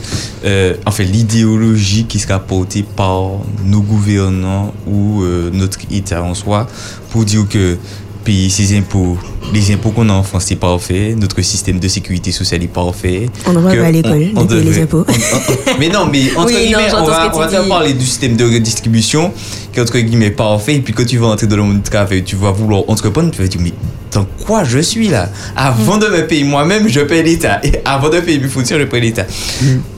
euh, 0.46 0.76
enfin, 0.86 1.04
l'idéologie 1.04 2.06
qui 2.06 2.20
sera 2.20 2.40
portée 2.40 2.84
par 2.84 3.32
nos 3.66 3.82
gouvernants 3.82 4.74
ou 4.88 5.24
euh, 5.24 5.50
notre 5.52 5.80
État 5.92 6.24
en 6.24 6.34
soi 6.34 6.68
pour 7.12 7.26
dire 7.26 7.48
que 7.50 7.78
payer 8.24 8.50
ses 8.50 8.78
impôts, 8.78 9.18
les 9.54 9.72
impôts 9.74 9.90
qu'on 9.92 10.08
a 10.10 10.14
en 10.14 10.24
France, 10.24 10.46
c'est 10.48 10.56
parfait, 10.56 11.16
notre 11.18 11.42
système 11.42 11.80
de 11.80 11.88
sécurité 11.88 12.32
sociale 12.32 12.64
est 12.64 12.68
parfait. 12.68 13.28
On 13.48 13.54
ne 13.54 13.60
va 13.60 13.76
pas 13.76 13.86
à 13.86 13.92
l'école 13.92 14.28
on- 14.36 14.42
on 14.42 14.46
de 14.46 14.60
payer 14.60 14.70
les 14.72 14.82
impôts. 14.82 15.06
mais 15.80 15.90
non, 15.90 16.08
mais 16.12 16.24
entre 16.36 16.48
Oui, 16.48 16.66
guillemets, 16.66 16.94
on 16.96 17.06
va, 17.06 17.32
on 17.34 17.40
va 17.40 17.64
parler 17.64 17.94
du 17.94 18.06
système 18.06 18.36
de 18.36 18.44
redistribution 18.46 19.32
qui 19.72 19.80
est 19.80 19.82
entre 19.82 19.98
guillemets 20.00 20.32
parfait. 20.32 20.76
Et 20.76 20.80
puis 20.82 20.94
quand 20.94 21.06
tu 21.06 21.18
vas 21.18 21.28
entrer 21.28 21.48
dans 21.48 21.56
le 21.58 21.64
monde 21.64 21.78
du 21.82 21.90
travail, 21.90 22.24
tu 22.24 22.36
vas 22.36 22.52
vouloir 22.52 22.84
entreprendre, 22.88 23.32
tu 23.32 23.42
vas 23.42 23.48
te 23.48 23.52
dire, 23.54 23.62
mais 23.64 23.74
dans 24.12 24.26
quoi 24.46 24.64
je 24.64 24.80
suis 24.80 25.08
là? 25.08 25.30
Avant 25.56 25.98
de 25.98 26.08
me 26.08 26.26
payer 26.26 26.44
moi-même, 26.44 26.88
je 26.88 27.00
paye 27.02 27.24
l'État. 27.24 27.60
Et 27.64 27.74
avant 27.86 28.10
de 28.10 28.20
payer 28.20 28.40
mes 28.40 28.48
fournisseurs, 28.48 28.80
je 28.80 28.86
paye 28.86 29.02
l'État. 29.02 29.26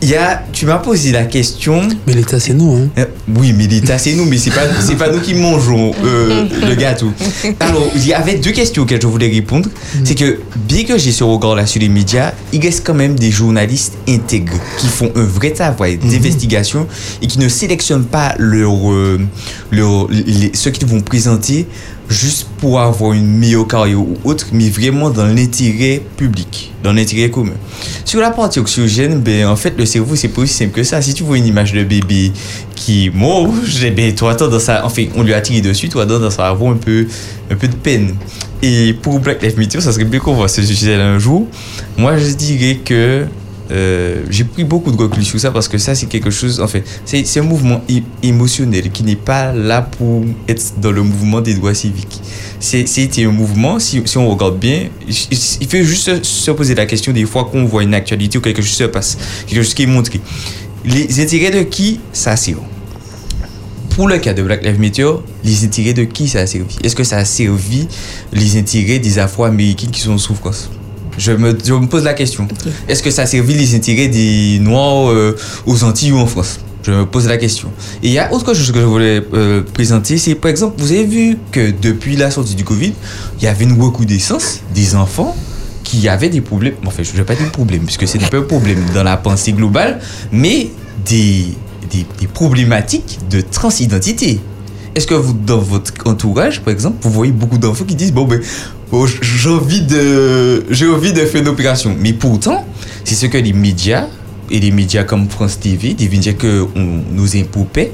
Il 0.01 0.09
y 0.09 0.15
a, 0.15 0.43
tu 0.51 0.65
m'as 0.65 0.77
posé 0.77 1.11
la 1.11 1.23
question. 1.23 1.81
Mais 2.05 2.13
l'État, 2.13 2.39
c'est 2.39 2.53
nous. 2.53 2.89
Hein. 2.97 3.05
Oui, 3.37 3.53
mais 3.57 3.67
l'État, 3.67 3.97
c'est 3.97 4.13
nous, 4.13 4.25
mais 4.25 4.37
c'est 4.37 4.49
pas, 4.51 4.61
c'est 4.81 4.95
pas 4.95 5.09
nous 5.11 5.19
qui 5.19 5.33
mangeons 5.33 5.91
euh, 6.03 6.45
le 6.69 6.75
gâteau. 6.75 7.11
Alors, 7.59 7.87
il 7.95 8.05
y 8.07 8.13
avait 8.13 8.35
deux 8.35 8.51
questions 8.51 8.83
auxquelles 8.83 9.01
je 9.01 9.07
voulais 9.07 9.29
répondre. 9.29 9.69
C'est 10.03 10.15
que, 10.15 10.39
bien 10.67 10.83
que 10.83 10.97
j'ai 10.97 11.11
ce 11.11 11.23
regard-là 11.23 11.65
sur 11.65 11.81
les 11.81 11.89
médias, 11.89 12.33
il 12.51 12.61
reste 12.61 12.85
quand 12.85 12.93
même 12.93 13.15
des 13.17 13.31
journalistes 13.31 13.93
intègres 14.07 14.59
qui 14.79 14.87
font 14.87 15.11
un 15.15 15.23
vrai 15.23 15.51
travail 15.51 15.97
d'investigation 15.97 16.87
et 17.21 17.27
qui 17.27 17.39
ne 17.39 17.47
sélectionnent 17.49 18.05
pas 18.05 18.35
leur, 18.37 18.91
euh, 18.91 19.19
leur, 19.71 20.07
les- 20.09 20.51
ceux 20.53 20.71
qu'ils 20.71 20.87
vont 20.87 21.01
présenter 21.01 21.67
juste 22.11 22.47
pour 22.59 22.79
avoir 22.79 23.13
une 23.13 23.25
meilleure 23.25 23.67
carrière 23.67 23.99
ou 23.99 24.17
autre, 24.23 24.47
mais 24.51 24.69
vraiment 24.69 25.09
dans 25.09 25.25
l'intérêt 25.25 26.01
public, 26.17 26.71
dans 26.83 26.93
l'intérêt 26.93 27.29
commun. 27.29 27.53
Sur 28.05 28.21
la 28.21 28.31
partie 28.31 28.59
oxygène, 28.59 29.19
ben, 29.19 29.47
en 29.47 29.55
fait, 29.55 29.73
le 29.77 29.85
cerveau, 29.85 30.15
c'est 30.15 30.27
pas 30.27 30.41
aussi 30.41 30.53
simple 30.53 30.73
que 30.73 30.83
ça. 30.83 31.01
Si 31.01 31.13
tu 31.13 31.23
vois 31.23 31.37
une 31.37 31.47
image 31.47 31.73
de 31.73 31.83
bébé 31.83 32.31
qui 32.75 33.09
mort, 33.13 33.47
ben, 33.95 34.13
toi, 34.13 34.35
tendance 34.35 34.69
à, 34.69 34.85
enfin, 34.85 35.05
on 35.15 35.23
lui 35.23 35.33
a 35.33 35.41
tiré 35.41 35.61
dessus, 35.61 35.89
toi, 35.89 36.05
tendance 36.05 36.37
à 36.37 36.49
avoir 36.49 36.71
un 36.71 36.77
peu, 36.77 37.07
un 37.49 37.55
peu 37.55 37.67
de 37.67 37.75
peine. 37.75 38.15
Et 38.61 38.93
pour 38.93 39.19
Black 39.19 39.41
Lives 39.41 39.57
Matter, 39.57 39.81
ça 39.81 39.91
serait 39.91 40.05
bien 40.05 40.19
qu'on 40.19 40.33
voit 40.33 40.47
ce 40.47 40.61
sujet 40.61 40.95
un 40.95 41.17
jour. 41.17 41.47
Moi, 41.97 42.17
je 42.17 42.33
dirais 42.33 42.79
que 42.83 43.25
euh, 43.71 44.23
j'ai 44.29 44.43
pris 44.43 44.63
beaucoup 44.63 44.91
de 44.91 44.97
recul 44.97 45.23
sur 45.23 45.39
ça 45.39 45.51
parce 45.51 45.67
que 45.67 45.77
ça, 45.77 45.95
c'est 45.95 46.07
quelque 46.07 46.29
chose, 46.29 46.59
en 46.59 46.67
fait, 46.67 46.83
c'est 47.05 47.39
un 47.39 47.43
mouvement 47.43 47.81
émotionnel 48.21 48.91
qui 48.91 49.03
n'est 49.03 49.15
pas 49.15 49.53
là 49.53 49.81
pour 49.81 50.23
être 50.47 50.79
dans 50.79 50.91
le 50.91 51.03
mouvement 51.03 51.41
des 51.41 51.53
droits 51.53 51.73
civiques. 51.73 52.21
C'était 52.59 53.25
un 53.25 53.31
mouvement, 53.31 53.79
si, 53.79 54.03
on 54.17 54.29
regarde 54.29 54.59
bien, 54.59 54.89
il, 55.07 55.67
fait 55.67 55.83
juste 55.83 56.23
se 56.23 56.51
poser 56.51 56.75
la 56.75 56.85
question 56.85 57.13
des 57.13 57.25
fois 57.25 57.45
qu'on 57.45 57.65
voit 57.65 57.83
une 57.83 57.93
actualité 57.93 58.37
ou 58.37 58.41
quelque 58.41 58.61
chose 58.61 58.75
se 58.75 58.83
passe, 58.83 59.17
quelque 59.47 59.63
chose 59.63 59.73
qui 59.73 59.83
est 59.83 59.87
montré. 59.87 60.19
Les 60.83 61.21
intérêts 61.21 61.51
de 61.51 61.63
qui 61.63 61.99
ça 62.11 62.35
sert 62.35 62.57
pour 63.91 64.07
le 64.07 64.17
cas 64.19 64.33
de 64.33 64.41
Black 64.41 64.63
Lives 64.63 64.79
Matter, 64.79 65.11
les 65.43 65.65
intérêts 65.65 65.93
de 65.93 66.05
qui 66.05 66.29
ça 66.29 66.39
a 66.39 66.47
servi 66.47 66.77
Est-ce 66.81 66.95
que 66.95 67.03
ça 67.03 67.17
a 67.17 67.25
servi 67.25 67.87
les 68.31 68.57
intérêts 68.57 68.99
des 68.99 69.19
Afro-Américains 69.19 69.89
qui 69.91 69.99
sont 69.99 70.13
en 70.13 70.17
souffrance? 70.17 70.69
Je 71.21 71.31
me, 71.33 71.55
je 71.63 71.73
me 71.73 71.85
pose 71.87 72.03
la 72.03 72.13
question. 72.13 72.47
Est-ce 72.87 73.03
que 73.03 73.11
ça 73.11 73.23
a 73.23 73.25
servi 73.25 73.53
les 73.53 73.75
intérêts 73.75 74.07
des 74.07 74.59
Noirs 74.59 75.11
euh, 75.11 75.37
aux 75.67 75.83
Antilles 75.83 76.13
ou 76.13 76.17
en 76.17 76.25
France? 76.25 76.59
Je 76.83 76.91
me 76.91 77.05
pose 77.05 77.27
la 77.27 77.37
question. 77.37 77.69
Et 78.01 78.07
il 78.07 78.13
y 78.13 78.17
a 78.17 78.33
autre 78.33 78.55
chose 78.55 78.71
que 78.71 78.79
je 78.79 78.85
voulais 78.85 79.21
euh, 79.33 79.61
présenter, 79.61 80.17
c'est 80.17 80.33
par 80.33 80.49
exemple, 80.49 80.81
vous 80.81 80.91
avez 80.91 81.05
vu 81.05 81.37
que 81.51 81.71
depuis 81.79 82.15
la 82.15 82.31
sortie 82.31 82.55
du 82.55 82.63
Covid, 82.63 82.93
il 83.37 83.43
y 83.43 83.47
avait 83.47 83.65
une 83.65 83.79
recrudescence 83.79 84.61
des 84.73 84.95
enfants 84.95 85.35
qui 85.83 86.07
avaient 86.07 86.29
des 86.29 86.41
problèmes, 86.41 86.73
enfin 86.87 87.03
je 87.03 87.11
ne 87.11 87.17
vais 87.17 87.23
pas 87.23 87.35
dire 87.35 87.51
problèmes, 87.51 87.83
puisque 87.83 88.07
c'est 88.07 88.17
pas 88.17 88.37
un 88.37 88.41
problème 88.41 88.83
dans 88.95 89.03
la 89.03 89.17
pensée 89.17 89.51
globale, 89.53 89.99
mais 90.31 90.69
des, 91.05 91.45
des, 91.91 92.05
des 92.19 92.27
problématiques 92.27 93.19
de 93.29 93.41
transidentité. 93.41 94.39
Est-ce 94.93 95.07
que 95.07 95.13
vous, 95.13 95.33
dans 95.33 95.59
votre 95.59 95.93
entourage, 96.05 96.61
par 96.61 96.73
exemple, 96.73 96.97
vous 97.01 97.11
voyez 97.11 97.31
beaucoup 97.31 97.57
d'enfants 97.57 97.85
qui 97.85 97.95
disent, 97.95 98.11
bon 98.11 98.25
ben, 98.25 98.41
bon, 98.91 99.05
j'ai 99.05 99.49
envie 99.49 99.81
de, 99.81 100.65
j'ai 100.69 100.87
envie 100.87 101.13
de 101.13 101.21
faire 101.21 101.41
une 101.41 101.47
opération. 101.47 101.95
Mais 101.97 102.11
pourtant, 102.13 102.65
c'est 103.05 103.15
ce 103.15 103.27
que 103.27 103.37
les 103.37 103.53
médias, 103.53 104.07
et 104.49 104.59
les 104.59 104.71
médias 104.71 105.03
comme 105.03 105.29
France 105.29 105.59
TV, 105.59 105.93
des 105.93 106.09
médias 106.09 106.33
que 106.33 106.67
on 106.75 107.01
nous 107.13 107.37
impoupait, 107.37 107.91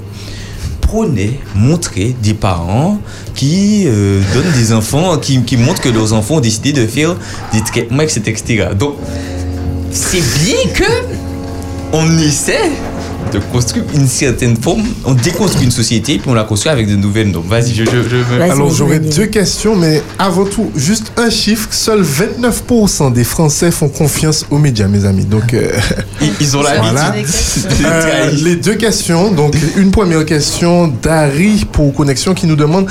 prônaient, 0.82 1.40
montraient 1.54 2.16
des 2.24 2.34
parents 2.34 3.00
qui 3.36 3.84
euh, 3.86 4.22
donnent 4.34 4.54
des 4.54 4.74
enfants, 4.74 5.18
qui, 5.18 5.58
montrent 5.58 5.82
que 5.82 5.90
leurs 5.90 6.14
enfants 6.14 6.36
ont 6.36 6.40
décidé 6.40 6.74
de 6.74 6.88
faire 6.88 7.16
des 7.54 7.62
traitements, 7.62 8.02
etc. 8.02 8.70
Donc, 8.78 8.96
c'est 9.92 10.24
bien 10.44 10.74
que 10.74 10.92
on 11.94 12.18
essaie 12.18 12.72
de 13.34 13.40
construire 13.52 13.84
une 13.94 14.08
certaine 14.08 14.56
forme, 14.56 14.84
on 15.06 15.14
déconstruit 15.14 15.66
une 15.66 15.72
société 15.72 16.18
puis 16.18 16.30
on 16.30 16.34
la 16.34 16.44
construit 16.46 16.72
avec 16.72 16.88
de 16.90 16.96
nouvelles 16.96 17.30
normes. 17.32 17.48
Vas-y, 17.48 17.74
je, 17.74 17.84
je, 17.84 17.92
je 17.92 18.42
Alors 18.42 18.72
j'aurais 18.74 19.00
deux 19.00 19.26
questions, 19.26 19.76
mais 19.76 20.02
avant 20.18 20.46
tout, 20.46 20.72
juste 20.76 21.12
un 21.18 21.30
chiffre. 21.30 21.68
Seuls 21.72 22.04
29% 22.04 23.12
des 23.12 23.24
Français 23.26 23.72
font 23.72 23.90
confiance 23.90 24.46
aux 24.50 24.58
médias, 24.58 24.88
mes 24.88 25.06
amis. 25.06 25.26
Donc 25.26 25.54
euh, 25.54 25.72
Ils, 26.22 26.32
ils 26.40 26.58
ont 26.58 26.62
Voilà. 26.62 26.82
l'habitude. 27.12 27.66
Euh, 27.86 28.32
les 28.44 28.56
deux 28.56 28.76
questions. 28.76 29.32
Donc, 29.32 29.56
une 29.76 29.92
première 29.92 30.26
question 30.26 30.88
d'Harry 30.88 31.66
pour 31.72 31.94
Connexion 31.94 32.34
qui 32.34 32.48
nous 32.48 32.56
demande 32.56 32.88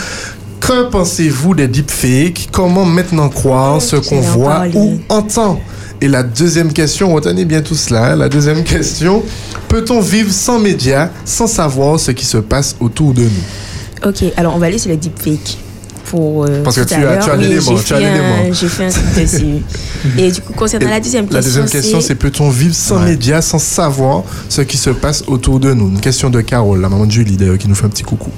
Que 0.61 0.89
pensez-vous 0.91 1.55
des 1.55 1.69
deepfakes? 1.69 2.49
Comment 2.53 2.85
maintenant 2.85 3.29
croire 3.29 3.81
ce 3.81 3.97
qu'on 3.97 4.21
voit 4.21 4.65
ou 4.75 4.99
entend? 5.09 5.61
Et 6.01 6.09
la 6.09 6.23
deuxième 6.23 6.73
question, 6.73 7.13
retenez 7.15 7.45
bien 7.45 7.63
tout 7.63 7.75
cela. 7.75 8.13
hein. 8.13 8.17
La 8.17 8.29
deuxième 8.29 8.63
question 8.75 9.23
Peut-on 9.69 10.01
vivre 10.01 10.33
sans 10.33 10.59
médias, 10.59 11.11
sans 11.25 11.47
savoir 11.47 11.99
ce 11.99 12.11
qui 12.13 12.25
se 12.25 12.39
passe 12.39 12.77
autour 12.81 13.15
de 13.15 13.23
nous? 13.23 14.09
Ok, 14.09 14.23
alors 14.37 14.55
on 14.55 14.59
va 14.59 14.67
aller 14.67 14.79
sur 14.79 14.91
le 14.91 14.97
deepfake. 14.97 15.59
Pour, 16.05 16.45
euh, 16.45 16.63
Parce 16.63 16.77
que 16.77 16.83
tu 16.83 16.95
as- 16.95 17.17
tu 17.17 17.31
as 17.31 17.35
Oui, 17.37 17.43
l'élément, 17.43 17.77
j'ai 17.77 17.83
tu 17.83 17.93
as 17.95 17.97
fait 17.99 18.05
un- 18.05 18.13
l'élément. 18.13 18.53
J'ai 18.53 18.69
fait 18.69 18.85
un 18.85 18.91
truc 18.91 19.05
dessus. 19.17 19.57
Et 20.19 20.31
du 20.31 20.41
coup, 20.41 20.53
concernant 20.53 20.89
la 20.89 21.01
deuxième 21.01 21.25
question. 21.25 21.37
La 21.39 21.43
deuxième 21.43 21.69
question, 21.69 22.01
c'est 22.01 22.15
peut-on 22.15 22.49
vivre 22.49 22.75
sans 22.77 23.01
médias, 23.01 23.43
sans 23.43 23.59
savoir 23.59 24.23
ce 24.49 24.61
qui 24.61 24.77
se 24.77 24.91
passe 24.91 25.25
autour 25.27 25.59
de 25.59 25.73
nous? 25.75 25.89
Une 25.89 25.99
question 26.01 26.31
de 26.31 26.41
Carole, 26.43 26.81
la 26.81 26.89
maman 26.89 27.07
de 27.07 27.11
Julie 27.11 27.37
d'ailleurs, 27.37 27.59
qui 27.59 27.67
nous 27.67 27.75
fait 27.75 27.87
un 27.87 27.89
petit 27.89 28.05
coucou. 28.05 28.31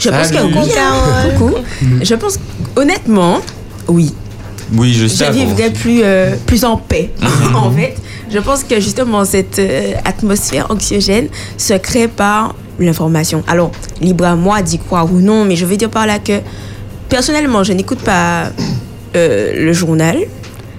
Je 0.00 0.08
pense 0.08 0.28
que 0.28 0.34
Salut. 0.36 0.54
oui, 0.56 0.70
hein. 0.78 1.28
Coucou. 1.38 1.54
Je 2.02 2.14
pense 2.14 2.38
honnêtement, 2.74 3.40
oui. 3.88 4.14
Oui, 4.76 4.92
je 4.94 5.06
Je 5.06 5.30
vivrais 5.32 5.70
plus, 5.70 6.00
euh, 6.02 6.34
plus 6.46 6.64
en 6.64 6.76
paix, 6.76 7.10
en 7.54 7.70
fait. 7.70 7.94
Je 8.32 8.38
pense 8.38 8.64
que 8.64 8.80
justement, 8.80 9.24
cette 9.24 9.58
euh, 9.58 9.92
atmosphère 10.04 10.66
anxiogène 10.70 11.28
se 11.56 11.74
crée 11.74 12.08
par 12.08 12.54
l'information. 12.80 13.44
Alors, 13.46 13.70
libre 14.00 14.24
à 14.24 14.34
moi 14.36 14.62
d'y 14.62 14.78
croire 14.78 15.12
ou 15.12 15.20
non, 15.20 15.44
mais 15.44 15.54
je 15.56 15.64
veux 15.66 15.76
dire 15.76 15.90
par 15.90 16.06
là 16.06 16.18
que 16.18 16.40
personnellement, 17.08 17.62
je 17.62 17.72
n'écoute 17.72 18.00
pas 18.00 18.50
euh, 19.14 19.52
le 19.64 19.72
journal. 19.72 20.16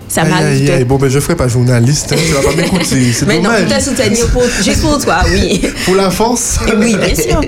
Ça 0.08 0.22
Aïe, 0.22 0.30
m'arrive 0.30 0.48
aïe, 0.48 0.66
de... 0.66 0.72
aïe. 0.72 0.84
Bon, 0.84 0.98
ben, 0.98 1.10
je 1.10 1.20
ferai 1.20 1.36
pas 1.36 1.48
journaliste. 1.48 2.14
Hein, 2.14 2.18
tu 2.28 2.34
vas 2.34 2.41
pas 2.41 2.56
m'écouter. 2.62 3.12
C'est 3.14 3.26
Mais 3.26 3.38
non, 3.38 3.43
dommage. 3.50 3.68
tout 3.68 3.74
à 3.74 3.80
soutenir 3.80 4.28
pour, 4.28 4.43
juste 4.62 4.82
pour 4.82 4.98
toi, 5.00 5.18
oui. 5.32 5.62
Pour 5.86 5.96
la 5.96 6.10
France 6.12 6.60
Oui, 6.78 6.96
bien 6.96 7.16
sûr. 7.16 7.41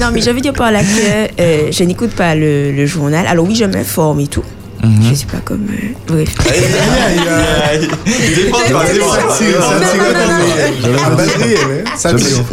Non, 0.00 0.08
mais 0.12 0.20
je 0.20 0.30
veux 0.30 0.40
dire 0.40 0.52
par 0.52 0.70
là 0.70 0.80
que 0.80 1.40
euh, 1.40 1.72
je 1.72 1.84
n'écoute 1.84 2.10
pas 2.10 2.34
le, 2.34 2.72
le 2.72 2.86
journal. 2.86 3.26
Alors 3.26 3.46
oui, 3.46 3.54
je 3.54 3.64
m'informe 3.64 4.20
et 4.20 4.26
tout. 4.26 4.44
Je 5.10 5.14
sais 5.14 5.26
pas 5.26 5.38
comme... 5.44 5.66
bref. 6.06 6.28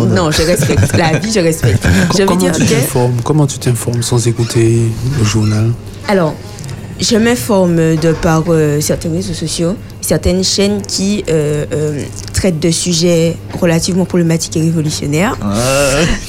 Non, 0.09 0.31
je 0.31 0.41
respecte. 0.43 0.97
La 0.97 1.17
vie, 1.19 1.31
je 1.31 1.39
respecte. 1.39 1.87
Je 2.13 2.19
veux 2.19 2.25
Comment 2.25 2.39
dire 2.39 2.51
tu 2.51 2.65
t'informes? 2.65 3.21
Comment 3.23 3.47
tu 3.47 3.57
t'informes 3.57 4.03
sans 4.03 4.27
écouter 4.27 4.81
le 5.17 5.25
journal? 5.25 5.71
Alors, 6.07 6.35
je 7.01 7.17
m'informe 7.17 7.95
de 7.95 8.13
par 8.13 8.43
euh, 8.49 8.79
certains 8.79 9.11
réseaux 9.11 9.33
sociaux, 9.33 9.75
certaines 10.01 10.43
chaînes 10.43 10.81
qui 10.87 11.23
euh, 11.29 11.65
euh, 11.73 12.03
traitent 12.33 12.59
de 12.59 12.69
sujets 12.71 13.35
relativement 13.59 14.05
problématiques 14.05 14.55
et 14.57 14.61
révolutionnaires, 14.61 15.35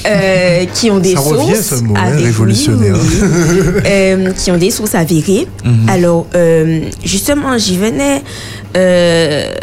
euh, 0.05 0.65
qui 0.73 0.89
ont 0.89 0.97
des 0.99 1.13
Ça 1.15 1.21
sources 1.21 1.37
revient, 1.45 1.55
ce 1.63 1.75
mot, 1.83 1.93
hein, 1.95 2.03
avérées, 2.07 2.23
révolutionnaire. 2.25 2.95
oui. 2.95 3.59
Euh, 3.85 4.31
qui 4.31 4.49
ont 4.51 4.57
des 4.57 4.71
sources 4.71 4.95
avérées. 4.95 5.47
Mhm. 5.63 5.89
Alors, 5.89 6.25
euh, 6.35 6.81
justement, 7.03 7.57
j'y 7.57 7.77
venais. 7.77 8.21
euh, 8.75 9.53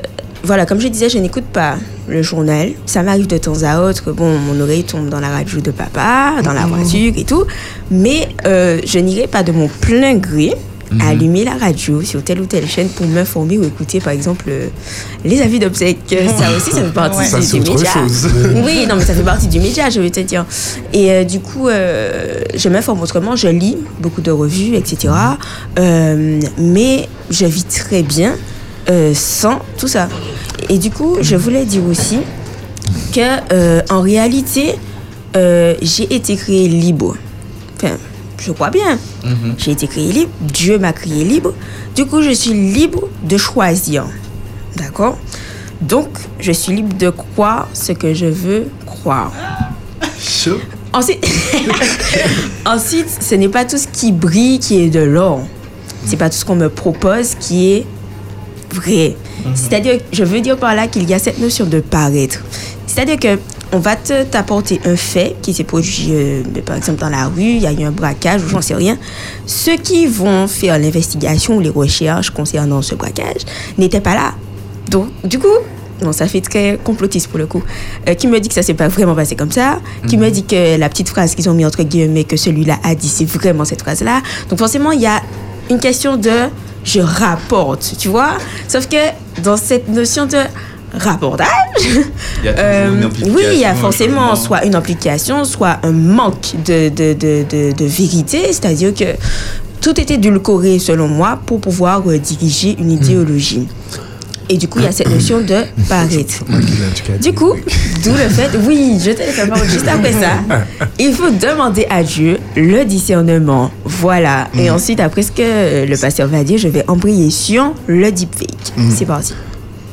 voilà, 0.42 0.64
comme 0.64 0.80
je 0.80 0.88
disais, 0.88 1.08
je 1.10 1.18
n'écoute 1.18 1.44
pas 1.52 1.74
le 2.08 2.22
journal. 2.22 2.70
Ça 2.86 3.02
m'arrive 3.02 3.26
de 3.26 3.36
temps 3.36 3.62
à 3.62 3.80
autre. 3.82 4.12
Bon, 4.12 4.38
mon 4.38 4.58
oreille 4.60 4.84
tombe 4.84 5.08
dans 5.10 5.20
la 5.20 5.28
radio 5.28 5.60
de 5.60 5.70
papa, 5.70 6.34
dans 6.42 6.52
la 6.54 6.64
voiture 6.66 7.12
et 7.16 7.24
tout. 7.24 7.44
Mais 7.90 8.28
euh, 8.46 8.80
je 8.86 8.98
n'irai 8.98 9.26
pas 9.26 9.42
de 9.42 9.52
mon 9.52 9.68
plein 9.68 10.14
gré 10.14 10.54
Mhm. 10.90 11.00
allumer 11.02 11.44
la 11.44 11.54
radio 11.54 12.02
sur 12.02 12.22
telle 12.22 12.40
ou 12.40 12.46
telle 12.46 12.66
chaîne 12.66 12.88
pour 12.88 13.06
m'informer 13.06 13.58
ou 13.58 13.64
écouter, 13.64 14.00
par 14.00 14.12
exemple, 14.12 14.46
euh, 14.48 14.68
les 15.24 15.40
avis 15.40 15.60
d'obsèques. 15.60 15.98
Ça 16.38 16.50
aussi, 16.56 16.72
ça 16.72 16.82
fait 16.82 16.92
partie 16.92 17.18
Ouais. 17.18 17.60
Du, 17.60 17.60
média. 17.60 17.90
Oui, 18.64 18.86
non, 18.88 18.96
mais 18.96 19.04
ça 19.04 19.14
fait 19.14 19.22
partie 19.22 19.46
du 19.46 19.60
média, 19.60 19.88
je 19.90 20.00
vais 20.00 20.10
te 20.10 20.20
dire. 20.20 20.44
Et 20.92 21.12
euh, 21.12 21.24
du 21.24 21.40
coup, 21.40 21.68
euh, 21.68 22.40
je 22.54 22.68
m'informe 22.68 23.00
autrement, 23.02 23.36
je 23.36 23.48
lis 23.48 23.76
beaucoup 24.00 24.20
de 24.20 24.30
revues, 24.30 24.74
etc. 24.74 25.12
Mais 25.76 27.08
je 27.30 27.46
vis 27.46 27.64
très 27.64 28.02
bien 28.02 28.34
sans 29.14 29.60
tout 29.78 29.86
ça. 29.86 30.08
Et 30.68 30.78
du 30.78 30.90
coup, 30.90 31.18
je 31.20 31.36
voulais 31.36 31.64
dire 31.64 31.84
aussi 31.88 32.18
que 33.14 33.92
en 33.92 34.00
réalité, 34.00 34.74
j'ai 35.34 36.14
été 36.14 36.36
créé 36.36 36.68
libre. 36.68 37.16
Enfin, 37.76 37.96
je 38.40 38.52
crois 38.52 38.70
bien. 38.70 38.98
J'ai 39.58 39.72
été 39.72 39.86
créé 39.86 40.10
libre. 40.12 40.30
Dieu 40.40 40.78
m'a 40.78 40.92
créé 40.92 41.24
libre. 41.24 41.52
Du 41.94 42.06
coup, 42.06 42.22
je 42.22 42.30
suis 42.30 42.52
libre 42.52 43.08
de 43.22 43.36
choisir. 43.36 44.06
D'accord? 44.76 45.18
Donc, 45.80 46.08
je 46.38 46.52
suis 46.52 46.74
libre 46.74 46.96
de 46.96 47.10
croire 47.10 47.68
ce 47.72 47.92
que 47.92 48.14
je 48.14 48.26
veux 48.26 48.66
croire. 48.86 49.32
Ensuite, 50.92 51.24
ensuite, 52.66 53.08
ce 53.20 53.34
n'est 53.34 53.48
pas 53.48 53.64
tout 53.64 53.78
ce 53.78 53.86
qui 53.86 54.10
brille 54.10 54.58
qui 54.58 54.80
est 54.82 54.90
de 54.90 55.00
l'or. 55.00 55.42
C'est 56.04 56.16
pas 56.16 56.30
tout 56.30 56.36
ce 56.36 56.44
qu'on 56.44 56.56
me 56.56 56.68
propose 56.68 57.34
qui 57.34 57.72
est 57.72 57.86
vrai. 58.72 59.16
C'est-à-dire, 59.54 60.00
je 60.12 60.24
veux 60.24 60.40
dire 60.40 60.56
par 60.56 60.74
là 60.74 60.86
qu'il 60.86 61.08
y 61.08 61.14
a 61.14 61.18
cette 61.18 61.38
notion 61.38 61.66
de 61.66 61.80
paraître. 61.80 62.42
C'est-à-dire 62.86 63.18
que 63.18 63.38
on 63.72 63.78
va 63.78 63.96
te 63.96 64.24
t'apporter 64.24 64.80
un 64.84 64.96
fait 64.96 65.36
qui 65.42 65.54
s'est 65.54 65.64
produit, 65.64 66.08
euh, 66.10 66.42
par 66.64 66.76
exemple, 66.76 67.00
dans 67.00 67.08
la 67.08 67.26
rue, 67.26 67.42
il 67.42 67.62
y 67.62 67.66
a 67.66 67.72
eu 67.72 67.84
un 67.84 67.90
braquage 67.90 68.42
ou 68.44 68.48
j'en 68.48 68.60
sais 68.60 68.74
rien. 68.74 68.98
Ceux 69.46 69.76
qui 69.76 70.06
vont 70.06 70.48
faire 70.48 70.78
l'investigation 70.78 71.56
ou 71.56 71.60
les 71.60 71.70
recherches 71.70 72.30
concernant 72.30 72.82
ce 72.82 72.94
braquage 72.94 73.42
n'étaient 73.78 74.00
pas 74.00 74.14
là. 74.14 74.34
Donc, 74.88 75.08
du 75.24 75.38
coup, 75.38 75.46
non, 76.02 76.12
ça 76.12 76.26
fait 76.26 76.40
très 76.40 76.78
complotiste 76.82 77.28
pour 77.28 77.38
le 77.38 77.46
coup. 77.46 77.62
Euh, 78.08 78.14
qui 78.14 78.26
me 78.26 78.40
dit 78.40 78.48
que 78.48 78.54
ça 78.54 78.62
s'est 78.62 78.74
pas 78.74 78.88
vraiment 78.88 79.14
passé 79.14 79.36
comme 79.36 79.52
ça 79.52 79.80
Qui 80.08 80.16
me 80.16 80.30
dit 80.30 80.44
que 80.44 80.78
la 80.78 80.88
petite 80.88 81.08
phrase 81.08 81.34
qu'ils 81.34 81.48
ont 81.48 81.54
mis 81.54 81.66
entre 81.66 81.82
guillemets 81.82 82.24
que 82.24 82.36
celui-là 82.36 82.78
a 82.82 82.94
dit, 82.94 83.08
c'est 83.08 83.26
vraiment 83.26 83.64
cette 83.64 83.82
phrase-là 83.82 84.22
Donc 84.48 84.58
forcément, 84.58 84.92
il 84.92 85.00
y 85.00 85.06
a 85.06 85.22
une 85.68 85.78
question 85.78 86.16
de 86.16 86.48
je 86.82 87.00
rapporte, 87.00 87.94
tu 87.98 88.08
vois 88.08 88.38
Sauf 88.66 88.88
que 88.88 88.96
dans 89.42 89.56
cette 89.56 89.88
notion 89.88 90.26
de 90.26 90.38
rapportage, 90.92 91.46
Il 91.84 92.44
y 92.44 92.48
a 92.48 92.58
euh, 92.58 93.08
oui, 93.26 93.42
il 93.52 93.58
y 93.60 93.64
a 93.64 93.74
forcément 93.74 94.34
soit 94.34 94.64
une 94.64 94.74
implication, 94.74 95.44
soit 95.44 95.78
un 95.82 95.92
manque 95.92 96.54
de, 96.64 96.88
de, 96.88 97.12
de, 97.14 97.72
de, 97.72 97.84
vérité, 97.84 98.46
c'est-à-dire 98.46 98.92
que 98.94 99.16
tout 99.80 99.98
est 100.00 100.10
édulcoré 100.10 100.78
selon 100.78 101.08
moi 101.08 101.38
pour 101.46 101.60
pouvoir 101.60 102.02
euh, 102.06 102.18
diriger 102.18 102.76
une 102.78 102.90
idéologie. 102.90 103.68
Et 104.52 104.56
du 104.56 104.66
coup, 104.66 104.80
il 104.80 104.84
y 104.84 104.88
a 104.88 104.92
cette 104.92 105.08
notion 105.08 105.40
de 105.40 105.62
paraître. 105.88 106.44
Du 107.22 107.32
coup, 107.32 107.54
d'où 108.02 108.10
le 108.10 108.28
fait, 108.28 108.50
oui, 108.66 108.98
je 109.00 109.12
te 109.12 109.18
laisse 109.18 109.36
la 109.38 109.46
parole 109.46 109.68
juste 109.68 109.86
après 109.86 110.12
ça. 110.12 110.56
Il 110.98 111.12
faut 111.12 111.30
demander 111.30 111.86
à 111.88 112.02
Dieu 112.02 112.38
le 112.56 112.84
discernement. 112.84 113.70
Voilà. 113.84 114.48
Et 114.58 114.68
ensuite, 114.68 114.98
après 114.98 115.22
ce 115.22 115.30
que 115.30 115.86
le 115.86 115.96
pasteur 115.96 116.26
va 116.26 116.42
dire, 116.42 116.58
je 116.58 116.66
vais 116.66 116.84
embrayer 116.88 117.30
sur 117.30 117.74
le 117.86 118.10
deepfake. 118.10 118.72
C'est 118.92 119.06
parti. 119.06 119.34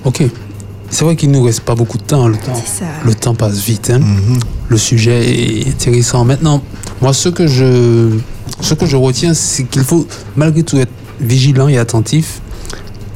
Ok. 0.04 0.24
C'est 0.90 1.04
vrai 1.06 1.16
qu'il 1.16 1.32
nous 1.32 1.44
reste 1.44 1.62
pas 1.62 1.76
beaucoup 1.76 1.98
de 1.98 2.04
temps. 2.04 2.28
Le 2.28 2.36
temps, 2.38 2.56
ça. 2.66 2.86
le 3.06 3.14
temps 3.14 3.36
passe 3.36 3.60
vite. 3.60 3.90
hein. 3.90 4.00
Le 4.70 4.78
sujet 4.78 5.60
est 5.62 5.68
intéressant. 5.70 6.24
Maintenant, 6.26 6.62
moi, 7.02 7.14
ce 7.14 7.30
que 7.30 7.48
je, 7.48 8.18
ce 8.62 8.74
que 8.74 8.86
je 8.86 8.96
retiens, 8.96 9.34
c'est 9.34 9.64
qu'il 9.64 9.84
faut 9.84 10.08
malgré 10.36 10.64
tout 10.64 10.78
être 10.78 10.92
vigilant 11.20 11.68
et 11.68 11.78
attentif 11.78 12.42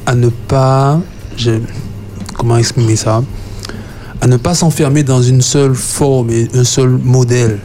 à 0.06 0.14
ne 0.14 0.28
pas, 0.28 1.00
je- 1.36 1.60
comment 2.36 2.56
exprimer 2.56 2.96
ça, 2.96 3.22
à 4.20 4.26
ne 4.26 4.36
pas 4.36 4.54
s'enfermer 4.54 5.02
dans 5.02 5.22
une 5.22 5.42
seule 5.42 5.74
forme 5.74 6.30
et 6.30 6.48
un 6.54 6.64
seul 6.64 6.90
modèle 6.90 7.58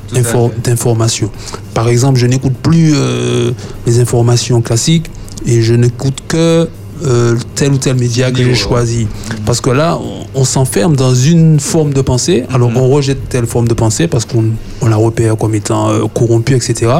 d'information. 0.63 1.29
Par 1.73 1.87
exemple, 1.89 2.17
je 2.19 2.25
n'écoute 2.27 2.53
plus 2.61 2.93
euh, 2.95 3.51
les 3.85 3.99
informations 3.99 4.61
classiques 4.61 5.09
et 5.45 5.61
je 5.61 5.73
n'écoute 5.75 6.19
que 6.27 6.67
euh, 7.05 7.35
tel 7.55 7.73
ou 7.73 7.77
tel 7.77 7.95
média 7.95 8.31
que 8.31 8.43
j'ai 8.43 8.55
choisi. 8.55 9.07
Parce 9.45 9.61
que 9.61 9.69
là, 9.69 9.99
on, 10.01 10.41
on 10.41 10.43
s'enferme 10.45 10.95
dans 10.95 11.13
une 11.13 11.59
forme 11.59 11.93
de 11.93 12.01
pensée. 12.01 12.45
Alors, 12.51 12.71
on 12.75 12.89
rejette 12.89 13.29
telle 13.29 13.45
forme 13.45 13.67
de 13.67 13.73
pensée 13.73 14.07
parce 14.07 14.25
qu'on 14.25 14.45
on 14.81 14.87
la 14.87 14.95
repère 14.95 15.37
comme 15.37 15.55
étant 15.55 15.89
euh, 15.89 16.03
corrompue, 16.13 16.55
etc. 16.55 16.91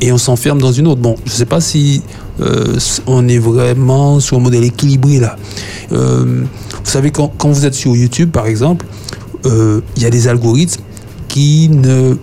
Et 0.00 0.12
on 0.12 0.18
s'enferme 0.18 0.60
dans 0.60 0.72
une 0.72 0.86
autre. 0.86 1.00
Bon, 1.00 1.16
je 1.24 1.32
ne 1.32 1.36
sais 1.36 1.46
pas 1.46 1.60
si 1.60 2.02
euh, 2.40 2.78
on 3.06 3.28
est 3.28 3.38
vraiment 3.38 4.20
sur 4.20 4.36
un 4.36 4.40
modèle 4.40 4.64
équilibré 4.64 5.20
là. 5.20 5.36
Vous 5.90 6.46
savez, 6.84 7.10
quand, 7.10 7.32
quand 7.36 7.50
vous 7.50 7.66
êtes 7.66 7.74
sur 7.74 7.94
YouTube, 7.94 8.30
par 8.30 8.46
exemple, 8.46 8.86
il 9.44 10.02
y 10.02 10.06
a 10.06 10.10
des 10.10 10.28
algorithmes 10.28 10.82
qui 11.30 11.68
ne, 11.68 12.16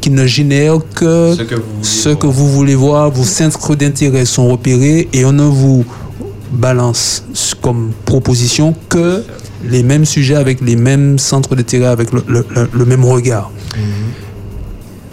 qui 0.00 0.10
ne 0.10 0.26
génèrent 0.26 0.78
que 0.94 1.34
Ce 1.34 1.42
que 1.42 1.56
vous 1.56 1.60
voulez 1.60 1.82
ce 1.82 2.08
que 2.10 2.26
vous 2.26 2.48
voulez 2.48 2.74
voir. 2.76 3.10
Vos 3.10 3.24
centres 3.24 3.74
d'intérêt 3.74 4.24
sont 4.24 4.48
repérés 4.48 5.08
et 5.12 5.24
on 5.24 5.32
ne 5.32 5.42
vous 5.42 5.84
balance 6.52 7.24
comme 7.62 7.90
proposition 8.04 8.74
que 8.88 9.22
les 9.64 9.82
mêmes 9.82 10.04
sujets 10.04 10.34
avec 10.36 10.60
les 10.60 10.76
mêmes 10.76 11.18
centres 11.18 11.54
d'intérêt, 11.56 11.86
avec 11.86 12.12
le, 12.12 12.22
le- 12.28 12.46
le- 12.54 12.68
le 12.72 12.84
même 12.84 13.04
regard. 13.04 13.50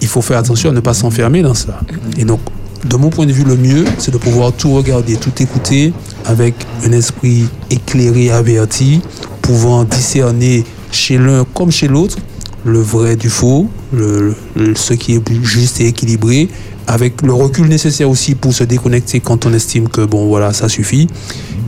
Il 0.01 0.07
faut 0.07 0.21
faire 0.21 0.37
attention 0.39 0.69
à 0.69 0.73
ne 0.73 0.79
pas 0.79 0.93
s'enfermer 0.93 1.41
dans 1.41 1.53
ça. 1.53 1.79
Et 2.17 2.25
donc, 2.25 2.39
de 2.85 2.95
mon 2.97 3.09
point 3.09 3.25
de 3.27 3.31
vue, 3.31 3.43
le 3.43 3.55
mieux, 3.55 3.85
c'est 3.99 4.11
de 4.11 4.17
pouvoir 4.17 4.51
tout 4.51 4.73
regarder, 4.73 5.15
tout 5.15 5.31
écouter 5.41 5.93
avec 6.25 6.55
un 6.85 6.91
esprit 6.91 7.45
éclairé, 7.69 8.31
averti, 8.31 9.01
pouvant 9.41 9.83
discerner 9.83 10.63
chez 10.91 11.17
l'un 11.17 11.45
comme 11.53 11.71
chez 11.71 11.87
l'autre 11.87 12.17
le 12.65 12.79
vrai 12.79 13.15
du 13.15 13.29
faux, 13.29 13.69
le, 13.93 14.35
le- 14.55 14.75
ce 14.75 14.93
qui 14.93 15.13
est 15.15 15.23
juste 15.43 15.79
et 15.81 15.87
équilibré, 15.87 16.49
avec 16.91 17.21
le 17.21 17.33
recul 17.33 17.67
nécessaire 17.67 18.09
aussi 18.09 18.35
pour 18.35 18.53
se 18.53 18.65
déconnecter 18.65 19.21
quand 19.21 19.45
on 19.45 19.53
estime 19.53 19.87
que 19.87 20.01
bon 20.01 20.27
voilà 20.27 20.51
ça 20.51 20.67
suffit, 20.67 21.07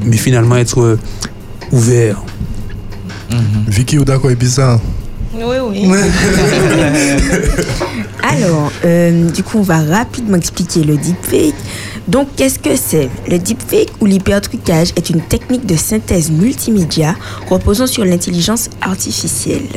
mais 0.05 0.17
finalement 0.17 0.57
être 0.57 0.81
euh, 0.81 0.99
ouvert. 1.71 2.21
Vicky 3.67 3.97
ou 3.97 4.03
d'accord 4.05 4.31
est 4.31 4.35
bizarre. 4.35 4.81
Oui, 5.33 5.55
oui. 5.67 5.89
Alors, 8.21 8.71
euh, 8.85 9.29
du 9.31 9.41
coup, 9.41 9.57
on 9.57 9.63
va 9.63 9.81
rapidement 9.81 10.37
expliquer 10.37 10.83
le 10.83 10.95
deepfake. 10.97 11.55
Donc, 12.07 12.27
qu'est-ce 12.35 12.59
que 12.59 12.75
c'est? 12.75 13.09
Le 13.27 13.39
deepfake 13.39 13.89
ou 13.99 14.05
l'hypertrucage 14.05 14.89
est 14.95 15.09
une 15.09 15.21
technique 15.21 15.65
de 15.65 15.75
synthèse 15.75 16.29
multimédia 16.29 17.15
reposant 17.49 17.87
sur 17.87 18.05
l'intelligence 18.05 18.69
artificielle. 18.81 19.69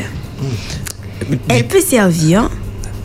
Elle 1.48 1.66
peut 1.66 1.80
servir 1.80 2.50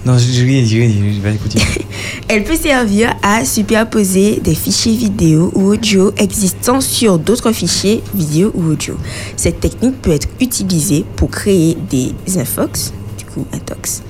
Non, 0.03 0.17
rien 0.17 0.63
rien 0.63 0.89
je 1.13 1.21
vais 1.21 1.35
écouter. 1.35 1.59
Elle 2.27 2.43
peut 2.43 2.55
servir 2.55 3.13
à 3.21 3.45
superposer 3.45 4.39
des 4.43 4.55
fichiers 4.55 4.95
vidéo 4.95 5.51
ou 5.53 5.73
audio 5.73 6.11
existants 6.17 6.81
sur 6.81 7.19
d'autres 7.19 7.51
fichiers 7.51 8.01
vidéo 8.15 8.51
ou 8.55 8.71
audio. 8.71 8.95
Cette 9.35 9.59
technique 9.59 10.01
peut 10.01 10.11
être 10.11 10.27
utilisée 10.39 11.05
pour 11.15 11.29
créer 11.29 11.77
des 11.89 12.13
infox, 12.39 12.93
du 13.17 13.25
coup 13.25 13.45
intox, 13.53 14.01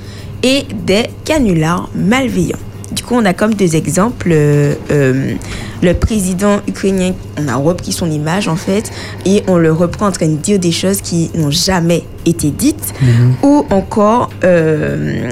et 0.43 0.63
des 0.85 1.07
canulars 1.25 1.89
malveillants. 1.93 2.70
Du 2.91 3.03
coup, 3.03 3.15
on 3.15 3.25
a 3.25 3.33
comme 3.33 3.53
deux 3.53 3.75
exemples. 3.75 4.29
euh, 4.31 4.75
euh, 4.91 5.33
le 5.81 5.93
président 5.93 6.59
ukrainien, 6.67 7.13
on 7.39 7.47
a 7.47 7.55
repris 7.55 7.91
son 7.91 8.09
image 8.11 8.47
en 8.47 8.55
fait, 8.55 8.91
et 9.25 9.43
on 9.47 9.57
le 9.57 9.71
reprend 9.71 10.07
en 10.07 10.11
train 10.11 10.27
de 10.27 10.35
dire 10.35 10.59
des 10.59 10.71
choses 10.71 11.01
qui 11.01 11.31
n'ont 11.35 11.49
jamais 11.51 12.03
été 12.25 12.51
dites. 12.51 12.93
Mhm. 13.01 13.33
Ou 13.43 13.65
encore, 13.71 14.29
euh, 14.43 15.31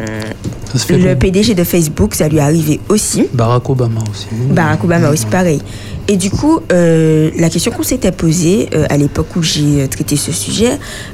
le 0.90 1.14
bon. 1.14 1.20
PDG 1.20 1.54
de 1.56 1.64
Facebook, 1.64 2.16
ça 2.16 2.28
lui 2.28 2.38
est 2.38 2.42
arrivé 2.42 2.80
aussi. 2.90 3.28
Barack 3.34 3.70
Obama 3.70 4.02
aussi. 4.10 4.28
Barack 4.52 4.84
Obama 4.84 5.10
aussi 5.10 5.26
pareil. 5.26 5.62
Et 6.08 6.18
du 6.18 6.32
coup, 6.32 6.60
euh, 6.72 7.30
la 7.38 7.50
question 7.50 7.72
qu'on 7.72 7.84
s'était 7.84 8.12
posée 8.12 8.70
euh, 8.74 8.86
à 8.90 8.98
l'époque 8.98 9.28
où 9.36 9.44
j'ai 9.44 9.88
traité 9.88 10.16
ce 10.16 10.32
sujet, 10.32 10.72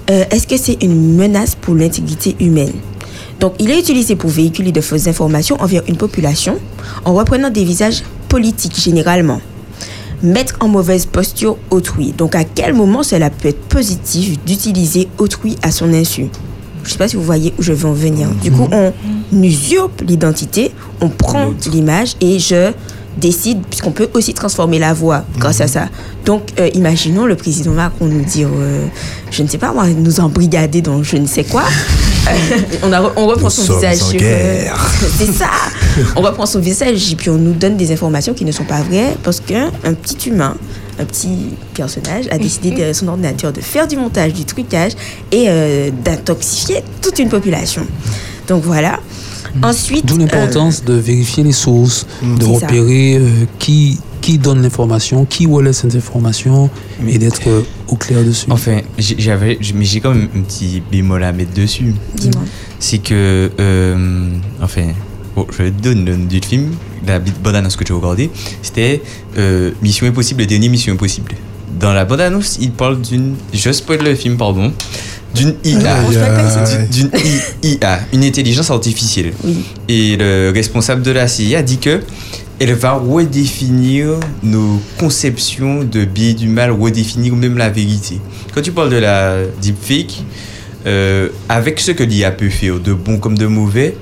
euh, 0.10 0.24
est-ce 0.32 0.48
que 0.48 0.56
c'est 0.56 0.82
une 0.82 1.18
menace 1.18 1.56
pour 1.56 1.76
l'intégrité 1.76 2.36
humaine? 2.40 2.72
Donc, 3.40 3.54
il 3.60 3.70
est 3.72 3.80
utilisé 3.80 4.16
pour 4.16 4.30
véhiculer 4.30 4.72
de 4.72 4.82
fausses 4.82 5.08
informations 5.08 5.58
envers 5.62 5.84
une 5.88 5.98
population 5.98 6.58
en 7.04 7.14
reprenant 7.14 7.50
des 7.50 7.64
visages 7.64 8.04
politiques 8.30 8.80
généralement. 8.80 9.42
Mettre 10.24 10.56
en 10.62 10.68
mauvaise 10.68 11.06
posture 11.06 11.58
autrui. 11.70 12.14
Donc, 12.18 12.36
à 12.36 12.44
quel 12.44 12.74
moment 12.74 13.04
cela 13.04 13.30
peut 13.30 13.50
être 13.50 13.62
positif 13.68 14.44
d'utiliser 14.46 15.10
autrui 15.18 15.58
à 15.62 15.72
son 15.72 15.94
insu? 15.94 16.28
Je 16.84 16.92
sais 16.92 16.98
pas 16.98 17.08
si 17.08 17.16
vous 17.16 17.24
voyez 17.24 17.54
où 17.58 17.64
je 17.64 17.74
veux 17.74 17.90
en 17.90 17.94
venir. 17.94 18.30
Du 18.42 18.52
coup, 18.52 18.68
on 18.72 19.44
usurpe 19.44 20.02
l'identité, 20.02 20.72
on 21.02 21.10
prend 21.10 21.52
l'image 21.72 22.16
et 22.22 22.40
je 22.40 22.72
décide, 23.18 23.66
puisqu'on 23.66 23.92
peut 23.92 24.10
aussi 24.14 24.34
transformer 24.34 24.80
la 24.80 24.94
voix 24.94 25.24
grâce 25.38 25.62
à 25.62 25.68
ça. 25.68 25.88
Donc, 26.26 26.54
euh, 26.60 26.70
imaginons 26.74 27.26
le 27.26 27.36
président 27.36 27.72
Macron 27.72 28.06
nous 28.06 28.24
dire, 28.24 28.50
euh, 28.56 28.86
je 29.32 29.44
ne 29.44 29.48
sais 29.48 29.58
pas 29.58 29.74
moi, 29.74 29.88
nous 29.88 30.20
embrigader 30.20 30.82
dans 30.82 31.02
je 31.04 31.18
ne 31.18 31.26
sais 31.26 31.44
quoi. 31.44 31.64
On, 32.84 32.92
a 32.92 33.00
re- 33.02 33.12
on 33.16 33.28
reprend 33.28 33.46
Nous 33.46 33.50
son 33.50 33.76
visage 33.76 34.00
c'est 35.18 35.32
ça. 35.32 35.50
On 36.16 36.22
reprend 36.22 36.46
son 36.46 36.60
visage 36.60 37.12
et 37.12 37.16
puis 37.16 37.30
on 37.30 37.38
nous 37.38 37.54
donne 37.54 37.78
des 37.78 37.92
informations 37.92 38.34
qui 38.34 38.46
ne 38.46 38.52
sont 38.52 38.64
pas 38.66 38.82
vraies 38.82 39.16
parce 39.24 39.40
qu'un 39.40 39.70
petit 40.02 40.30
humain, 40.30 40.56
un 41.00 41.06
petit 41.06 41.50
personnage 41.74 42.26
a 42.32 42.38
décidé 42.38 42.72
de 42.72 42.94
son 42.94 43.08
ordinateur 43.10 43.52
de 43.54 43.62
faire 43.62 43.88
du 43.88 43.96
montage, 43.98 44.34
du 44.34 44.46
trucage 44.46 44.94
et 45.32 45.46
euh, 45.50 45.90
d'intoxiquer 46.04 46.84
toute 47.02 47.20
une 47.20 47.30
population. 47.30 47.86
Donc 48.48 48.64
voilà. 48.64 49.00
Ensuite, 49.64 50.06
D'où 50.06 50.18
l'importance 50.18 50.84
de 50.84 50.94
vérifier 50.94 51.44
les 51.44 51.52
sources, 51.52 52.06
de 52.22 52.44
C'est 52.46 52.60
ça. 52.60 52.68
repérer 52.68 53.18
euh, 53.18 53.30
qui, 53.60 54.00
qui 54.22 54.38
donne 54.38 54.62
l'information, 54.62 55.26
qui 55.26 55.46
relaie 55.48 55.74
cette 55.74 55.96
information 55.96 56.70
et 57.08 57.18
d'être 57.18 57.48
euh, 57.48 57.62
au 57.88 57.96
clair 57.96 58.24
dessus. 58.24 58.48
Enfin, 58.50 58.80
j'ai- 58.98 59.16
j'avais, 59.20 59.58
mais 59.74 59.86
j'ai 59.86 60.00
quand 60.02 60.14
même 60.14 60.30
un 60.36 60.42
petit 60.42 60.82
bémol 60.92 61.24
à 61.24 61.32
mettre 61.32 61.54
dessus. 61.54 61.94
Dis-moi. 62.16 62.42
C'est 62.80 62.98
que, 63.00 63.50
euh, 63.60 64.30
enfin, 64.62 64.88
bon, 65.36 65.46
je 65.52 65.64
te 65.64 65.70
donne 65.70 66.06
le 66.06 66.16
nom 66.16 66.26
du 66.26 66.40
film, 66.42 66.72
la 67.08 67.20
bande-annonce 67.20 67.76
que 67.76 67.86
j'ai 67.88 67.94
regardée, 67.94 68.30
c'était 68.62 69.02
euh, 69.38 69.72
Mission 69.82 70.08
Impossible, 70.08 70.42
le 70.42 70.48
dernier 70.48 70.70
Mission 70.70 70.94
Impossible. 70.94 71.32
Dans 71.80 71.94
la 71.94 72.06
bande-annonce, 72.06 72.58
il 72.60 72.72
parle 72.72 73.02
d'une, 73.02 73.36
je 73.54 73.72
spoil 73.72 74.02
le 74.04 74.16
film, 74.16 74.38
pardon, 74.38 74.72
d'une 75.36 75.56
IA, 75.64 75.98
d'une 76.92 77.10
IA, 77.64 78.00
une 78.14 78.24
intelligence 78.24 78.72
artificielle. 78.72 79.34
Et 79.88 80.18
le 80.18 80.52
responsable 80.54 81.02
de 81.02 81.12
la 81.12 81.28
CIA 81.28 81.62
dit 81.62 81.78
que 81.78 82.02
elle 82.60 82.74
va 82.74 82.94
redéfinir 82.94 84.12
nos 84.42 84.82
conceptions 84.98 85.84
de 85.84 86.06
bien 86.06 86.30
et 86.30 86.34
du 86.34 86.48
mal, 86.48 86.72
redéfinir 86.72 87.36
même 87.36 87.58
la 87.58 87.70
vérité. 87.70 88.20
Quand 88.54 88.62
tu 88.62 88.72
parles 88.72 88.90
de 88.90 88.98
la 88.98 89.40
deepfake, 89.62 90.24
euh, 90.86 91.30
avec 91.50 91.80
ce 91.80 91.92
que 91.92 92.04
l'IA 92.04 92.32
peut 92.32 92.50
faire, 92.50 92.80
de 92.80 92.94
bon 92.94 93.18
comme 93.18 93.38
de 93.38 93.48
mauvais, 93.48 93.98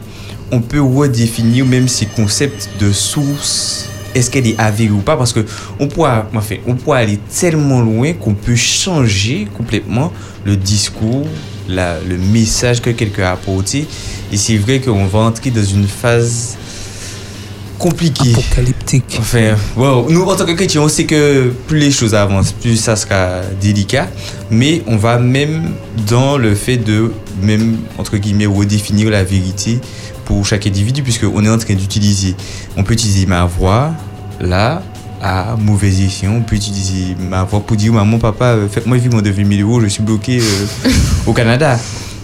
on 0.52 0.62
peut 0.62 0.82
redéfinir 0.82 1.66
même 1.66 1.88
ces 1.88 2.06
concepts 2.06 2.70
de 2.80 2.92
source. 2.92 3.90
Est-ce 4.16 4.30
qu'elle 4.30 4.48
est 4.48 4.60
avérée 4.60 4.92
ou 4.92 5.00
pas 5.00 5.18
Parce 5.18 5.34
que 5.34 5.46
on 5.80 5.88
pourra, 5.88 6.28
enfin, 6.36 6.56
on 6.68 6.76
pourra 6.76 6.98
aller 6.98 7.18
tellement 7.40 7.82
loin 7.82 8.14
qu'on 8.14 8.34
peut 8.34 8.56
changer 8.56 9.48
complètement 9.58 10.12
le 10.46 10.56
discours, 10.56 11.26
la- 11.68 12.00
le 12.08 12.18
message 12.18 12.82
que 12.82 12.90
quelqu'un 12.92 13.24
a 13.24 13.32
apporté. 13.32 13.88
Et 14.32 14.38
c'est 14.38 14.58
vrai 14.58 14.80
qu'on 14.80 15.06
va 15.06 15.20
entrer 15.20 15.50
dans 15.52 15.64
une 15.64 15.88
phase 15.88 16.58
compliquée. 17.80 18.32
Apocalyptique. 18.34 19.18
Enfin, 19.20 19.56
wow. 19.76 20.10
nous, 20.10 20.22
en 20.24 20.36
tant 20.36 20.46
que 20.46 20.52
chrétiens, 20.54 20.82
on 20.82 20.88
sait 20.88 21.06
que 21.06 21.52
plus 21.68 21.80
les 21.80 21.92
choses 21.92 22.16
avancent, 22.16 22.52
plus 22.54 22.78
ça 22.78 22.96
sera 22.96 23.42
délicat. 23.62 24.08
Mais 24.50 24.82
on 24.88 24.96
va 24.96 25.18
même 25.18 25.72
dans 26.08 26.38
le 26.38 26.56
fait 26.56 26.78
de, 26.78 27.12
même, 27.42 27.78
entre 27.98 28.18
guillemets, 28.18 28.46
redéfinir 28.46 29.10
la 29.10 29.24
vérité 29.24 29.80
pour 30.26 30.46
chaque 30.46 30.66
individu, 30.68 31.04
puisqu'on 31.04 31.44
est 31.46 31.50
en 31.50 31.58
train 31.58 31.74
d'utiliser, 31.76 32.36
on 32.78 32.84
peut 32.84 32.94
utiliser 32.94 33.26
ma 33.26 33.46
voix, 33.46 33.92
là, 34.40 34.82
à 35.22 35.56
mauvais 35.60 35.90
escient, 35.90 36.34
on 36.34 36.42
peut 36.42 36.56
utiliser 36.56 37.16
ma 37.30 37.44
voix 37.44 37.62
pour 37.62 37.78
dire, 37.78 37.94
maman, 37.94 38.18
papa, 38.20 38.46
euh, 38.46 38.68
faites-moi 38.70 38.98
vivre 38.98 39.16
mon 39.16 39.22
2000 39.22 39.62
euros, 39.62 39.82
je 39.82 39.88
suis 39.88 40.04
bloqué 40.04 40.40
euh, 40.42 40.90
au 41.26 41.34
Canada. 41.34 41.78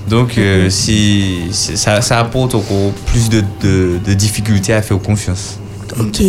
Donc, 0.09 0.37
euh, 0.37 0.69
c'est, 0.69 1.21
c'est- 1.51 1.75
ça, 1.75 2.01
ça 2.01 2.19
apporte 2.19 2.55
encore 2.55 2.91
plus 3.05 3.29
de, 3.29 3.43
de, 3.61 3.99
de 4.05 4.13
difficultés 4.13 4.73
à 4.73 4.81
faire 4.81 4.99
confiance. 4.99 5.59
Ok. 5.99 6.21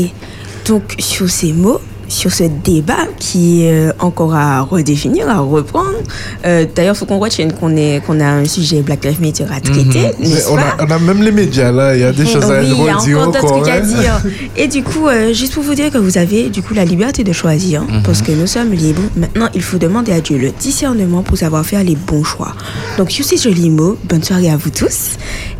Donc, 0.66 0.94
sur 0.98 1.28
ces 1.30 1.52
mots, 1.52 1.80
sur 2.10 2.30
ce 2.30 2.44
débat 2.44 3.06
qui 3.18 3.64
est 3.64 3.72
euh, 3.72 3.92
encore 3.98 4.34
à 4.34 4.60
redéfinir, 4.60 5.28
à 5.28 5.38
reprendre, 5.38 5.98
euh, 6.44 6.66
d'ailleurs, 6.74 6.94
il 6.94 6.98
faut 6.98 7.06
qu'on 7.06 7.18
retienne 7.18 7.52
qu'on 7.52 7.70
qu'on 8.06 8.20
a 8.20 8.26
un 8.26 8.44
sujet 8.44 8.82
Black 8.82 9.04
Lives 9.04 9.20
Matter 9.20 9.44
à 9.50 9.60
traiter, 9.60 10.10
n'est-ce 10.18 10.50
on, 10.50 10.58
a, 10.58 10.76
on 10.86 10.90
a 10.90 10.98
même 10.98 11.22
les 11.22 11.32
médias 11.32 11.72
là, 11.72 11.94
il 11.94 12.00
y 12.00 12.04
a 12.04 12.12
des 12.12 12.26
choses 12.26 12.50
à 12.50 12.60
oui, 12.60 12.68
il 12.70 12.84
y 12.84 12.88
a 12.88 12.96
redire 12.96 13.20
encore 13.20 13.32
d'autres 13.32 13.60
trucs 13.60 13.68
à 13.68 13.76
hein. 13.76 13.80
dire. 13.80 14.20
Et 14.56 14.68
du 14.68 14.82
coup, 14.82 15.06
euh, 15.08 15.32
juste 15.32 15.54
pour 15.54 15.62
vous 15.62 15.74
dire 15.74 15.90
que 15.90 15.98
vous 15.98 16.18
avez 16.18 16.50
du 16.50 16.62
coup 16.62 16.74
la 16.74 16.84
liberté 16.84 17.24
de 17.24 17.32
choisir, 17.32 17.82
Mhm. 17.82 18.02
parce 18.02 18.22
que 18.22 18.32
nous 18.32 18.46
sommes 18.46 18.72
libres. 18.72 19.02
Maintenant, 19.16 19.48
il 19.54 19.62
faut 19.62 19.78
demander 19.78 20.12
à 20.12 20.20
Dieu 20.20 20.38
le 20.38 20.50
discernement 20.50 21.22
pour 21.22 21.38
savoir 21.38 21.64
faire 21.64 21.84
les 21.84 21.96
bons 21.96 22.24
choix. 22.24 22.54
Donc, 22.98 23.10
jolis 23.10 23.70
mots, 23.70 23.96
bonne 24.04 24.22
soirée 24.22 24.50
à 24.50 24.56
vous 24.56 24.70
tous. 24.70 25.16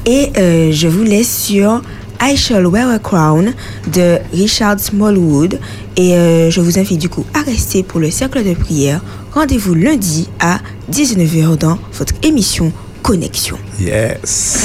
Et 0.06 0.30
euh, 0.38 0.70
je 0.72 0.88
vous 0.88 1.04
laisse 1.04 1.44
sur 1.44 1.82
I 2.22 2.36
Shall 2.36 2.66
Wear 2.66 2.88
a 2.88 2.98
Crown 2.98 3.52
de 3.92 4.18
Richard 4.32 4.78
Smallwood. 4.80 5.58
Et 6.00 6.14
euh, 6.14 6.48
je 6.48 6.62
vous 6.62 6.78
invite 6.78 6.98
du 6.98 7.10
coup 7.10 7.26
à 7.34 7.42
rester 7.42 7.82
pour 7.82 8.00
le 8.00 8.10
cercle 8.10 8.42
de 8.42 8.54
prière. 8.54 9.02
Rendez-vous 9.34 9.74
lundi 9.74 10.30
à 10.40 10.60
19h 10.90 11.58
dans 11.58 11.78
votre 11.92 12.14
émission 12.22 12.72
Connexion. 13.02 13.58
Yes. 13.78 14.64